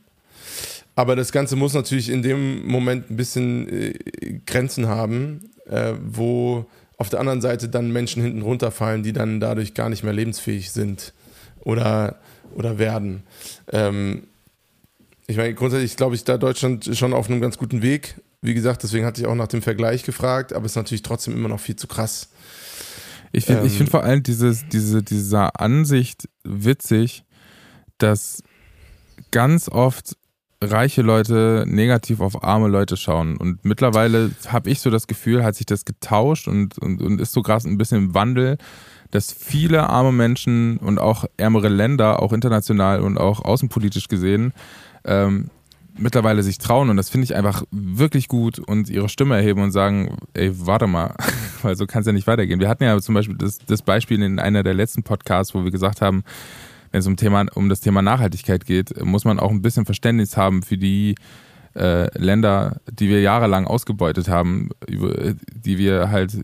Aber 0.96 1.16
das 1.16 1.32
Ganze 1.32 1.56
muss 1.56 1.74
natürlich 1.74 2.10
in 2.10 2.24
dem 2.24 2.68
Moment 2.68 3.10
ein 3.10 3.18
bisschen 3.18 3.70
äh, 3.70 3.94
Grenzen 4.46 4.88
haben, 4.88 5.52
äh, 5.70 5.94
wo 6.04 6.66
auf 6.98 7.10
der 7.10 7.22
anderen 7.22 7.42
Seite 7.42 7.70
dann 7.70 7.92
Menschen 7.92 8.22
hinten 8.22 8.42
runterfallen, 8.42 9.04
die 9.04 9.14
dann 9.14 9.40
dadurch 9.40 9.74
gar 9.74 9.90
nicht 9.90 10.04
mehr 10.04 10.12
lebensfähig 10.12 10.72
sind 10.72 11.14
oder, 11.62 12.20
oder 12.54 12.78
werden. 12.78 13.24
Ähm, 13.72 14.24
ich 15.28 15.38
meine, 15.38 15.54
grundsätzlich 15.54 15.96
glaube 15.96 16.16
ich, 16.16 16.24
da 16.24 16.38
Deutschland 16.38 16.90
schon 16.94 17.14
auf 17.14 17.30
einem 17.30 17.42
ganz 17.42 17.58
guten 17.58 17.82
Weg. 17.82 18.16
Wie 18.42 18.54
gesagt, 18.54 18.84
deswegen 18.84 19.06
hatte 19.06 19.22
ich 19.22 19.28
auch 19.28 19.36
nach 19.36 19.48
dem 19.48 19.62
Vergleich 19.62 20.04
gefragt, 20.04 20.54
aber 20.54 20.66
es 20.66 20.72
ist 20.72 20.78
natürlich 20.78 21.04
trotzdem 21.04 21.36
immer 21.36 21.50
noch 21.50 21.60
viel 21.60 21.76
zu 21.76 21.88
krass. 21.88 22.30
Ich 23.32 23.46
finde 23.46 23.64
ähm, 23.64 23.70
find 23.70 23.90
vor 23.90 24.04
allem 24.04 24.24
dieses, 24.24 24.68
diese, 24.70 25.04
diese 25.04 25.56
Ansicht 25.56 26.28
witzig, 26.44 27.24
dass 28.00 28.42
ganz 29.32 29.70
oft 29.70 30.16
reiche 30.62 31.02
Leute 31.02 31.64
negativ 31.68 32.20
auf 32.20 32.44
arme 32.44 32.68
Leute 32.68 32.98
schauen. 32.98 33.38
Und 33.38 33.64
mittlerweile 33.64 34.32
habe 34.48 34.70
ich 34.70 34.82
so 34.82 34.90
das 34.90 35.08
Gefühl, 35.08 35.44
hat 35.44 35.56
sich 35.56 35.66
das 35.66 35.86
getauscht 35.86 36.48
und, 36.48 36.78
und, 36.80 37.02
und 37.02 37.22
ist 37.22 37.32
so 37.32 37.42
krass 37.42 37.66
ein 37.66 37.78
bisschen 37.78 37.98
im 37.98 38.14
Wandel, 38.14 38.58
dass 39.12 39.32
viele 39.34 39.90
arme 39.90 40.12
Menschen 40.12 40.78
und 40.78 41.00
auch 41.00 41.26
ärmere 41.38 41.70
Länder, 41.70 42.22
auch 42.22 42.34
international 42.34 43.02
und 43.02 43.18
auch 43.18 43.44
außenpolitisch 43.44 44.08
gesehen, 44.08 44.54
ähm, 45.06 45.50
mittlerweile 45.98 46.44
sich 46.44 46.58
trauen 46.58 46.90
und 46.90 46.98
das 46.98 47.10
finde 47.10 47.26
ich 47.26 47.36
einfach 47.36 47.64
wirklich 47.72 48.28
gut 48.28 48.60
und 48.60 48.90
ihre 48.90 49.10
Stimme 49.10 49.36
erheben 49.36 49.62
und 49.62 49.72
sagen, 49.72 50.18
ey, 50.34 50.52
warte 50.66 50.88
mal, 50.88 51.16
weil 51.62 51.76
so 51.76 51.86
kann 51.86 52.02
es 52.02 52.08
ja 52.08 52.14
nicht 52.14 52.28
weitergehen. 52.28 52.60
Wir 52.60 52.70
hatten 52.70 52.84
ja 52.84 53.00
zum 53.00 53.16
Beispiel 53.16 53.38
das, 53.38 53.60
das 53.60 53.82
Beispiel 53.82 54.22
in 54.22 54.40
einer 54.40 54.64
der 54.64 54.74
letzten 54.74 55.04
Podcasts, 55.04 55.54
wo 55.54 55.64
wir 55.64 55.72
gesagt 55.72 56.02
haben, 56.02 56.24
wenn 56.92 57.00
es 57.00 57.08
um, 57.08 57.18
Thema, 57.18 57.46
um 57.54 57.70
das 57.70 57.82
Thema 57.82 58.02
Nachhaltigkeit 58.02 58.66
geht, 58.66 59.04
muss 59.04 59.26
man 59.26 59.40
auch 59.40 59.52
ein 59.52 59.62
bisschen 59.62 59.86
Verständnis 59.86 60.38
haben 60.38 60.64
für 60.64 60.78
die 60.78 61.16
äh, 61.76 62.18
Länder, 62.18 62.82
die 62.92 63.10
wir 63.10 63.22
jahrelang 63.22 63.68
ausgebeutet 63.68 64.28
haben, 64.28 64.70
die 64.88 65.78
wir 65.78 66.10
halt 66.10 66.40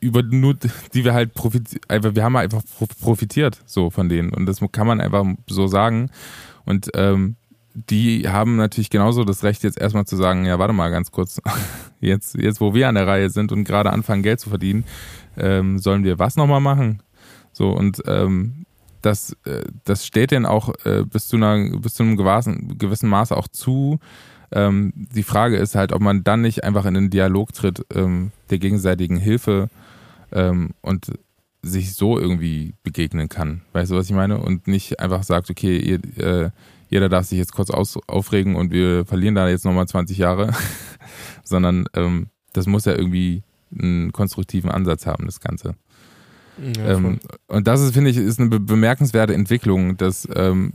über 0.00 0.22
nur, 0.22 0.56
die 0.94 1.04
wir 1.04 1.14
halt 1.14 1.34
profitiert, 1.34 1.88
einfach, 1.88 2.14
wir 2.14 2.24
haben 2.24 2.36
einfach 2.36 2.62
profitiert 3.00 3.60
so 3.66 3.90
von 3.90 4.08
denen 4.08 4.32
und 4.32 4.46
das 4.46 4.60
kann 4.72 4.86
man 4.86 5.00
einfach 5.00 5.24
so 5.46 5.66
sagen 5.66 6.10
und 6.64 6.90
ähm, 6.94 7.36
die 7.72 8.28
haben 8.28 8.56
natürlich 8.56 8.90
genauso 8.90 9.24
das 9.24 9.44
Recht 9.44 9.62
jetzt 9.62 9.80
erstmal 9.80 10.04
zu 10.04 10.16
sagen, 10.16 10.44
ja 10.44 10.58
warte 10.58 10.72
mal 10.72 10.90
ganz 10.90 11.12
kurz, 11.12 11.40
jetzt 12.00 12.34
jetzt 12.36 12.60
wo 12.60 12.74
wir 12.74 12.88
an 12.88 12.96
der 12.96 13.06
Reihe 13.06 13.30
sind 13.30 13.52
und 13.52 13.64
gerade 13.64 13.90
anfangen 13.90 14.22
Geld 14.22 14.40
zu 14.40 14.48
verdienen, 14.48 14.84
ähm, 15.36 15.78
sollen 15.78 16.04
wir 16.04 16.18
was 16.18 16.36
nochmal 16.36 16.60
machen? 16.60 17.02
So 17.52 17.70
und 17.70 18.02
ähm, 18.06 18.66
das, 19.02 19.36
äh, 19.44 19.62
das 19.84 20.06
steht 20.06 20.30
denen 20.30 20.46
auch 20.46 20.74
äh, 20.84 21.04
bis, 21.04 21.28
zu 21.28 21.36
einer, 21.36 21.78
bis 21.78 21.94
zu 21.94 22.02
einem 22.02 22.16
gewissen, 22.16 22.78
gewissen 22.78 23.08
Maße 23.08 23.36
auch 23.36 23.48
zu. 23.48 23.98
Ähm, 24.52 24.92
die 24.94 25.22
Frage 25.22 25.56
ist 25.56 25.74
halt, 25.74 25.92
ob 25.92 26.00
man 26.00 26.24
dann 26.24 26.42
nicht 26.42 26.64
einfach 26.64 26.84
in 26.84 26.94
den 26.94 27.10
Dialog 27.10 27.52
tritt 27.52 27.84
ähm, 27.94 28.32
der 28.50 28.58
gegenseitigen 28.58 29.16
Hilfe 29.16 29.68
ähm, 30.32 30.70
und 30.80 31.12
sich 31.62 31.94
so 31.94 32.18
irgendwie 32.18 32.74
begegnen 32.82 33.28
kann. 33.28 33.62
Weißt 33.72 33.90
du, 33.90 33.96
was 33.96 34.06
ich 34.06 34.14
meine? 34.14 34.38
Und 34.38 34.66
nicht 34.66 34.98
einfach 34.98 35.22
sagt, 35.22 35.50
okay, 35.50 35.78
ihr, 35.78 36.00
äh, 36.18 36.50
jeder 36.88 37.08
darf 37.08 37.26
sich 37.26 37.38
jetzt 37.38 37.52
kurz 37.52 37.70
aus, 37.70 37.98
aufregen 38.08 38.56
und 38.56 38.72
wir 38.72 39.04
verlieren 39.04 39.34
da 39.34 39.48
jetzt 39.48 39.64
nochmal 39.64 39.86
20 39.86 40.18
Jahre, 40.18 40.52
sondern 41.44 41.84
ähm, 41.94 42.28
das 42.52 42.66
muss 42.66 42.86
ja 42.86 42.92
irgendwie 42.94 43.42
einen 43.78 44.12
konstruktiven 44.12 44.70
Ansatz 44.70 45.06
haben, 45.06 45.26
das 45.26 45.40
Ganze. 45.40 45.76
Ja, 46.76 46.96
ähm, 46.96 47.20
und 47.46 47.66
das 47.66 47.80
ist, 47.80 47.94
finde 47.94 48.10
ich, 48.10 48.16
ist 48.16 48.40
eine 48.40 48.48
bemerkenswerte 48.48 49.34
Entwicklung, 49.34 49.96
dass 49.96 50.28
ähm, 50.34 50.72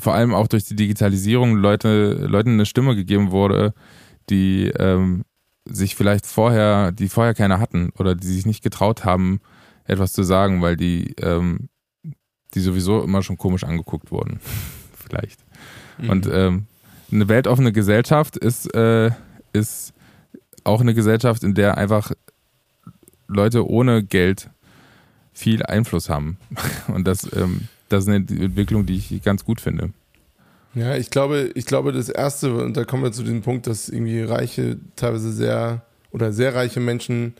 vor 0.00 0.14
allem 0.14 0.34
auch 0.34 0.48
durch 0.48 0.64
die 0.64 0.76
Digitalisierung 0.76 1.56
Leute, 1.56 2.26
Leuten 2.28 2.50
eine 2.50 2.66
Stimme 2.66 2.94
gegeben 2.94 3.30
wurde, 3.30 3.74
die 4.28 4.68
ähm, 4.78 5.24
sich 5.64 5.94
vielleicht 5.96 6.26
vorher, 6.26 6.92
die 6.92 7.08
vorher 7.08 7.34
keine 7.34 7.60
hatten 7.60 7.90
oder 7.98 8.14
die 8.14 8.26
sich 8.26 8.46
nicht 8.46 8.62
getraut 8.62 9.04
haben, 9.04 9.40
etwas 9.84 10.12
zu 10.12 10.22
sagen, 10.22 10.62
weil 10.62 10.76
die, 10.76 11.14
ähm, 11.20 11.68
die 12.54 12.60
sowieso 12.60 13.02
immer 13.02 13.22
schon 13.22 13.38
komisch 13.38 13.64
angeguckt 13.64 14.10
wurden. 14.10 14.40
vielleicht. 14.94 15.40
Mhm. 15.98 16.10
Und 16.10 16.28
ähm, 16.30 16.66
eine 17.10 17.28
weltoffene 17.28 17.72
Gesellschaft 17.72 18.36
ist, 18.36 18.74
äh, 18.74 19.10
ist 19.52 19.94
auch 20.64 20.80
eine 20.80 20.94
Gesellschaft, 20.94 21.42
in 21.42 21.54
der 21.54 21.78
einfach 21.78 22.12
Leute 23.26 23.68
ohne 23.68 24.02
Geld 24.02 24.50
viel 25.32 25.62
Einfluss 25.64 26.08
haben. 26.08 26.38
Und 26.88 27.06
das, 27.06 27.30
ähm, 27.34 27.68
das 27.88 28.04
ist 28.04 28.08
eine 28.08 28.16
Entwicklung, 28.16 28.86
die 28.86 28.96
ich 28.96 29.22
ganz 29.22 29.44
gut 29.44 29.60
finde. 29.60 29.90
Ja, 30.74 30.96
ich 30.96 31.10
glaube, 31.10 31.50
ich 31.54 31.64
glaube, 31.64 31.92
das 31.92 32.08
erste, 32.08 32.54
und 32.54 32.76
da 32.76 32.84
kommen 32.84 33.02
wir 33.02 33.12
zu 33.12 33.22
dem 33.22 33.42
Punkt, 33.42 33.66
dass 33.66 33.88
irgendwie 33.88 34.22
reiche, 34.22 34.76
teilweise 34.96 35.32
sehr 35.32 35.82
oder 36.10 36.32
sehr 36.32 36.54
reiche 36.54 36.80
Menschen 36.80 37.34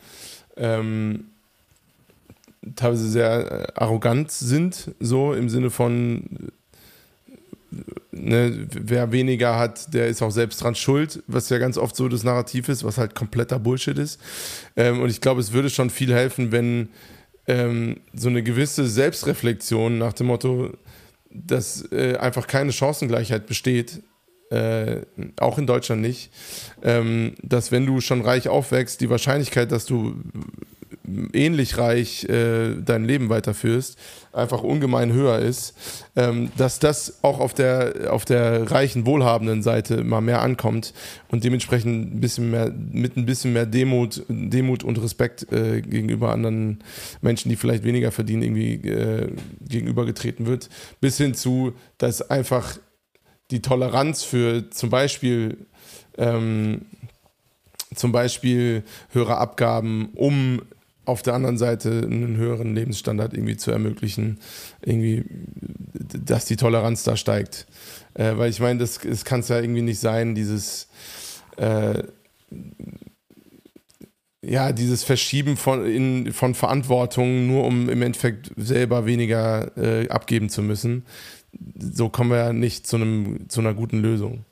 ähm, 0.57 1.25
teilweise 2.75 3.07
sehr 3.07 3.51
äh, 3.51 3.67
arrogant 3.75 4.31
sind, 4.31 4.91
so 4.99 5.33
im 5.33 5.49
Sinne 5.49 5.69
von 5.69 6.51
ne, 8.11 8.67
wer 8.71 9.11
weniger 9.11 9.57
hat, 9.57 9.93
der 9.93 10.07
ist 10.07 10.21
auch 10.21 10.31
selbst 10.31 10.61
dran 10.61 10.75
schuld, 10.75 11.23
was 11.27 11.49
ja 11.49 11.57
ganz 11.57 11.77
oft 11.77 11.95
so 11.95 12.07
das 12.09 12.23
Narrativ 12.23 12.69
ist, 12.69 12.83
was 12.83 12.97
halt 12.97 13.15
kompletter 13.15 13.59
Bullshit 13.59 13.97
ist. 13.97 14.19
Ähm, 14.75 15.01
und 15.01 15.09
ich 15.09 15.21
glaube, 15.21 15.41
es 15.41 15.53
würde 15.53 15.69
schon 15.69 15.89
viel 15.89 16.13
helfen, 16.13 16.51
wenn 16.51 16.89
ähm, 17.49 17.97
so 18.13 18.29
eine 18.29 18.43
gewisse 18.43 18.87
Selbstreflexion 18.87 19.97
nach 19.97 20.13
dem 20.13 20.27
Motto, 20.27 20.71
dass 21.31 21.91
äh, 21.91 22.15
einfach 22.17 22.45
keine 22.45 22.71
Chancengleichheit 22.71 23.47
besteht, 23.47 24.03
äh, 24.51 25.01
auch 25.39 25.57
in 25.57 25.65
Deutschland 25.65 26.01
nicht, 26.01 26.31
ähm, 26.83 27.33
dass 27.41 27.71
wenn 27.71 27.87
du 27.87 28.01
schon 28.01 28.21
reich 28.21 28.49
aufwächst, 28.49 29.01
die 29.01 29.09
Wahrscheinlichkeit, 29.09 29.71
dass 29.71 29.87
du 29.87 30.15
ähnlich 31.33 31.77
reich 31.77 32.25
äh, 32.25 32.75
dein 32.83 33.05
Leben 33.05 33.29
weiterführst, 33.29 33.97
einfach 34.33 34.63
ungemein 34.63 35.13
höher 35.13 35.39
ist, 35.39 35.75
ähm, 36.15 36.51
dass 36.57 36.79
das 36.79 37.23
auch 37.23 37.39
auf 37.39 37.53
der, 37.53 38.11
auf 38.11 38.25
der 38.25 38.71
reichen, 38.71 39.05
wohlhabenden 39.05 39.61
Seite 39.63 40.03
mal 40.03 40.21
mehr 40.21 40.41
ankommt 40.41 40.93
und 41.29 41.43
dementsprechend 41.43 42.15
ein 42.15 42.19
bisschen 42.19 42.51
mehr, 42.51 42.71
mit 42.71 43.17
ein 43.17 43.25
bisschen 43.25 43.53
mehr 43.53 43.65
Demut, 43.65 44.23
Demut 44.27 44.83
und 44.83 45.01
Respekt 45.01 45.51
äh, 45.51 45.81
gegenüber 45.81 46.31
anderen 46.31 46.83
Menschen, 47.21 47.49
die 47.49 47.55
vielleicht 47.55 47.83
weniger 47.83 48.11
verdienen, 48.11 48.43
irgendwie 48.43 48.89
äh, 48.89 49.31
gegenübergetreten 49.67 50.45
wird, 50.45 50.69
bis 51.01 51.17
hin 51.17 51.33
zu, 51.33 51.73
dass 51.97 52.29
einfach 52.29 52.77
die 53.51 53.61
Toleranz 53.61 54.23
für 54.23 54.69
zum 54.69 54.89
Beispiel 54.89 55.57
ähm, 56.17 56.81
zum 57.95 58.11
Beispiel 58.11 58.83
höhere 59.11 59.37
Abgaben, 59.37 60.09
um 60.15 60.61
auf 61.09 61.21
der 61.21 61.33
anderen 61.33 61.57
Seite 61.57 61.89
einen 61.89 62.37
höheren 62.37 62.73
Lebensstandard 62.73 63.33
irgendwie 63.33 63.57
zu 63.57 63.71
ermöglichen, 63.71 64.39
irgendwie, 64.81 65.25
dass 65.93 66.45
die 66.45 66.55
Toleranz 66.55 67.03
da 67.03 67.17
steigt. 67.17 67.67
Äh, 68.13 68.37
weil 68.37 68.49
ich 68.49 68.59
meine, 68.59 68.79
das, 68.79 68.99
das 68.99 69.25
kann 69.25 69.41
es 69.41 69.49
ja 69.49 69.59
irgendwie 69.59 69.81
nicht 69.81 69.99
sein, 69.99 70.35
dieses 70.35 70.87
äh, 71.57 72.03
ja, 74.41 74.71
dieses 74.71 75.03
Verschieben 75.03 75.57
von, 75.57 75.85
in, 75.85 76.31
von 76.31 76.55
Verantwortung, 76.55 77.47
nur 77.47 77.65
um 77.65 77.89
im 77.89 78.01
Endeffekt 78.01 78.51
selber 78.55 79.05
weniger 79.05 79.77
äh, 79.77 80.07
abgeben 80.09 80.49
zu 80.49 80.61
müssen. 80.61 81.05
So 81.77 82.09
kommen 82.09 82.31
wir 82.31 82.37
ja 82.37 82.53
nicht 82.53 82.87
zu, 82.87 82.95
einem, 82.95 83.49
zu 83.49 83.59
einer 83.59 83.73
guten 83.73 84.01
Lösung. 84.01 84.45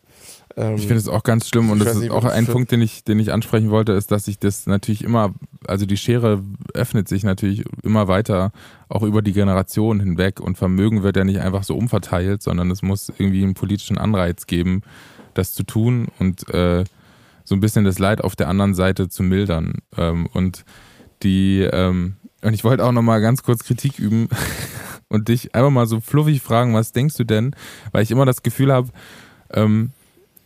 Ähm, 0.58 0.76
ich 0.76 0.82
finde 0.82 0.98
es 0.98 1.08
auch 1.08 1.24
ganz 1.24 1.48
schlimm 1.48 1.70
und 1.70 1.80
das 1.80 1.96
ist 1.96 2.10
auch 2.10 2.25
ein 2.25 2.48
Punkt, 2.48 2.71
den 2.71 2.81
ich, 2.81 3.04
den 3.04 3.19
ich 3.19 3.31
ansprechen 3.31 3.69
wollte, 3.69 3.94
ist, 3.94 4.12
dass 4.12 4.25
sich 4.25 4.40
das 4.40 4.65
natürlich 4.65 5.04
immer, 5.04 5.34
also 5.67 5.86
die 5.86 5.98
Schere 5.98 6.44
öffnet 6.73 7.08
sich 7.08 7.23
natürlich 7.23 7.63
immer 7.84 8.08
weiter, 8.08 8.52
auch 8.90 9.04
über 9.04 9.21
die 9.21 9.34
Generation 9.34 10.00
hinweg 10.00 10.40
und 10.40 10.58
Vermögen 10.58 11.04
wird 11.04 11.15
ja 11.15 11.23
nicht 11.23 11.40
einfach 11.40 11.63
so 11.63 11.77
umverteilt, 11.77 12.42
sondern 12.42 12.71
es 12.71 12.81
muss 12.81 13.10
irgendwie 13.17 13.44
einen 13.44 13.54
politischen 13.54 14.00
Anreiz 14.00 14.48
geben, 14.48 14.81
das 15.36 15.54
zu 15.54 15.63
tun 15.63 16.08
und 16.17 16.50
äh, 16.50 16.84
so 17.44 17.56
ein 17.56 17.60
bisschen 17.62 17.86
das 17.86 18.00
Leid 18.00 18.23
auf 18.23 18.36
der 18.36 18.50
anderen 18.50 18.73
Seite 18.73 19.08
zu 19.08 19.21
mildern. 19.23 19.75
Ähm, 19.96 20.27
und 20.34 20.65
die, 21.21 21.62
ähm, 21.62 22.17
und 22.42 22.54
ich 22.54 22.63
wollte 22.63 22.84
auch 22.84 22.92
nochmal 22.92 23.21
ganz 23.21 23.44
kurz 23.44 23.63
Kritik 23.63 24.00
üben 24.00 24.27
und 25.08 25.27
dich 25.27 25.54
einfach 25.54 25.69
mal 25.69 25.86
so 25.86 26.00
fluffig 26.00 26.42
fragen, 26.42 26.73
was 26.73 26.92
denkst 26.94 27.15
du 27.15 27.23
denn? 27.23 27.56
Weil 27.92 28.02
ich 28.02 28.12
immer 28.12 28.25
das 28.25 28.42
Gefühl 28.42 28.73
habe, 28.73 28.90
ähm, 29.54 29.92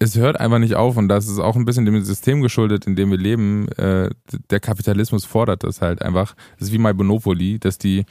es 0.01 0.17
hört 0.17 0.39
einfach 0.39 0.57
nicht 0.57 0.73
auf 0.73 0.97
und 0.97 1.09
das 1.09 1.27
ist 1.27 1.37
auch 1.37 1.55
ein 1.55 1.63
bisschen 1.63 1.85
dem 1.85 2.03
System 2.03 2.41
geschuldet, 2.41 2.87
in 2.87 2.95
dem 2.95 3.11
wir 3.11 3.19
leben. 3.19 3.67
Äh, 3.73 4.09
der 4.49 4.59
Kapitalismus 4.59 5.25
fordert 5.25 5.63
das 5.63 5.79
halt 5.79 6.01
einfach. 6.01 6.35
Das 6.57 6.69
ist 6.69 6.73
wie 6.73 6.79
mein 6.79 6.97
Monopoly, 6.97 7.59
dass 7.59 7.77
die, 7.77 8.05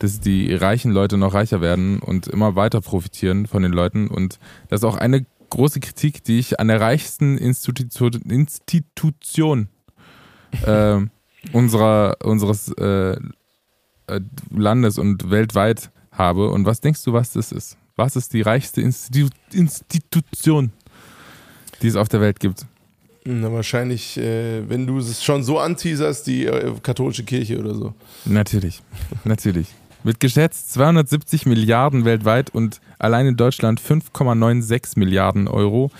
dass 0.00 0.18
die 0.18 0.52
reichen 0.52 0.90
Leute 0.90 1.16
noch 1.16 1.34
reicher 1.34 1.60
werden 1.60 2.00
und 2.00 2.26
immer 2.26 2.56
weiter 2.56 2.80
profitieren 2.80 3.46
von 3.46 3.62
den 3.62 3.70
Leuten. 3.70 4.08
Und 4.08 4.40
das 4.68 4.80
ist 4.80 4.84
auch 4.84 4.96
eine 4.96 5.24
große 5.50 5.78
Kritik, 5.78 6.24
die 6.24 6.40
ich 6.40 6.58
an 6.58 6.66
der 6.66 6.80
reichsten 6.80 7.38
Institution, 7.38 8.22
Institution 8.22 9.68
äh, 10.64 10.98
unserer, 11.52 12.16
unseres 12.24 12.72
äh, 12.72 13.12
äh, 13.12 14.20
Landes 14.50 14.98
und 14.98 15.30
weltweit 15.30 15.92
habe. 16.10 16.50
Und 16.50 16.66
was 16.66 16.80
denkst 16.80 17.04
du, 17.04 17.12
was 17.12 17.34
das 17.34 17.52
ist? 17.52 17.78
Was 17.94 18.16
ist 18.16 18.32
die 18.32 18.42
reichste 18.42 18.80
Institu 18.80 19.28
Institution? 19.52 20.72
Die 21.82 21.88
es 21.88 21.96
auf 21.96 22.08
der 22.08 22.20
Welt 22.20 22.40
gibt. 22.40 22.66
Na, 23.24 23.52
wahrscheinlich, 23.52 24.16
äh, 24.18 24.68
wenn 24.68 24.86
du 24.86 24.98
es 24.98 25.24
schon 25.24 25.42
so 25.42 25.58
anteaserst, 25.58 26.26
die 26.26 26.46
äh, 26.46 26.72
katholische 26.82 27.24
Kirche 27.24 27.58
oder 27.58 27.74
so. 27.74 27.94
Natürlich, 28.24 28.82
natürlich. 29.24 29.66
Mit 30.04 30.20
geschätzt 30.20 30.72
270 30.74 31.46
Milliarden 31.46 32.04
weltweit 32.04 32.50
und 32.50 32.80
allein 33.00 33.26
in 33.26 33.36
Deutschland 33.36 33.80
5,96 33.80 34.96
Milliarden 34.96 35.48
Euro 35.48 35.90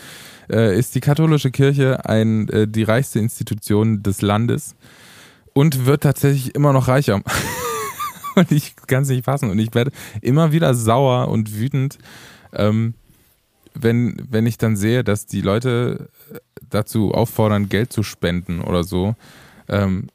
äh, 0.48 0.78
ist 0.78 0.94
die 0.94 1.00
katholische 1.00 1.50
Kirche 1.50 2.06
ein, 2.08 2.48
äh, 2.50 2.68
die 2.68 2.84
reichste 2.84 3.18
Institution 3.18 4.04
des 4.04 4.22
Landes 4.22 4.76
und 5.52 5.86
wird 5.86 6.04
tatsächlich 6.04 6.54
immer 6.54 6.72
noch 6.72 6.86
reicher. 6.86 7.22
und 8.36 8.52
ich 8.52 8.76
kann 8.86 9.02
es 9.02 9.08
nicht 9.08 9.24
fassen. 9.24 9.50
Und 9.50 9.58
ich 9.58 9.74
werde 9.74 9.90
immer 10.20 10.52
wieder 10.52 10.74
sauer 10.74 11.28
und 11.28 11.56
wütend. 11.56 11.98
Ähm, 12.52 12.94
wenn, 13.82 14.16
wenn 14.28 14.46
ich 14.46 14.58
dann 14.58 14.76
sehe, 14.76 15.04
dass 15.04 15.26
die 15.26 15.40
Leute 15.40 16.10
dazu 16.68 17.12
auffordern, 17.12 17.68
Geld 17.68 17.92
zu 17.92 18.02
spenden 18.02 18.60
oder 18.60 18.84
so, 18.84 19.14
ähm, 19.68 20.08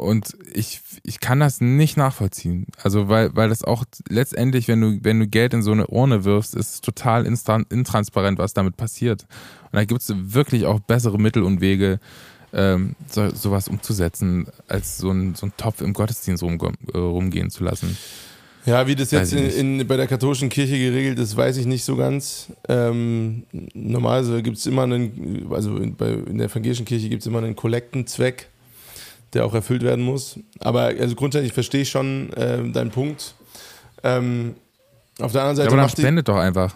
und 0.00 0.36
ich, 0.52 0.80
ich 1.04 1.20
kann 1.20 1.40
das 1.40 1.60
nicht 1.60 1.96
nachvollziehen. 1.96 2.66
Also, 2.82 3.08
weil, 3.08 3.36
weil 3.36 3.50
das 3.50 3.62
auch 3.62 3.84
letztendlich, 4.08 4.66
wenn 4.66 4.80
du, 4.80 4.98
wenn 5.02 5.20
du 5.20 5.28
Geld 5.28 5.54
in 5.54 5.62
so 5.62 5.72
eine 5.72 5.86
Urne 5.86 6.24
wirfst, 6.24 6.54
ist 6.54 6.74
es 6.74 6.80
total 6.80 7.26
intransparent, 7.26 8.38
was 8.38 8.54
damit 8.54 8.76
passiert. 8.76 9.26
Und 9.64 9.74
da 9.74 9.84
gibt 9.84 10.00
es 10.00 10.12
wirklich 10.16 10.66
auch 10.66 10.80
bessere 10.80 11.18
Mittel 11.18 11.42
und 11.42 11.60
Wege, 11.60 12.00
ähm, 12.52 12.96
so, 13.06 13.28
sowas 13.30 13.68
umzusetzen, 13.68 14.48
als 14.66 14.98
so 14.98 15.10
ein, 15.10 15.34
so 15.34 15.48
Topf 15.56 15.82
im 15.82 15.92
Gottesdienst 15.92 16.42
rum, 16.42 16.58
äh, 16.92 16.98
rumgehen 16.98 17.50
zu 17.50 17.62
lassen. 17.62 17.96
Ja, 18.66 18.86
wie 18.86 18.94
das 18.94 19.10
jetzt 19.10 19.32
in, 19.32 19.78
in, 19.80 19.86
bei 19.86 19.96
der 19.96 20.06
katholischen 20.06 20.48
Kirche 20.48 20.78
geregelt 20.78 21.18
ist, 21.18 21.36
weiß 21.36 21.56
ich 21.56 21.66
nicht 21.66 21.84
so 21.84 21.96
ganz. 21.96 22.48
Ähm, 22.68 23.44
normalerweise 23.72 24.42
gibt 24.42 24.58
es 24.58 24.66
immer 24.66 24.82
einen, 24.82 25.46
also 25.50 25.76
in, 25.78 25.96
bei, 25.96 26.10
in 26.10 26.38
der 26.38 26.48
evangelischen 26.48 26.84
Kirche 26.84 27.08
gibt 27.08 27.22
es 27.22 27.26
immer 27.26 27.38
einen 27.38 27.56
Kollektenzweck, 27.56 28.48
der 29.32 29.46
auch 29.46 29.54
erfüllt 29.54 29.82
werden 29.82 30.04
muss. 30.04 30.38
Aber 30.58 30.82
also 30.82 31.14
grundsätzlich 31.14 31.52
verstehe 31.52 31.82
ich 31.82 31.90
schon 31.90 32.32
äh, 32.34 32.70
deinen 32.70 32.90
Punkt. 32.90 33.34
Ähm, 34.02 34.54
auf 35.18 35.32
der 35.32 35.42
anderen 35.42 35.56
Seite. 35.56 35.68
Ja, 35.68 35.72
aber 35.72 35.82
dann 35.82 35.90
spendet 35.90 36.28
doch 36.28 36.36
einfach. 36.36 36.74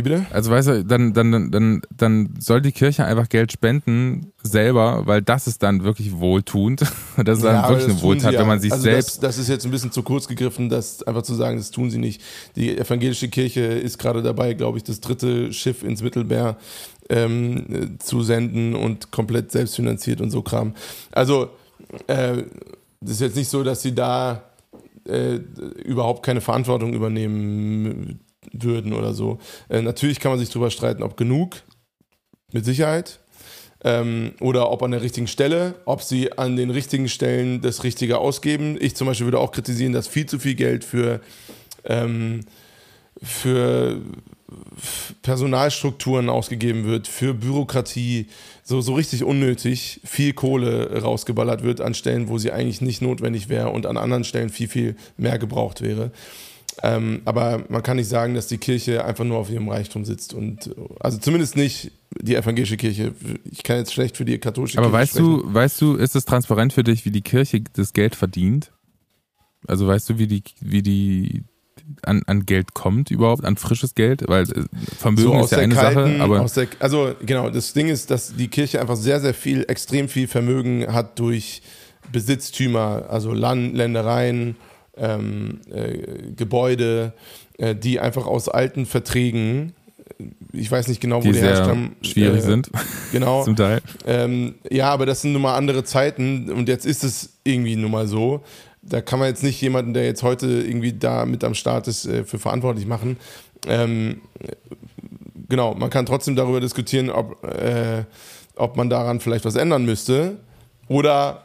Wie 0.00 0.02
bitte? 0.02 0.24
Also 0.30 0.50
weißt 0.50 0.68
du, 0.68 0.84
dann, 0.86 1.12
dann, 1.12 1.50
dann, 1.50 1.82
dann 1.94 2.34
soll 2.38 2.62
die 2.62 2.72
Kirche 2.72 3.04
einfach 3.04 3.28
Geld 3.28 3.52
spenden 3.52 4.32
selber, 4.42 5.06
weil 5.06 5.20
das 5.20 5.46
ist 5.46 5.62
dann 5.62 5.84
wirklich 5.84 6.18
wohltuend. 6.18 6.80
Das 7.22 7.38
ist 7.38 7.44
dann 7.44 7.56
ja, 7.56 7.68
wirklich 7.68 7.90
eine 7.90 8.00
Wohltat, 8.00 8.32
ja. 8.32 8.40
wenn 8.40 8.46
man 8.46 8.60
sich 8.60 8.72
also 8.72 8.82
selbst. 8.82 9.22
Das, 9.22 9.36
das, 9.36 9.38
ist 9.38 9.48
jetzt 9.48 9.66
ein 9.66 9.70
bisschen 9.70 9.92
zu 9.92 10.02
kurz 10.02 10.26
gegriffen, 10.26 10.70
das 10.70 11.02
einfach 11.02 11.20
zu 11.20 11.34
sagen, 11.34 11.58
das 11.58 11.70
tun 11.70 11.90
sie 11.90 11.98
nicht. 11.98 12.22
Die 12.56 12.78
evangelische 12.78 13.28
Kirche 13.28 13.60
ist 13.60 13.98
gerade 13.98 14.22
dabei, 14.22 14.54
glaube 14.54 14.78
ich, 14.78 14.84
das 14.84 15.00
dritte 15.00 15.52
Schiff 15.52 15.82
ins 15.82 16.02
Mittelmeer 16.02 16.56
ähm, 17.10 17.98
zu 17.98 18.22
senden 18.22 18.74
und 18.74 19.10
komplett 19.10 19.52
selbstfinanziert 19.52 20.22
und 20.22 20.30
so 20.30 20.40
Kram. 20.40 20.74
Also, 21.12 21.50
äh, 22.06 22.44
das 23.02 23.10
ist 23.12 23.20
jetzt 23.20 23.36
nicht 23.36 23.50
so, 23.50 23.62
dass 23.62 23.82
sie 23.82 23.94
da 23.94 24.44
äh, 25.06 25.40
überhaupt 25.84 26.24
keine 26.24 26.40
Verantwortung 26.40 26.94
übernehmen 26.94 28.20
würden 28.52 28.92
oder 28.92 29.14
so. 29.14 29.38
Äh, 29.68 29.82
natürlich 29.82 30.20
kann 30.20 30.32
man 30.32 30.38
sich 30.38 30.48
darüber 30.48 30.70
streiten, 30.70 31.02
ob 31.02 31.16
genug, 31.16 31.62
mit 32.52 32.64
Sicherheit. 32.64 33.20
Ähm, 33.82 34.32
oder 34.40 34.70
ob 34.70 34.82
an 34.82 34.90
der 34.90 35.00
richtigen 35.00 35.26
Stelle, 35.26 35.74
ob 35.86 36.02
sie 36.02 36.36
an 36.36 36.56
den 36.56 36.70
richtigen 36.70 37.08
Stellen 37.08 37.62
das 37.62 37.82
Richtige 37.82 38.18
ausgeben. 38.18 38.76
Ich 38.78 38.94
zum 38.94 39.06
Beispiel 39.06 39.26
würde 39.26 39.38
auch 39.38 39.52
kritisieren, 39.52 39.94
dass 39.94 40.06
viel 40.06 40.26
zu 40.26 40.38
viel 40.38 40.54
Geld 40.54 40.84
für, 40.84 41.20
ähm, 41.84 42.40
für 43.22 43.98
Personalstrukturen 45.22 46.28
ausgegeben 46.28 46.84
wird, 46.84 47.08
für 47.08 47.32
Bürokratie, 47.32 48.26
so, 48.62 48.82
so 48.82 48.94
richtig 48.94 49.24
unnötig 49.24 50.00
viel 50.04 50.34
Kohle 50.34 51.00
rausgeballert 51.00 51.62
wird 51.62 51.80
an 51.80 51.94
Stellen, 51.94 52.28
wo 52.28 52.36
sie 52.36 52.52
eigentlich 52.52 52.82
nicht 52.82 53.00
notwendig 53.00 53.48
wäre 53.48 53.70
und 53.70 53.86
an 53.86 53.96
anderen 53.96 54.24
Stellen 54.24 54.50
viel, 54.50 54.68
viel 54.68 54.96
mehr 55.16 55.38
gebraucht 55.38 55.80
wäre. 55.80 56.10
Ähm, 56.82 57.22
aber 57.24 57.64
man 57.68 57.82
kann 57.82 57.96
nicht 57.96 58.08
sagen, 58.08 58.34
dass 58.34 58.46
die 58.46 58.58
Kirche 58.58 59.04
einfach 59.04 59.24
nur 59.24 59.38
auf 59.38 59.50
ihrem 59.50 59.68
Reichtum 59.68 60.04
sitzt. 60.04 60.34
Und 60.34 60.70
also 61.00 61.18
zumindest 61.18 61.56
nicht 61.56 61.92
die 62.20 62.34
evangelische 62.36 62.76
Kirche. 62.76 63.14
Ich 63.50 63.62
kann 63.62 63.76
jetzt 63.76 63.92
schlecht 63.92 64.16
für 64.16 64.24
die 64.24 64.38
katholische 64.38 64.78
aber 64.78 64.88
Kirche 64.88 65.00
weißt 65.00 65.12
sprechen. 65.12 65.42
du, 65.42 65.54
weißt 65.54 65.80
du, 65.80 65.94
ist 65.94 66.16
es 66.16 66.24
transparent 66.24 66.72
für 66.72 66.84
dich, 66.84 67.04
wie 67.04 67.10
die 67.10 67.22
Kirche 67.22 67.62
das 67.74 67.92
Geld 67.92 68.14
verdient? 68.14 68.72
Also 69.66 69.86
weißt 69.86 70.10
du, 70.10 70.18
wie 70.18 70.26
die, 70.26 70.42
wie 70.60 70.82
die 70.82 71.44
an, 72.02 72.22
an 72.26 72.46
Geld 72.46 72.74
kommt 72.74 73.10
überhaupt, 73.10 73.44
an 73.44 73.56
frisches 73.56 73.94
Geld? 73.94 74.24
Weil 74.26 74.44
äh, 74.44 74.64
Vermögen 74.98 75.38
so 75.38 75.44
ist 75.44 75.52
ja 75.52 75.58
eine 75.58 75.74
kalten, 75.74 76.18
Sache, 76.18 76.22
aber. 76.22 76.44
Der, 76.44 76.68
also 76.78 77.14
genau, 77.24 77.50
das 77.50 77.72
Ding 77.72 77.88
ist, 77.88 78.10
dass 78.10 78.34
die 78.34 78.48
Kirche 78.48 78.80
einfach 78.80 78.96
sehr, 78.96 79.20
sehr 79.20 79.34
viel, 79.34 79.64
extrem 79.68 80.08
viel 80.08 80.28
Vermögen 80.28 80.86
hat 80.92 81.18
durch 81.18 81.62
Besitztümer, 82.12 83.06
also 83.08 83.32
Land, 83.32 83.74
Ländereien, 83.74 84.56
ähm, 84.96 85.60
äh, 85.70 86.32
Gebäude, 86.36 87.12
äh, 87.58 87.74
die 87.74 88.00
einfach 88.00 88.26
aus 88.26 88.48
alten 88.48 88.86
Verträgen, 88.86 89.74
ich 90.52 90.70
weiß 90.70 90.88
nicht 90.88 91.00
genau, 91.00 91.18
wo 91.18 91.22
die, 91.22 91.32
die 91.32 91.40
herstammen. 91.40 91.96
Schwierig 92.02 92.38
äh, 92.38 92.42
sind. 92.42 92.70
Genau. 93.12 93.44
Zum 93.44 93.56
Teil. 93.56 93.80
Ähm, 94.06 94.56
ja, 94.70 94.90
aber 94.90 95.06
das 95.06 95.22
sind 95.22 95.32
nun 95.32 95.42
mal 95.42 95.56
andere 95.56 95.84
Zeiten 95.84 96.50
und 96.50 96.68
jetzt 96.68 96.86
ist 96.86 97.04
es 97.04 97.38
irgendwie 97.44 97.76
nun 97.76 97.90
mal 97.90 98.06
so. 98.06 98.42
Da 98.82 99.00
kann 99.00 99.18
man 99.18 99.28
jetzt 99.28 99.42
nicht 99.42 99.60
jemanden, 99.60 99.94
der 99.94 100.04
jetzt 100.04 100.22
heute 100.22 100.46
irgendwie 100.46 100.92
da 100.92 101.26
mit 101.26 101.44
am 101.44 101.54
Start 101.54 101.86
ist, 101.88 102.06
äh, 102.06 102.24
für 102.24 102.38
verantwortlich 102.38 102.86
machen. 102.86 103.18
Ähm, 103.66 104.22
genau, 105.48 105.74
man 105.74 105.90
kann 105.90 106.06
trotzdem 106.06 106.34
darüber 106.34 106.60
diskutieren, 106.60 107.10
ob, 107.10 107.44
äh, 107.44 108.04
ob 108.56 108.76
man 108.76 108.88
daran 108.88 109.20
vielleicht 109.20 109.44
was 109.44 109.56
ändern 109.56 109.84
müsste 109.84 110.38
oder 110.88 111.44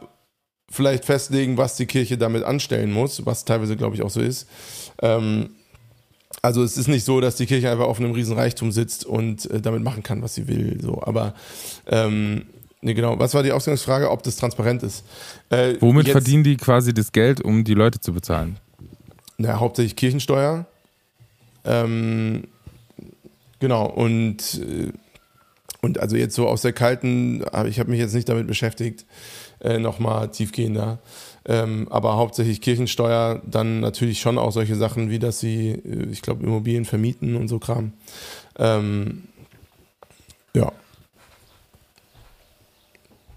vielleicht 0.70 1.04
festlegen, 1.04 1.56
was 1.56 1.76
die 1.76 1.86
Kirche 1.86 2.18
damit 2.18 2.42
anstellen 2.42 2.92
muss, 2.92 3.24
was 3.24 3.44
teilweise, 3.44 3.76
glaube 3.76 3.94
ich, 3.94 4.02
auch 4.02 4.10
so 4.10 4.20
ist. 4.20 4.48
Ähm, 5.00 5.50
also 6.42 6.62
es 6.62 6.76
ist 6.76 6.88
nicht 6.88 7.04
so, 7.04 7.20
dass 7.20 7.36
die 7.36 7.46
Kirche 7.46 7.70
einfach 7.70 7.86
auf 7.86 7.98
einem 7.98 8.12
riesen 8.12 8.36
Reichtum 8.36 8.72
sitzt 8.72 9.04
und 9.04 9.50
äh, 9.50 9.60
damit 9.60 9.82
machen 9.82 10.02
kann, 10.02 10.22
was 10.22 10.34
sie 10.34 10.48
will. 10.48 10.78
So, 10.80 11.02
aber 11.02 11.34
ähm, 11.86 12.46
nee, 12.82 12.94
genau. 12.94 13.18
Was 13.18 13.34
war 13.34 13.42
die 13.42 13.52
Ausgangsfrage, 13.52 14.10
ob 14.10 14.22
das 14.22 14.36
transparent 14.36 14.82
ist? 14.82 15.04
Äh, 15.50 15.76
Womit 15.80 16.08
jetzt, 16.08 16.12
verdienen 16.12 16.44
die 16.44 16.56
quasi 16.56 16.92
das 16.92 17.12
Geld, 17.12 17.40
um 17.40 17.64
die 17.64 17.74
Leute 17.74 18.00
zu 18.00 18.12
bezahlen? 18.12 18.58
Na, 19.38 19.58
hauptsächlich 19.58 19.96
Kirchensteuer. 19.96 20.66
Ähm, 21.64 22.44
genau 23.58 23.86
und 23.86 24.60
äh, 24.60 24.92
und 25.82 26.00
also 26.00 26.16
jetzt 26.16 26.34
so 26.34 26.48
aus 26.48 26.62
der 26.62 26.72
kalten, 26.72 27.44
ich 27.68 27.78
habe 27.78 27.90
mich 27.90 28.00
jetzt 28.00 28.14
nicht 28.14 28.28
damit 28.28 28.46
beschäftigt 28.48 29.04
äh, 29.60 29.78
nochmal 29.78 30.30
tiefgehender. 30.30 30.98
Ähm, 31.44 31.86
aber 31.90 32.16
hauptsächlich 32.16 32.60
Kirchensteuer, 32.60 33.40
dann 33.46 33.80
natürlich 33.80 34.20
schon 34.20 34.36
auch 34.36 34.50
solche 34.50 34.74
Sachen, 34.74 35.10
wie 35.10 35.18
dass 35.18 35.38
sie, 35.38 35.70
äh, 35.70 36.08
ich 36.10 36.22
glaube, 36.22 36.44
Immobilien 36.44 36.84
vermieten 36.84 37.36
und 37.36 37.48
so 37.48 37.58
Kram. 37.58 37.92
Ähm, 38.58 39.24
ja. 40.54 40.72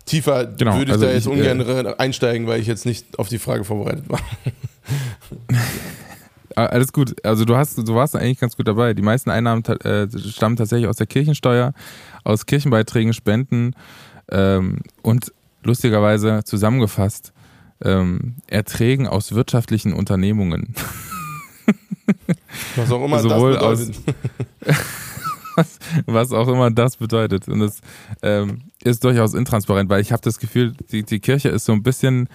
Tiefer 0.05 0.45
genau, 0.45 0.75
würde 0.75 0.85
ich 0.85 0.93
also 0.93 1.05
da 1.05 1.11
jetzt 1.11 1.27
ich, 1.27 1.31
ungern 1.31 1.61
äh, 1.61 1.93
einsteigen, 1.99 2.47
weil 2.47 2.59
ich 2.59 2.67
jetzt 2.67 2.85
nicht 2.85 3.19
auf 3.19 3.29
die 3.29 3.37
Frage 3.37 3.63
vorbereitet 3.63 4.09
war. 4.09 4.19
Ah, 6.55 6.65
alles 6.65 6.91
gut. 6.91 7.15
Also 7.25 7.45
du 7.45 7.55
hast, 7.55 7.77
du 7.77 7.95
warst 7.95 8.17
eigentlich 8.17 8.39
ganz 8.39 8.57
gut 8.57 8.67
dabei. 8.67 8.93
Die 8.93 9.01
meisten 9.01 9.29
Einnahmen 9.29 9.63
äh, 9.63 10.07
stammen 10.19 10.57
tatsächlich 10.57 10.89
aus 10.89 10.97
der 10.97 11.07
Kirchensteuer, 11.07 11.73
aus 12.25 12.47
Kirchenbeiträgen, 12.47 13.13
Spenden 13.13 13.75
ähm, 14.29 14.79
und 15.01 15.31
lustigerweise 15.63 16.41
zusammengefasst 16.43 17.33
ähm, 17.81 18.35
Erträgen 18.47 19.07
aus 19.07 19.33
wirtschaftlichen 19.33 19.93
Unternehmungen. 19.93 20.73
Was 22.75 22.91
auch 22.91 23.05
immer 23.05 23.19
Sowohl 23.19 23.53
das 23.53 23.85
bedeutet. 23.87 24.15
was, 25.55 25.79
was, 26.07 26.31
auch 26.31 26.47
immer 26.47 26.71
das 26.71 26.97
bedeutet. 26.97 27.47
Und 27.47 27.59
das 27.59 27.81
ähm, 28.23 28.61
ist 28.83 29.03
durchaus 29.03 29.35
intransparent, 29.35 29.89
weil 29.89 30.01
ich 30.01 30.11
habe 30.11 30.21
das 30.23 30.39
Gefühl, 30.39 30.73
die, 30.91 31.03
die 31.03 31.19
Kirche 31.19 31.49
ist 31.49 31.65
so 31.65 31.73
ein 31.73 31.83
bisschen, 31.83 32.27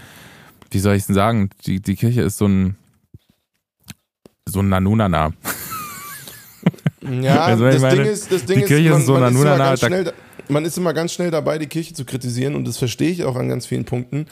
wie 0.70 0.78
soll 0.78 0.94
ich 0.94 1.00
es 1.00 1.06
denn 1.06 1.14
sagen, 1.14 1.50
die, 1.66 1.80
die 1.80 1.96
Kirche 1.96 2.22
ist 2.22 2.38
so 2.38 2.46
ein 2.46 2.76
so 4.46 4.60
ein 4.60 4.68
Nanunana. 4.68 5.32
Ja, 7.22 7.44
Also, 7.44 7.64
das, 7.64 7.80
meine, 7.80 8.02
Ding 8.02 8.12
ist, 8.12 8.32
das 8.32 8.44
Ding 8.44 8.56
die 8.56 8.62
ist, 8.62 8.68
Kirche 8.68 8.90
man, 8.90 9.00
ist 9.00 9.06
so 9.06 9.12
man, 9.14 9.34
ist 9.34 9.40
immer 9.40 9.58
ganz 9.58 9.80
schnell, 9.80 10.12
man 10.48 10.64
ist 10.64 10.78
immer 10.78 10.92
ganz 10.94 11.12
schnell 11.12 11.30
dabei, 11.30 11.58
die 11.58 11.66
Kirche 11.66 11.94
zu 11.94 12.04
kritisieren 12.04 12.54
und 12.54 12.66
das 12.66 12.78
verstehe 12.78 13.10
ich 13.10 13.24
auch 13.24 13.36
an 13.36 13.48
ganz 13.48 13.66
vielen 13.66 13.84
Punkten. 13.84 14.26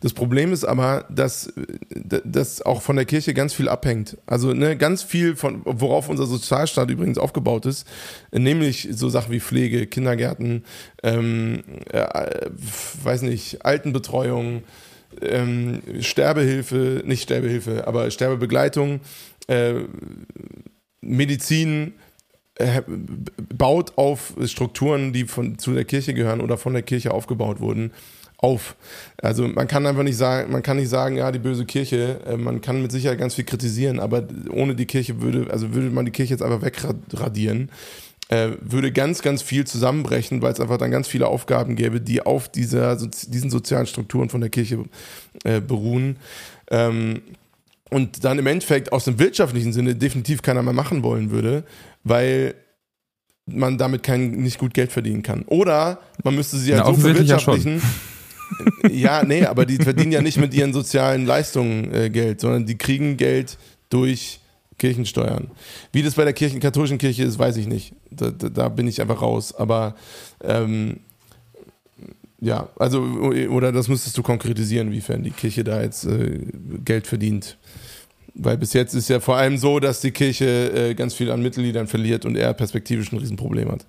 Das 0.00 0.12
Problem 0.12 0.52
ist 0.52 0.64
aber, 0.64 1.04
dass 1.08 1.48
äh, 1.48 2.20
das 2.24 2.62
auch 2.62 2.82
von 2.82 2.96
der 2.96 3.04
Kirche 3.04 3.34
ganz 3.34 3.54
viel 3.54 3.68
abhängt. 3.68 4.16
Also 4.26 4.52
ne, 4.52 4.76
ganz 4.76 5.02
viel 5.02 5.36
von, 5.36 5.62
worauf 5.64 6.08
unser 6.08 6.26
Sozialstaat 6.26 6.90
übrigens 6.90 7.18
aufgebaut 7.18 7.66
ist, 7.66 7.86
nämlich 8.32 8.88
so 8.92 9.08
Sachen 9.08 9.32
wie 9.32 9.40
Pflege, 9.40 9.86
Kindergärten, 9.86 10.64
ähm, 11.02 11.62
äh, 11.90 12.04
weiß 13.02 13.22
nicht, 13.22 13.64
Altenbetreuung, 13.64 14.62
ähm, 15.22 15.82
Sterbehilfe, 16.00 17.02
nicht 17.04 17.22
Sterbehilfe, 17.22 17.86
aber 17.86 18.10
Sterbebegleitung, 18.10 19.00
äh, 19.48 19.74
Medizin 21.00 21.94
baut 23.56 23.96
auf 23.96 24.34
Strukturen, 24.44 25.12
die 25.12 25.24
von, 25.24 25.58
zu 25.58 25.72
der 25.72 25.84
Kirche 25.84 26.14
gehören 26.14 26.40
oder 26.40 26.58
von 26.58 26.72
der 26.72 26.82
Kirche 26.82 27.12
aufgebaut 27.12 27.60
wurden, 27.60 27.92
auf. 28.38 28.76
Also 29.20 29.48
man 29.48 29.66
kann 29.66 29.86
einfach 29.86 30.04
nicht 30.04 30.16
sagen, 30.16 30.52
man 30.52 30.62
kann 30.62 30.76
nicht 30.76 30.88
sagen, 30.88 31.16
ja, 31.16 31.32
die 31.32 31.40
böse 31.40 31.66
Kirche, 31.66 32.20
äh, 32.26 32.36
man 32.36 32.60
kann 32.60 32.80
mit 32.80 32.92
Sicherheit 32.92 33.18
ganz 33.18 33.34
viel 33.34 33.44
kritisieren, 33.44 33.98
aber 33.98 34.26
ohne 34.50 34.74
die 34.74 34.86
Kirche 34.86 35.20
würde, 35.20 35.50
also 35.50 35.74
würde 35.74 35.90
man 35.90 36.04
die 36.04 36.12
Kirche 36.12 36.34
jetzt 36.34 36.42
einfach 36.42 36.62
wegradieren, 36.62 37.70
äh, 38.28 38.50
würde 38.60 38.92
ganz, 38.92 39.22
ganz 39.22 39.42
viel 39.42 39.66
zusammenbrechen, 39.66 40.40
weil 40.40 40.52
es 40.52 40.60
einfach 40.60 40.78
dann 40.78 40.90
ganz 40.90 41.08
viele 41.08 41.26
Aufgaben 41.26 41.74
gäbe, 41.74 42.00
die 42.00 42.22
auf 42.22 42.48
dieser, 42.48 42.96
diesen 42.96 43.50
sozialen 43.50 43.86
Strukturen 43.86 44.28
von 44.28 44.40
der 44.40 44.50
Kirche 44.50 44.84
äh, 45.44 45.60
beruhen. 45.60 46.18
Ähm, 46.70 47.22
und 47.90 48.24
dann 48.24 48.38
im 48.38 48.46
Endeffekt 48.46 48.92
aus 48.92 49.04
dem 49.04 49.18
wirtschaftlichen 49.18 49.72
Sinne 49.72 49.94
definitiv 49.94 50.42
keiner 50.42 50.62
mehr 50.62 50.72
machen 50.72 51.02
wollen 51.02 51.30
würde, 51.30 51.64
weil 52.04 52.54
man 53.46 53.78
damit 53.78 54.02
kein, 54.02 54.30
nicht 54.32 54.58
gut 54.58 54.74
Geld 54.74 54.92
verdienen 54.92 55.22
kann. 55.22 55.42
Oder 55.46 56.00
man 56.22 56.34
müsste 56.34 56.58
sie 56.58 56.72
halt 56.72 56.80
Na, 56.80 56.86
so 56.86 56.92
offensichtlich 56.92 57.28
ja 57.28 57.38
verwirtschaftlichen. 57.38 57.82
Ja, 58.90 59.24
nee, 59.24 59.44
aber 59.44 59.66
die 59.66 59.76
verdienen 59.76 60.10
ja 60.10 60.22
nicht 60.22 60.38
mit 60.38 60.54
ihren 60.54 60.72
sozialen 60.72 61.26
Leistungen 61.26 61.92
äh, 61.92 62.08
Geld, 62.08 62.40
sondern 62.40 62.64
die 62.64 62.78
kriegen 62.78 63.18
Geld 63.18 63.58
durch 63.90 64.40
Kirchensteuern. 64.78 65.50
Wie 65.92 66.02
das 66.02 66.14
bei 66.14 66.24
der 66.24 66.32
Kirchen, 66.32 66.58
katholischen 66.58 66.98
Kirche 66.98 67.24
ist, 67.24 67.38
weiß 67.38 67.58
ich 67.58 67.66
nicht. 67.66 67.94
Da, 68.10 68.30
da, 68.30 68.48
da 68.48 68.68
bin 68.70 68.86
ich 68.86 69.02
einfach 69.02 69.20
raus. 69.20 69.54
Aber 69.54 69.96
ähm, 70.42 71.00
ja, 72.40 72.68
also 72.76 73.00
oder 73.00 73.72
das 73.72 73.88
müsstest 73.88 74.16
du 74.16 74.22
konkretisieren, 74.22 74.92
wiefern 74.92 75.22
die 75.22 75.30
Kirche 75.30 75.64
da 75.64 75.82
jetzt 75.82 76.04
äh, 76.04 76.40
Geld 76.84 77.06
verdient. 77.06 77.58
Weil 78.34 78.56
bis 78.56 78.72
jetzt 78.72 78.94
ist 78.94 79.08
ja 79.08 79.18
vor 79.18 79.36
allem 79.36 79.58
so, 79.58 79.80
dass 79.80 80.00
die 80.00 80.12
Kirche 80.12 80.72
äh, 80.72 80.94
ganz 80.94 81.14
viel 81.14 81.30
an 81.30 81.42
Mitgliedern 81.42 81.88
verliert 81.88 82.24
und 82.24 82.36
er 82.36 82.54
perspektivisch 82.54 83.12
ein 83.12 83.18
Riesenproblem 83.18 83.70
hat. 83.72 83.86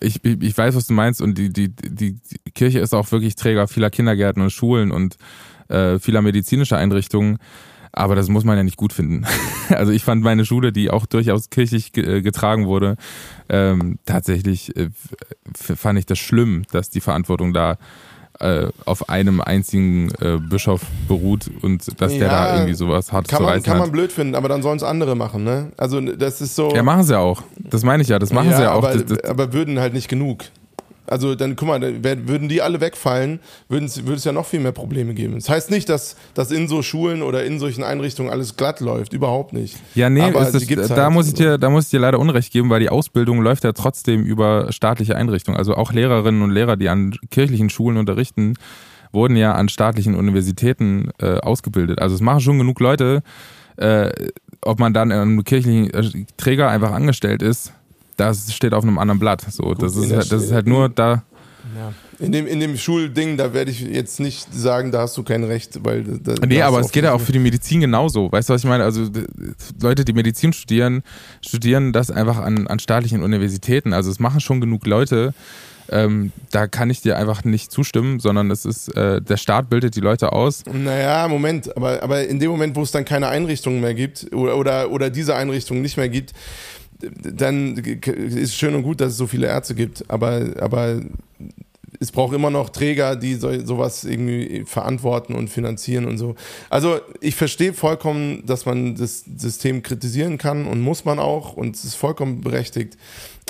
ich, 0.00 0.24
ich 0.24 0.58
weiß, 0.58 0.74
was 0.74 0.86
du 0.86 0.94
meinst 0.94 1.22
und 1.22 1.38
die, 1.38 1.52
die, 1.52 1.68
die, 1.68 2.14
die 2.14 2.50
Kirche 2.52 2.80
ist 2.80 2.94
auch 2.94 3.10
wirklich 3.12 3.36
Träger 3.36 3.68
vieler 3.68 3.90
Kindergärten 3.90 4.42
und 4.42 4.50
Schulen 4.50 4.90
und 4.90 5.16
äh, 5.68 5.98
vieler 5.98 6.22
medizinischer 6.22 6.78
Einrichtungen. 6.78 7.38
Aber 7.92 8.14
das 8.16 8.28
muss 8.28 8.44
man 8.44 8.56
ja 8.56 8.62
nicht 8.62 8.76
gut 8.76 8.92
finden. 8.92 9.24
Also 9.70 9.90
ich 9.92 10.04
fand 10.04 10.22
meine 10.22 10.44
Schule, 10.44 10.70
die 10.70 10.90
auch 10.90 11.06
durchaus 11.06 11.48
kirchlich 11.48 11.96
äh, 11.96 12.20
getragen 12.20 12.66
wurde, 12.66 12.96
ähm, 13.48 13.98
tatsächlich 14.04 14.76
äh, 14.76 14.90
fand 15.54 15.98
ich 15.98 16.04
das 16.04 16.18
schlimm, 16.18 16.64
dass 16.72 16.90
die 16.90 17.00
Verantwortung 17.00 17.54
da 17.54 17.78
äh, 18.38 18.66
auf 18.84 19.08
einem 19.08 19.40
einzigen 19.40 20.10
äh, 20.20 20.38
Bischof 20.38 20.82
beruht 21.08 21.50
und 21.62 22.00
dass 22.02 22.12
der 22.12 22.20
Ja, 22.26 22.28
da 22.28 22.54
irgendwie 22.56 22.74
sowas 22.74 23.12
hart 23.12 23.28
Kann 23.28 23.38
zu 23.38 23.44
man, 23.44 23.62
kann 23.62 23.78
man 23.78 23.86
hat. 23.86 23.92
blöd 23.92 24.12
finden, 24.12 24.34
aber 24.34 24.48
dann 24.48 24.62
sollen 24.62 24.76
es 24.76 24.82
andere 24.82 25.14
machen, 25.14 25.44
ne? 25.44 25.72
Also 25.78 26.00
das 26.00 26.40
ist 26.40 26.54
so. 26.54 26.70
Ja, 26.74 26.82
machen 26.82 27.04
sie 27.04 27.12
ja 27.14 27.20
auch. 27.20 27.42
Das 27.58 27.82
meine 27.82 28.02
ich 28.02 28.08
ja, 28.08 28.18
das 28.18 28.32
machen 28.32 28.50
ja, 28.50 28.56
sie 28.56 28.62
ja 28.62 28.72
auch. 28.72 28.84
Aber, 28.84 28.92
Das, 28.94 29.06
das, 29.06 29.24
aber 29.24 29.52
würden 29.52 29.78
halt 29.80 29.94
nicht 29.94 30.08
genug. 30.08 30.44
Also 31.06 31.34
dann, 31.34 31.56
guck 31.56 31.68
mal, 31.68 31.80
dann 31.80 32.04
wär- 32.04 32.28
würden 32.28 32.48
die 32.48 32.62
alle 32.62 32.80
wegfallen, 32.80 33.40
würde 33.68 33.86
es 33.86 34.24
ja 34.24 34.32
noch 34.32 34.46
viel 34.46 34.60
mehr 34.60 34.72
Probleme 34.72 35.14
geben. 35.14 35.34
Das 35.34 35.48
heißt 35.48 35.70
nicht, 35.70 35.88
dass, 35.88 36.16
dass 36.34 36.50
in 36.50 36.68
so 36.68 36.82
Schulen 36.82 37.22
oder 37.22 37.44
in 37.44 37.58
solchen 37.58 37.82
Einrichtungen 37.84 38.30
alles 38.30 38.56
glatt 38.56 38.80
läuft. 38.80 39.12
Überhaupt 39.12 39.52
nicht. 39.52 39.76
Ja, 39.94 40.08
nee, 40.08 40.22
Aber 40.22 40.44
das, 40.44 40.52
da, 40.66 40.96
halt. 41.04 41.12
muss 41.12 41.26
ich 41.28 41.34
dir, 41.34 41.58
da 41.58 41.70
muss 41.70 41.84
ich 41.84 41.90
dir 41.90 42.00
leider 42.00 42.18
Unrecht 42.18 42.52
geben, 42.52 42.70
weil 42.70 42.80
die 42.80 42.88
Ausbildung 42.88 43.42
läuft 43.42 43.64
ja 43.64 43.72
trotzdem 43.72 44.22
über 44.22 44.72
staatliche 44.72 45.16
Einrichtungen. 45.16 45.58
Also 45.58 45.74
auch 45.74 45.92
Lehrerinnen 45.92 46.42
und 46.42 46.50
Lehrer, 46.50 46.76
die 46.76 46.88
an 46.88 47.14
kirchlichen 47.30 47.68
Schulen 47.68 47.96
unterrichten, 47.96 48.54
wurden 49.12 49.36
ja 49.36 49.52
an 49.52 49.68
staatlichen 49.68 50.14
Universitäten 50.14 51.10
äh, 51.20 51.38
ausgebildet. 51.38 52.00
Also 52.00 52.14
es 52.14 52.20
machen 52.20 52.40
schon 52.40 52.58
genug 52.58 52.80
Leute, 52.80 53.22
äh, 53.76 54.10
ob 54.62 54.78
man 54.78 54.94
dann 54.94 55.10
in 55.10 55.18
einem 55.18 55.44
kirchlichen 55.44 55.92
äh, 55.92 56.24
Träger 56.36 56.70
einfach 56.70 56.92
angestellt 56.92 57.42
ist, 57.42 57.72
das 58.16 58.52
steht 58.52 58.74
auf 58.74 58.84
einem 58.84 58.98
anderen 58.98 59.18
Blatt. 59.18 59.44
So, 59.50 59.74
das, 59.74 59.96
in 59.96 60.04
ist, 60.04 60.12
halt- 60.12 60.32
das 60.32 60.42
ist 60.44 60.52
halt 60.52 60.66
nur 60.66 60.88
da. 60.88 61.22
In 62.18 62.32
dem, 62.32 62.46
in 62.46 62.60
dem 62.60 62.76
Schulding, 62.76 63.36
da 63.36 63.52
werde 63.54 63.70
ich 63.70 63.80
jetzt 63.80 64.20
nicht 64.20 64.52
sagen, 64.52 64.92
da 64.92 65.00
hast 65.02 65.16
du 65.16 65.22
kein 65.22 65.42
Recht, 65.44 65.84
weil 65.84 66.02
da, 66.04 66.34
Nee, 66.46 66.60
aber 66.62 66.80
es 66.80 66.92
geht 66.92 67.04
ja 67.04 67.12
auch 67.12 67.20
für 67.20 67.32
die 67.32 67.38
Medizin 67.38 67.80
genauso. 67.80 68.30
Weißt 68.30 68.48
du, 68.48 68.54
was 68.54 68.62
ich 68.62 68.68
meine? 68.68 68.84
Also 68.84 69.08
Leute, 69.80 70.04
die 70.04 70.12
Medizin 70.12 70.52
studieren, 70.52 71.02
studieren 71.44 71.92
das 71.92 72.10
einfach 72.10 72.38
an, 72.38 72.66
an 72.68 72.78
staatlichen 72.78 73.22
Universitäten. 73.22 73.92
Also 73.92 74.10
es 74.10 74.18
machen 74.20 74.40
schon 74.40 74.60
genug 74.60 74.86
Leute. 74.86 75.34
Ähm, 75.88 76.32
da 76.50 76.68
kann 76.68 76.90
ich 76.90 77.00
dir 77.02 77.16
einfach 77.18 77.44
nicht 77.44 77.72
zustimmen, 77.72 78.20
sondern 78.20 78.50
es 78.50 78.64
ist, 78.64 78.88
äh, 78.96 79.20
der 79.20 79.36
Staat 79.36 79.68
bildet 79.68 79.96
die 79.96 80.00
Leute 80.00 80.32
aus. 80.32 80.62
Naja, 80.72 81.26
Moment, 81.28 81.76
aber, 81.76 82.02
aber 82.02 82.26
in 82.26 82.38
dem 82.38 82.50
Moment, 82.50 82.76
wo 82.76 82.82
es 82.82 82.92
dann 82.92 83.04
keine 83.04 83.28
Einrichtungen 83.28 83.80
mehr 83.80 83.94
gibt 83.94 84.32
oder, 84.32 84.56
oder, 84.56 84.90
oder 84.90 85.10
diese 85.10 85.34
Einrichtungen 85.34 85.82
nicht 85.82 85.96
mehr 85.96 86.08
gibt, 86.08 86.32
dann 87.22 87.76
ist 87.76 88.54
schön 88.54 88.74
und 88.74 88.82
gut, 88.82 89.00
dass 89.00 89.12
es 89.12 89.18
so 89.18 89.26
viele 89.26 89.46
Ärzte 89.46 89.74
gibt, 89.74 90.08
aber, 90.08 90.54
aber 90.60 91.00
es 92.00 92.10
braucht 92.10 92.34
immer 92.34 92.50
noch 92.50 92.70
Träger, 92.70 93.16
die 93.16 93.34
so, 93.34 93.64
sowas 93.64 94.04
irgendwie 94.04 94.64
verantworten 94.66 95.34
und 95.34 95.48
finanzieren 95.48 96.06
und 96.06 96.18
so. 96.18 96.34
Also 96.68 97.00
ich 97.20 97.36
verstehe 97.36 97.74
vollkommen, 97.74 98.44
dass 98.46 98.66
man 98.66 98.96
das 98.96 99.24
System 99.36 99.82
kritisieren 99.82 100.38
kann 100.38 100.66
und 100.66 100.80
muss 100.80 101.04
man 101.04 101.18
auch 101.18 101.54
und 101.54 101.76
es 101.76 101.84
ist 101.84 101.94
vollkommen 101.94 102.40
berechtigt. 102.40 102.96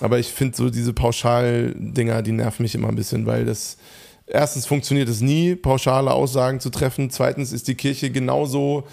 Aber 0.01 0.19
ich 0.19 0.29
finde 0.29 0.57
so 0.57 0.71
diese 0.71 0.93
Pauschal-Dinger, 0.93 2.23
die 2.23 2.33
nerven 2.33 2.63
mich 2.63 2.75
immer 2.75 2.89
ein 2.89 2.97
bisschen, 2.97 3.25
weil 3.25 3.45
das 3.45 3.79
erstens 4.27 4.67
funktioniert 4.67 5.09
es 5.09 5.21
nie, 5.21 5.55
pauschale 5.55 6.13
Aussagen 6.13 6.61
zu 6.61 6.71
treffen. 6.71 7.11
Zweitens 7.11 7.53
ist 7.53 7.69
die 7.69 7.75
Kirche 7.75 8.11
genauso 8.11 8.85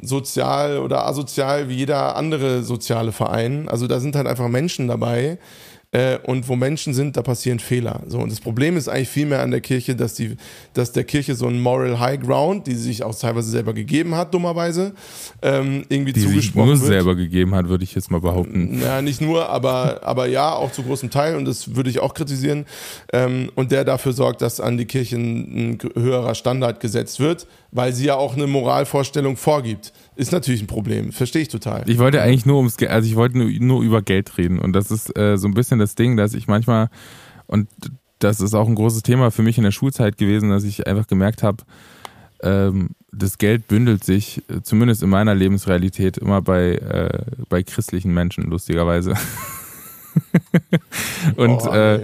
sozial 0.00 0.78
oder 0.78 1.06
asozial 1.06 1.68
wie 1.68 1.74
jeder 1.74 2.16
andere 2.16 2.62
soziale 2.62 3.12
Verein. 3.12 3.68
Also 3.68 3.86
da 3.86 4.00
sind 4.00 4.16
halt 4.16 4.26
einfach 4.26 4.48
Menschen 4.48 4.88
dabei. 4.88 5.38
Äh, 5.92 6.18
und 6.24 6.48
wo 6.48 6.56
Menschen 6.56 6.94
sind, 6.94 7.16
da 7.16 7.22
passieren 7.22 7.60
Fehler. 7.60 8.00
So, 8.08 8.18
und 8.18 8.30
das 8.32 8.40
Problem 8.40 8.76
ist 8.76 8.88
eigentlich 8.88 9.08
vielmehr 9.08 9.40
an 9.40 9.52
der 9.52 9.60
Kirche, 9.60 9.94
dass, 9.94 10.14
die, 10.14 10.36
dass 10.74 10.90
der 10.90 11.04
Kirche 11.04 11.36
so 11.36 11.46
ein 11.46 11.60
Moral 11.60 12.00
High 12.00 12.20
Ground, 12.20 12.66
die 12.66 12.74
sie 12.74 12.82
sich 12.82 13.04
auch 13.04 13.14
teilweise 13.14 13.50
selber 13.50 13.72
gegeben 13.72 14.16
hat, 14.16 14.34
dummerweise, 14.34 14.94
ähm, 15.42 15.84
irgendwie 15.88 16.12
Die 16.12 16.20
sich 16.20 16.28
zugesprochen 16.28 16.66
nur 16.66 16.80
wird. 16.80 16.88
selber 16.88 17.14
gegeben 17.14 17.54
hat, 17.54 17.68
würde 17.68 17.84
ich 17.84 17.94
jetzt 17.94 18.10
mal 18.10 18.20
behaupten. 18.20 18.80
Ja, 18.82 19.00
nicht 19.00 19.20
nur, 19.20 19.48
aber, 19.48 20.00
aber 20.02 20.26
ja, 20.26 20.52
auch 20.54 20.72
zu 20.72 20.82
großem 20.82 21.10
Teil 21.10 21.36
und 21.36 21.44
das 21.44 21.76
würde 21.76 21.88
ich 21.88 22.00
auch 22.00 22.14
kritisieren. 22.14 22.66
Ähm, 23.12 23.50
und 23.54 23.70
der 23.70 23.84
dafür 23.84 24.12
sorgt, 24.12 24.42
dass 24.42 24.58
an 24.58 24.76
die 24.78 24.86
Kirchen 24.86 25.70
ein 25.70 25.78
höherer 25.94 26.34
Standard 26.34 26.80
gesetzt 26.80 27.20
wird, 27.20 27.46
weil 27.76 27.92
sie 27.92 28.06
ja 28.06 28.16
auch 28.16 28.34
eine 28.34 28.46
Moralvorstellung 28.46 29.36
vorgibt. 29.36 29.92
Ist 30.16 30.32
natürlich 30.32 30.62
ein 30.62 30.66
Problem, 30.66 31.12
verstehe 31.12 31.42
ich 31.42 31.48
total. 31.48 31.84
Ich 31.86 31.98
wollte 31.98 32.22
eigentlich 32.22 32.46
nur 32.46 32.56
ums, 32.56 32.76
also 32.82 33.06
ich 33.06 33.16
wollte 33.16 33.38
nur, 33.38 33.50
nur 33.50 33.82
über 33.82 34.02
Geld 34.02 34.38
reden 34.38 34.58
und 34.58 34.72
das 34.72 34.90
ist 34.90 35.16
äh, 35.16 35.36
so 35.36 35.46
ein 35.46 35.54
bisschen 35.54 35.78
das 35.78 35.94
Ding, 35.94 36.16
dass 36.16 36.34
ich 36.34 36.48
manchmal 36.48 36.88
und 37.46 37.68
das 38.18 38.40
ist 38.40 38.54
auch 38.54 38.66
ein 38.66 38.74
großes 38.74 39.02
Thema 39.02 39.30
für 39.30 39.42
mich 39.42 39.58
in 39.58 39.64
der 39.64 39.72
Schulzeit 39.72 40.16
gewesen, 40.16 40.48
dass 40.48 40.64
ich 40.64 40.86
einfach 40.86 41.06
gemerkt 41.06 41.42
habe, 41.42 41.64
ähm, 42.42 42.90
das 43.12 43.38
Geld 43.38 43.68
bündelt 43.68 44.04
sich, 44.04 44.42
äh, 44.48 44.62
zumindest 44.62 45.02
in 45.02 45.10
meiner 45.10 45.34
Lebensrealität, 45.34 46.16
immer 46.18 46.42
bei, 46.42 46.76
äh, 46.76 47.24
bei 47.48 47.62
christlichen 47.62 48.12
Menschen, 48.12 48.44
lustigerweise. 48.44 49.14
und 51.36 51.62
Oh, 51.62 51.68
äh. 51.68 52.00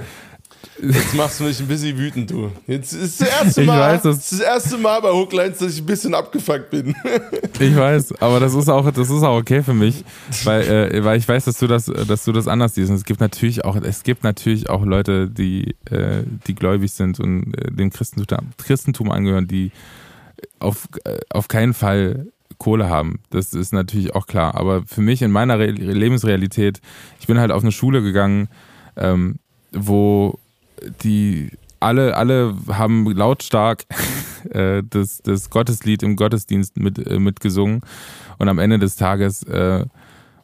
Jetzt 0.85 1.15
machst 1.15 1.39
du 1.39 1.45
mich 1.45 1.61
ein 1.61 1.69
bisschen 1.69 1.97
wütend, 1.97 2.31
du. 2.31 2.51
Jetzt 2.67 2.93
ist 2.93 3.21
das 3.21 3.29
erste 3.29 3.63
Mal, 3.63 3.79
weiß, 3.95 4.03
das- 4.03 4.31
das 4.31 4.41
erste 4.41 4.79
Mal 4.79 5.01
bei 5.01 5.11
Hooklines, 5.13 5.59
dass 5.59 5.75
ich 5.75 5.81
ein 5.81 5.87
bisschen 5.87 6.13
abgefuckt 6.15 6.71
bin. 6.71 6.95
Ich 7.61 7.77
weiß, 7.77 8.21
aber 8.21 8.41
das 8.41 8.55
ist 8.55 8.69
auch, 8.69 8.91
das 8.91 9.09
ist 9.09 9.23
auch 9.23 9.37
okay 9.37 9.63
für 9.63 9.75
mich, 9.75 10.05
weil, 10.43 10.63
äh, 10.63 11.05
weil 11.05 11.17
ich 11.19 11.29
weiß, 11.29 11.45
dass 11.45 11.59
du 11.59 11.69
das, 11.69 11.85
dass 11.85 12.25
du 12.25 12.33
das 12.33 12.49
anders 12.49 12.75
siehst. 12.75 12.91
Und 12.91 12.97
es 12.97 13.05
gibt 13.05 13.21
natürlich 13.21 13.65
auch, 13.65 13.77
es 13.77 14.03
gibt 14.03 14.25
natürlich 14.25 14.69
auch 14.69 14.85
Leute, 14.85 15.29
die, 15.29 15.77
äh, 15.89 16.25
die 16.49 16.57
gläubig 16.57 16.91
sind 16.91 17.21
und 17.21 17.55
äh, 17.55 17.71
dem 17.71 17.91
Christentum, 17.91 18.39
Christentum 18.59 19.13
angehören, 19.13 19.47
die 19.47 19.71
auf, 20.59 20.89
äh, 21.05 21.19
auf 21.31 21.47
keinen 21.47 21.73
Fall 21.75 22.27
Kohle 22.59 22.89
haben. 22.89 23.21
Das 23.31 23.55
ist 23.55 23.73
natürlich 23.73 24.17
auch 24.17 24.27
klar. 24.27 24.57
Aber 24.57 24.83
für 24.87 25.01
mich 25.03 25.23
in 25.23 25.31
meiner 25.31 25.61
Re 25.61 25.67
Lebensrealität, 25.71 26.81
ich 27.21 27.29
bin 27.29 27.39
halt 27.39 27.53
auf 27.53 27.63
eine 27.63 27.71
Schule 27.73 28.03
gegangen, 28.03 28.49
ähm, 28.97 29.37
wo 29.73 30.39
die 31.03 31.51
alle, 31.81 32.17
alle 32.17 32.55
haben 32.69 33.11
lautstark 33.11 33.85
äh, 34.51 34.83
das, 34.89 35.21
das 35.23 35.51
Gotteslied 35.51 36.03
im 36.03 36.17
Gottesdienst 36.17 36.79
mit, 36.79 36.99
äh, 36.99 37.19
mitgesungen. 37.19 37.81
Und 38.39 38.49
am 38.49 38.59
Ende 38.59 38.79
des 38.79 38.97
Tages 38.97 39.43
äh, 39.45 39.85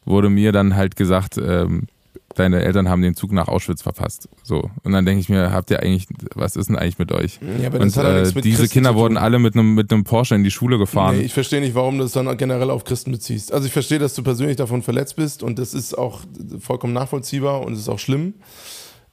wurde 0.05 0.29
mir 0.29 0.51
dann 0.51 0.75
halt 0.75 0.95
gesagt, 0.95 1.37
ähm, 1.37 1.87
deine 2.35 2.61
Eltern 2.61 2.89
haben 2.89 3.01
den 3.01 3.15
Zug 3.15 3.31
nach 3.31 3.47
Auschwitz 3.47 3.81
verpasst. 3.81 4.29
So. 4.43 4.69
Und 4.83 4.91
dann 4.91 5.05
denke 5.05 5.19
ich 5.19 5.29
mir, 5.29 5.51
habt 5.51 5.71
ihr 5.71 5.81
eigentlich, 5.81 6.07
was 6.35 6.55
ist 6.55 6.69
denn 6.69 6.77
eigentlich 6.77 6.99
mit 6.99 7.11
euch? 7.11 7.39
Ja, 7.59 7.67
aber 7.67 7.79
und 7.79 7.87
das 7.87 7.97
hat 7.97 8.05
ja 8.05 8.21
äh, 8.21 8.31
mit 8.33 8.45
diese 8.45 8.61
Christen 8.61 8.73
Kinder 8.73 8.95
wurden 8.95 9.17
alle 9.17 9.39
mit 9.39 9.55
einem 9.55 9.75
mit 9.75 9.91
einem 9.91 10.03
Porsche 10.03 10.35
in 10.35 10.43
die 10.43 10.51
Schule 10.51 10.77
gefahren. 10.77 11.17
Nee, 11.17 11.23
ich 11.23 11.33
verstehe 11.33 11.59
nicht, 11.59 11.75
warum 11.75 11.97
du 11.97 12.03
das 12.03 12.13
dann 12.13 12.35
generell 12.37 12.69
auf 12.69 12.83
Christen 12.83 13.11
beziehst. 13.11 13.51
Also 13.51 13.65
ich 13.65 13.73
verstehe, 13.73 13.99
dass 13.99 14.13
du 14.13 14.23
persönlich 14.23 14.57
davon 14.57 14.81
verletzt 14.81 15.15
bist 15.15 15.43
und 15.43 15.59
das 15.59 15.73
ist 15.73 15.97
auch 15.97 16.21
vollkommen 16.59 16.93
nachvollziehbar 16.93 17.61
und 17.61 17.73
es 17.73 17.79
ist 17.79 17.89
auch 17.89 17.99
schlimm, 17.99 18.35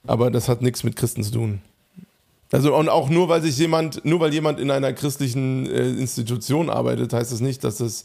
aber 0.06 0.30
das 0.30 0.48
hat 0.48 0.62
nichts 0.62 0.84
mit 0.84 0.96
Christen 0.96 1.22
zu 1.22 1.32
tun. 1.32 1.60
Also 2.52 2.76
und 2.76 2.88
auch 2.88 3.08
nur 3.08 3.28
weil 3.28 3.42
sich 3.42 3.58
jemand, 3.58 4.04
nur 4.04 4.20
weil 4.20 4.32
jemand 4.32 4.60
in 4.60 4.70
einer 4.70 4.92
christlichen 4.92 5.66
äh, 5.66 5.88
Institution 5.88 6.70
arbeitet, 6.70 7.12
heißt 7.12 7.32
das 7.32 7.40
nicht, 7.40 7.64
dass 7.64 7.78
das 7.78 8.04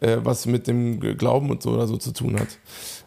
äh, 0.00 0.18
was 0.22 0.46
mit 0.46 0.66
dem 0.66 1.00
Glauben 1.00 1.50
und 1.50 1.62
so 1.62 1.70
oder 1.70 1.86
so 1.86 1.96
zu 1.96 2.12
tun 2.12 2.38
hat. 2.38 2.48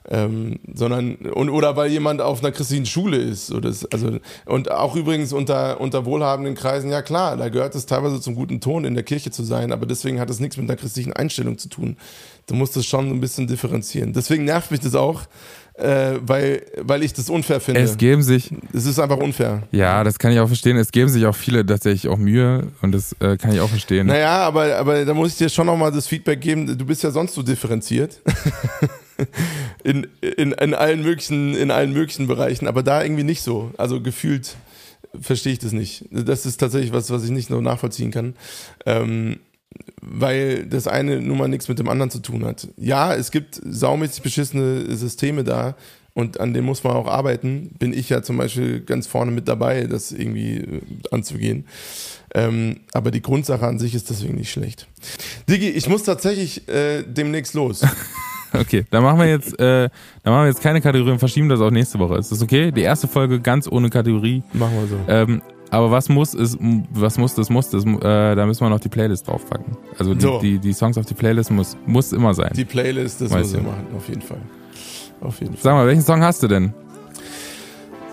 Ähm, 0.10 0.60
sondern 0.74 1.16
und 1.16 1.50
oder 1.50 1.76
weil 1.76 1.92
jemand 1.92 2.22
auf 2.22 2.40
einer 2.40 2.54
christlichen 2.54 2.86
Schule 2.86 3.18
ist 3.18 3.52
oder 3.52 3.68
das, 3.68 3.86
also 3.92 4.20
und 4.46 4.72
auch 4.72 4.96
übrigens 4.96 5.34
unter 5.34 5.82
unter 5.82 6.06
wohlhabenden 6.06 6.56
Kreisen 6.56 6.90
ja 6.90 7.02
klar 7.02 7.36
da 7.36 7.50
gehört 7.50 7.76
es 7.76 7.88
teilweise 7.88 8.22
zum 8.22 8.34
guten 8.34 8.62
Ton 8.62 8.86
in 8.86 8.94
der 8.94 9.04
Kirche 9.04 9.32
zu 9.32 9.44
sein 9.44 9.74
aber 9.74 9.86
deswegen 9.86 10.22
hat 10.22 10.30
es 10.30 10.40
nichts 10.40 10.56
mit 10.56 10.70
einer 10.70 10.78
christlichen 10.78 11.12
Einstellung 11.12 11.58
zu 11.58 11.68
tun 11.68 11.98
du 12.46 12.56
musst 12.56 12.78
es 12.78 12.86
schon 12.86 13.10
ein 13.10 13.20
bisschen 13.20 13.48
differenzieren 13.48 14.14
deswegen 14.14 14.46
nervt 14.46 14.72
mich 14.72 14.80
das 14.80 14.96
auch 14.96 15.24
äh, 15.78 16.20
weil 16.22 16.64
weil 16.82 17.04
ich 17.04 17.14
das 17.14 17.30
unfair 17.30 17.60
finde 17.60 17.82
es 17.82 17.98
geben 17.98 18.24
sich, 18.24 18.52
es 18.74 18.86
ist 18.86 19.00
einfach 19.00 19.18
unfair 19.18 19.64
ja, 19.72 20.04
das 20.04 20.20
kann 20.20 20.32
ich 20.32 20.40
auch 20.40 20.48
verstehen, 20.48 20.78
es 20.78 20.92
geben 20.92 21.10
sich 21.10 21.26
auch 21.26 21.36
viele 21.36 21.66
tatsächlich 21.66 22.12
auch 22.12 22.18
Mühe 22.18 22.68
und 22.82 22.92
das 22.92 23.16
äh, 23.20 23.38
kann 23.38 23.54
ich 23.54 23.60
auch 23.60 23.70
verstehen. 23.70 24.08
Naja, 24.08 24.38
aber, 24.40 24.76
aber 24.78 25.06
da 25.06 25.14
muss 25.14 25.32
ich 25.32 25.38
dir 25.38 25.50
schon 25.50 25.68
nochmal 25.68 25.92
das 25.92 26.08
Feedback 26.08 26.42
geben. 26.42 26.78
Du 26.78 26.86
bist 26.86 27.04
ja 27.04 27.12
sonst 27.12 27.34
so 27.34 27.44
differenziert. 27.44 28.22
in, 29.84 30.08
in, 30.22 30.52
in, 30.52 30.74
allen 30.74 31.02
möglichen, 31.02 31.56
in 31.56 31.72
allen 31.72 31.94
möglichen 31.94 32.28
Bereichen, 32.28 32.68
aber 32.68 32.84
da 32.84 33.04
irgendwie 33.04 33.24
nicht 33.24 33.42
so. 33.42 33.72
Also 33.78 34.02
gefühlt 34.02 34.56
verstehe 35.20 35.54
ich 35.54 35.60
das 35.60 35.72
nicht. 35.72 36.06
Das 36.12 36.46
ist 36.46 36.58
tatsächlich 36.58 36.94
was, 36.94 37.10
was 37.10 37.24
ich 37.24 37.32
nicht 37.32 37.50
so 37.50 37.62
nachvollziehen 37.62 38.12
kann. 38.12 38.36
Ähm, 38.86 39.40
weil 40.02 40.66
das 40.66 40.88
eine 40.88 41.22
nun 41.22 41.38
mal 41.38 41.48
nichts 41.48 41.68
mit 41.68 41.80
dem 41.80 41.90
anderen 41.90 42.12
zu 42.12 42.20
tun 42.20 42.46
hat. 42.46 42.68
Ja, 42.78 43.14
es 43.14 43.32
gibt 43.32 43.60
saumäßig 43.64 44.22
beschissene 44.24 44.96
Systeme 44.96 45.44
da 45.44 45.76
und 46.14 46.40
an 46.40 46.54
denen 46.54 46.66
muss 46.66 46.84
man 46.84 46.94
auch 46.94 47.08
arbeiten. 47.08 47.76
Bin 47.78 47.94
ich 47.94 48.10
ja 48.10 48.24
zum 48.24 48.38
Beispiel 48.38 48.82
ganz 48.82 49.06
vorne 49.06 49.32
mit 49.32 49.48
dabei, 49.48 49.84
das 49.84 50.12
irgendwie 50.12 50.58
äh, 50.58 50.82
anzugehen. 51.12 51.68
Ähm, 52.34 52.82
aber 52.94 53.12
die 53.12 53.22
Grundsache 53.22 53.66
an 53.68 53.80
sich 53.80 53.94
ist 53.94 54.10
deswegen 54.10 54.36
nicht 54.36 54.52
schlecht. 54.52 54.88
Digi, 55.50 55.70
ich 55.70 55.88
muss 55.88 56.04
tatsächlich 56.04 56.68
äh, 56.68 57.04
demnächst 57.04 57.54
los. 57.54 57.86
Okay, 58.54 58.86
dann 58.90 59.04
machen 59.04 59.20
wir 59.20 59.28
jetzt, 59.28 59.60
äh, 59.60 59.90
dann 60.24 60.34
machen 60.34 60.44
wir 60.44 60.48
jetzt 60.48 60.62
keine 60.62 60.80
Kategorie 60.80 61.12
und 61.12 61.20
verschieben 61.20 61.50
das 61.50 61.60
auf 61.60 61.70
nächste 61.70 62.00
Woche. 62.00 62.18
Ist 62.18 62.32
das 62.32 62.42
okay? 62.42 62.72
Die 62.72 62.82
erste 62.82 63.08
Folge 63.08 63.42
ganz 63.42 63.68
ohne 63.70 63.90
Kategorie. 63.90 64.42
Machen 64.54 64.80
wir 64.80 64.88
so. 64.88 65.00
Ähm, 65.10 65.42
aber 65.70 65.92
was 65.92 66.10
muss 66.10 66.34
ist, 66.34 66.58
was 66.92 67.18
muss, 67.18 67.36
das 67.36 67.50
muss, 67.50 67.70
das, 67.70 67.86
äh, 67.86 68.36
da 68.36 68.46
müssen 68.46 68.62
wir 68.66 68.70
noch 68.70 68.80
die 68.80 68.90
Playlist 68.90 69.28
draufpacken. 69.28 69.78
Also 69.98 70.14
die, 70.14 70.22
So. 70.22 70.40
die, 70.40 70.60
die 70.60 70.74
Songs 70.74 70.98
auf 70.98 71.06
die 71.06 71.14
Playlist 71.14 71.52
muss, 71.52 71.76
muss 71.86 72.14
immer 72.14 72.34
sein. 72.34 72.52
Die 72.56 72.66
Playlist, 72.66 73.22
das 73.22 73.32
wir 73.32 73.42
ich. 73.42 73.54
machen, 73.54 73.88
auf 73.96 74.08
jeden 74.08 74.22
Fall. 74.22 74.42
Auf 75.22 75.40
jeden 75.40 75.54
Fall. 75.54 75.64
Sag 75.64 75.74
mal, 75.74 75.88
welchen 75.88 76.04
Song 76.04 76.22
hast 76.24 76.44
du 76.44 76.48
denn? 76.48 76.74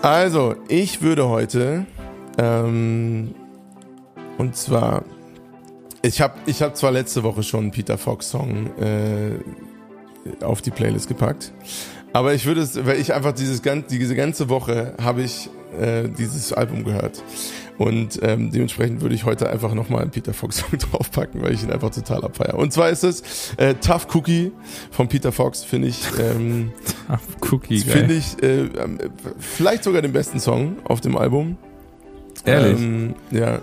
Also, 0.01 0.55
ich 0.67 1.01
würde 1.01 1.27
heute, 1.29 1.85
ähm, 2.37 3.33
und 4.37 4.55
zwar, 4.55 5.03
ich 6.01 6.21
habe 6.21 6.33
ich 6.45 6.61
hab 6.61 6.75
zwar 6.75 6.91
letzte 6.91 7.23
Woche 7.23 7.41
schon 7.41 7.61
einen 7.61 7.71
Peter 7.71 7.97
Fox 7.97 8.29
Song 8.29 8.69
äh, 8.79 10.43
auf 10.43 10.61
die 10.61 10.71
Playlist 10.71 11.07
gepackt, 11.07 11.53
aber 12.13 12.33
ich 12.33 12.45
würde 12.45 12.61
es, 12.61 12.85
weil 12.85 12.99
ich 12.99 13.13
einfach 13.13 13.31
dieses 13.33 13.61
ganze, 13.63 13.97
diese 13.97 14.15
ganze 14.15 14.49
Woche 14.49 14.93
habe 15.01 15.23
ich 15.23 15.49
äh, 15.79 16.09
dieses 16.09 16.53
Album 16.53 16.83
gehört. 16.83 17.23
Und 17.77 18.19
ähm, 18.23 18.51
dementsprechend 18.51 19.01
würde 19.01 19.15
ich 19.15 19.25
heute 19.25 19.49
einfach 19.49 19.73
nochmal 19.73 20.01
einen 20.01 20.11
Peter 20.11 20.33
Fox 20.33 20.57
Song 20.69 20.77
draufpacken, 20.79 21.41
weil 21.41 21.53
ich 21.53 21.63
ihn 21.63 21.71
einfach 21.71 21.89
total 21.89 22.23
abfeier. 22.23 22.55
Und 22.55 22.71
zwar 22.71 22.89
ist 22.89 23.03
es 23.03 23.53
äh, 23.57 23.75
Tough 23.75 24.07
Cookie 24.15 24.51
von 24.91 25.07
Peter 25.07 25.31
Fox, 25.31 25.63
finde 25.63 25.89
ich. 25.89 25.99
Ähm, 26.19 26.71
Cookie, 27.51 27.83
geil. 27.83 27.97
Finde 27.97 28.13
ich 28.15 28.41
äh, 28.41 28.65
ähm, 28.81 28.97
vielleicht 29.39 29.83
sogar 29.83 30.01
den 30.01 30.13
besten 30.13 30.39
Song 30.39 30.77
auf 30.85 31.01
dem 31.01 31.17
Album. 31.17 31.57
Ehrlich? 32.45 32.79
Ähm, 32.79 33.15
ja. 33.31 33.59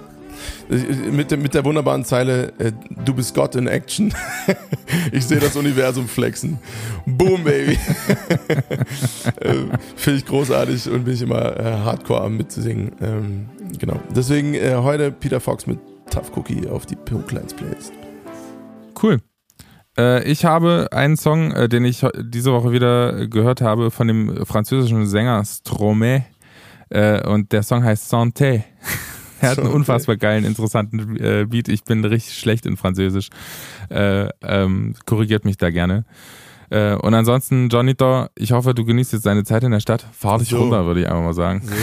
Mit, 1.11 1.30
der- 1.30 1.39
mit 1.39 1.55
der 1.55 1.64
wunderbaren 1.64 2.05
Zeile, 2.05 2.53
äh, 2.59 2.72
du 3.05 3.14
bist 3.14 3.35
Gott 3.35 3.55
in 3.57 3.66
Action. 3.66 4.12
ich 5.12 5.24
sehe 5.26 5.39
das 5.39 5.57
Universum 5.57 6.09
flexen. 6.09 6.59
Boom, 7.07 7.45
Baby. 7.45 7.72
äh, 9.41 9.55
Finde 9.97 10.18
ich 10.18 10.26
großartig 10.26 10.91
und 10.91 11.05
bin 11.05 11.14
ich 11.14 11.22
immer 11.22 11.59
äh, 11.59 11.64
hardcore 11.64 12.22
am 12.22 12.37
mitzusingen. 12.37 12.93
Ähm, 13.01 13.49
genau. 13.78 14.01
Deswegen 14.14 14.55
äh, 14.55 14.74
heute 14.76 15.11
Peter 15.12 15.41
Fox 15.41 15.66
mit 15.66 15.78
Tough 16.11 16.30
Cookie 16.37 16.68
auf 16.68 16.87
die 16.87 16.97
P-Kleins 16.97 17.55
Playlist. 17.55 17.93
Cool. 19.03 19.18
Äh, 19.99 20.24
ich 20.30 20.45
habe 20.45 20.89
einen 20.93 21.16
Song, 21.16 21.53
äh, 21.53 21.68
den 21.68 21.85
ich 21.85 22.05
diese 22.22 22.53
Woche 22.53 22.72
wieder 22.72 23.26
gehört 23.28 23.61
habe 23.61 23.91
von 23.91 24.09
dem 24.09 24.47
französischen 24.47 25.07
Sänger 25.07 25.45
Stromae. 25.45 26.24
Und 27.24 27.53
der 27.53 27.62
Song 27.62 27.83
heißt 27.85 28.12
Santé. 28.12 28.64
er 29.43 29.51
hat 29.51 29.59
einen 29.59 29.68
Santé. 29.68 29.74
unfassbar 29.74 30.16
geilen, 30.16 30.45
interessanten 30.45 31.16
äh, 31.16 31.47
Beat. 31.49 31.68
Ich 31.68 31.84
bin 31.84 32.05
richtig 32.05 32.38
schlecht 32.38 32.64
in 32.66 32.76
Französisch. 32.76 33.28
Äh, 33.90 34.28
ähm, 34.43 34.95
korrigiert 35.05 35.45
mich 35.45 35.57
da 35.57 35.70
gerne. 35.70 36.05
Äh, 36.70 36.95
und 36.95 37.12
ansonsten, 37.12 37.68
Johnito, 37.68 38.26
ich 38.34 38.53
hoffe, 38.53 38.74
du 38.74 38.84
genießt 38.84 39.12
jetzt 39.12 39.26
deine 39.26 39.45
Zeit 39.45 39.62
in 39.64 39.72
der 39.72 39.80
Stadt. 39.80 40.07
Fahr 40.12 40.38
dich 40.38 40.49
So. 40.49 40.59
runter, 40.59 40.86
würde 40.86 41.01
ich 41.01 41.07
einfach 41.07 41.22
mal 41.22 41.34
sagen. 41.34 41.62
So. 41.64 41.74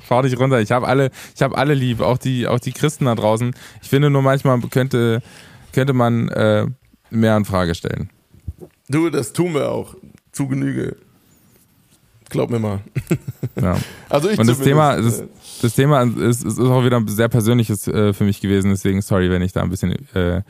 Fahr 0.00 0.22
dich 0.22 0.38
runter. 0.38 0.60
Ich 0.60 0.72
habe 0.72 0.86
alle, 0.86 1.10
ich 1.34 1.42
habe 1.42 1.56
alle 1.56 1.74
lieb, 1.74 2.00
auch 2.00 2.18
die, 2.18 2.46
auch 2.46 2.58
die 2.58 2.72
Christen 2.72 3.06
da 3.06 3.14
draußen. 3.14 3.54
Ich 3.82 3.88
finde 3.88 4.10
nur 4.10 4.22
manchmal 4.22 4.60
könnte, 4.70 5.22
könnte 5.72 5.92
man 5.92 6.28
äh, 6.28 6.66
mehr 7.10 7.36
in 7.36 7.44
Frage 7.44 7.74
stellen. 7.74 8.10
Du, 8.88 9.08
das 9.10 9.32
tun 9.32 9.54
wir 9.54 9.70
auch. 9.70 9.94
Zu 10.32 10.48
Genüge. 10.48 10.96
Glaub 12.28 12.50
mir 12.50 12.58
mal. 12.58 12.80
Ja. 13.60 13.76
Also 14.10 14.30
ich 14.30 14.38
Und 14.38 14.46
das 14.48 14.58
Thema, 14.60 14.96
äh, 14.96 15.02
das, 15.02 15.22
das 15.62 15.74
Thema 15.74 16.02
ist, 16.02 16.44
ist 16.44 16.58
auch 16.58 16.84
wieder 16.84 16.96
ein 16.96 17.08
sehr 17.08 17.28
persönliches 17.28 17.86
äh, 17.88 18.12
für 18.12 18.24
mich 18.24 18.40
gewesen. 18.40 18.70
Deswegen 18.70 19.02
sorry, 19.02 19.30
wenn 19.30 19.42
ich 19.42 19.52
da 19.52 19.62
ein 19.62 19.70
bisschen 19.70 19.92
äh, 20.14 20.42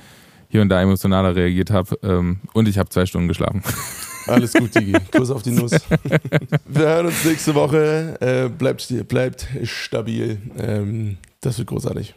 hier 0.49 0.63
und 0.63 0.69
da 0.69 0.81
emotionaler 0.81 1.37
reagiert 1.37 1.71
habe. 1.71 1.99
Ähm, 2.03 2.39
und 2.53 2.69
ich 2.69 2.79
habe 2.79 2.89
zwei 2.89 3.07
Stunden 3.07 3.29
geschlafen. 3.29 3.63
Alles 4.27 4.53
gut, 4.53 4.75
Digi. 4.75 4.93
Kuss 5.11 5.31
auf 5.31 5.43
die 5.43 5.51
Nuss. 5.51 5.73
Wir 6.67 6.87
hören 6.87 7.07
uns 7.07 7.25
nächste 7.25 7.55
Woche. 7.55 8.17
Äh, 8.21 8.49
bleibt, 8.49 9.09
bleibt 9.09 9.49
stabil. 9.65 10.39
Ähm, 10.59 11.17
das 11.41 11.59
wird 11.59 11.69
großartig. 11.69 12.15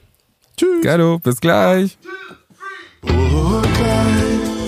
Tschüss. 0.57 0.83
Geilo, 0.83 1.19
bis 1.19 1.39
gleich. 1.39 1.97
Oh, 3.03 3.61
Kleid, 3.73 4.57
oh. 4.57 4.60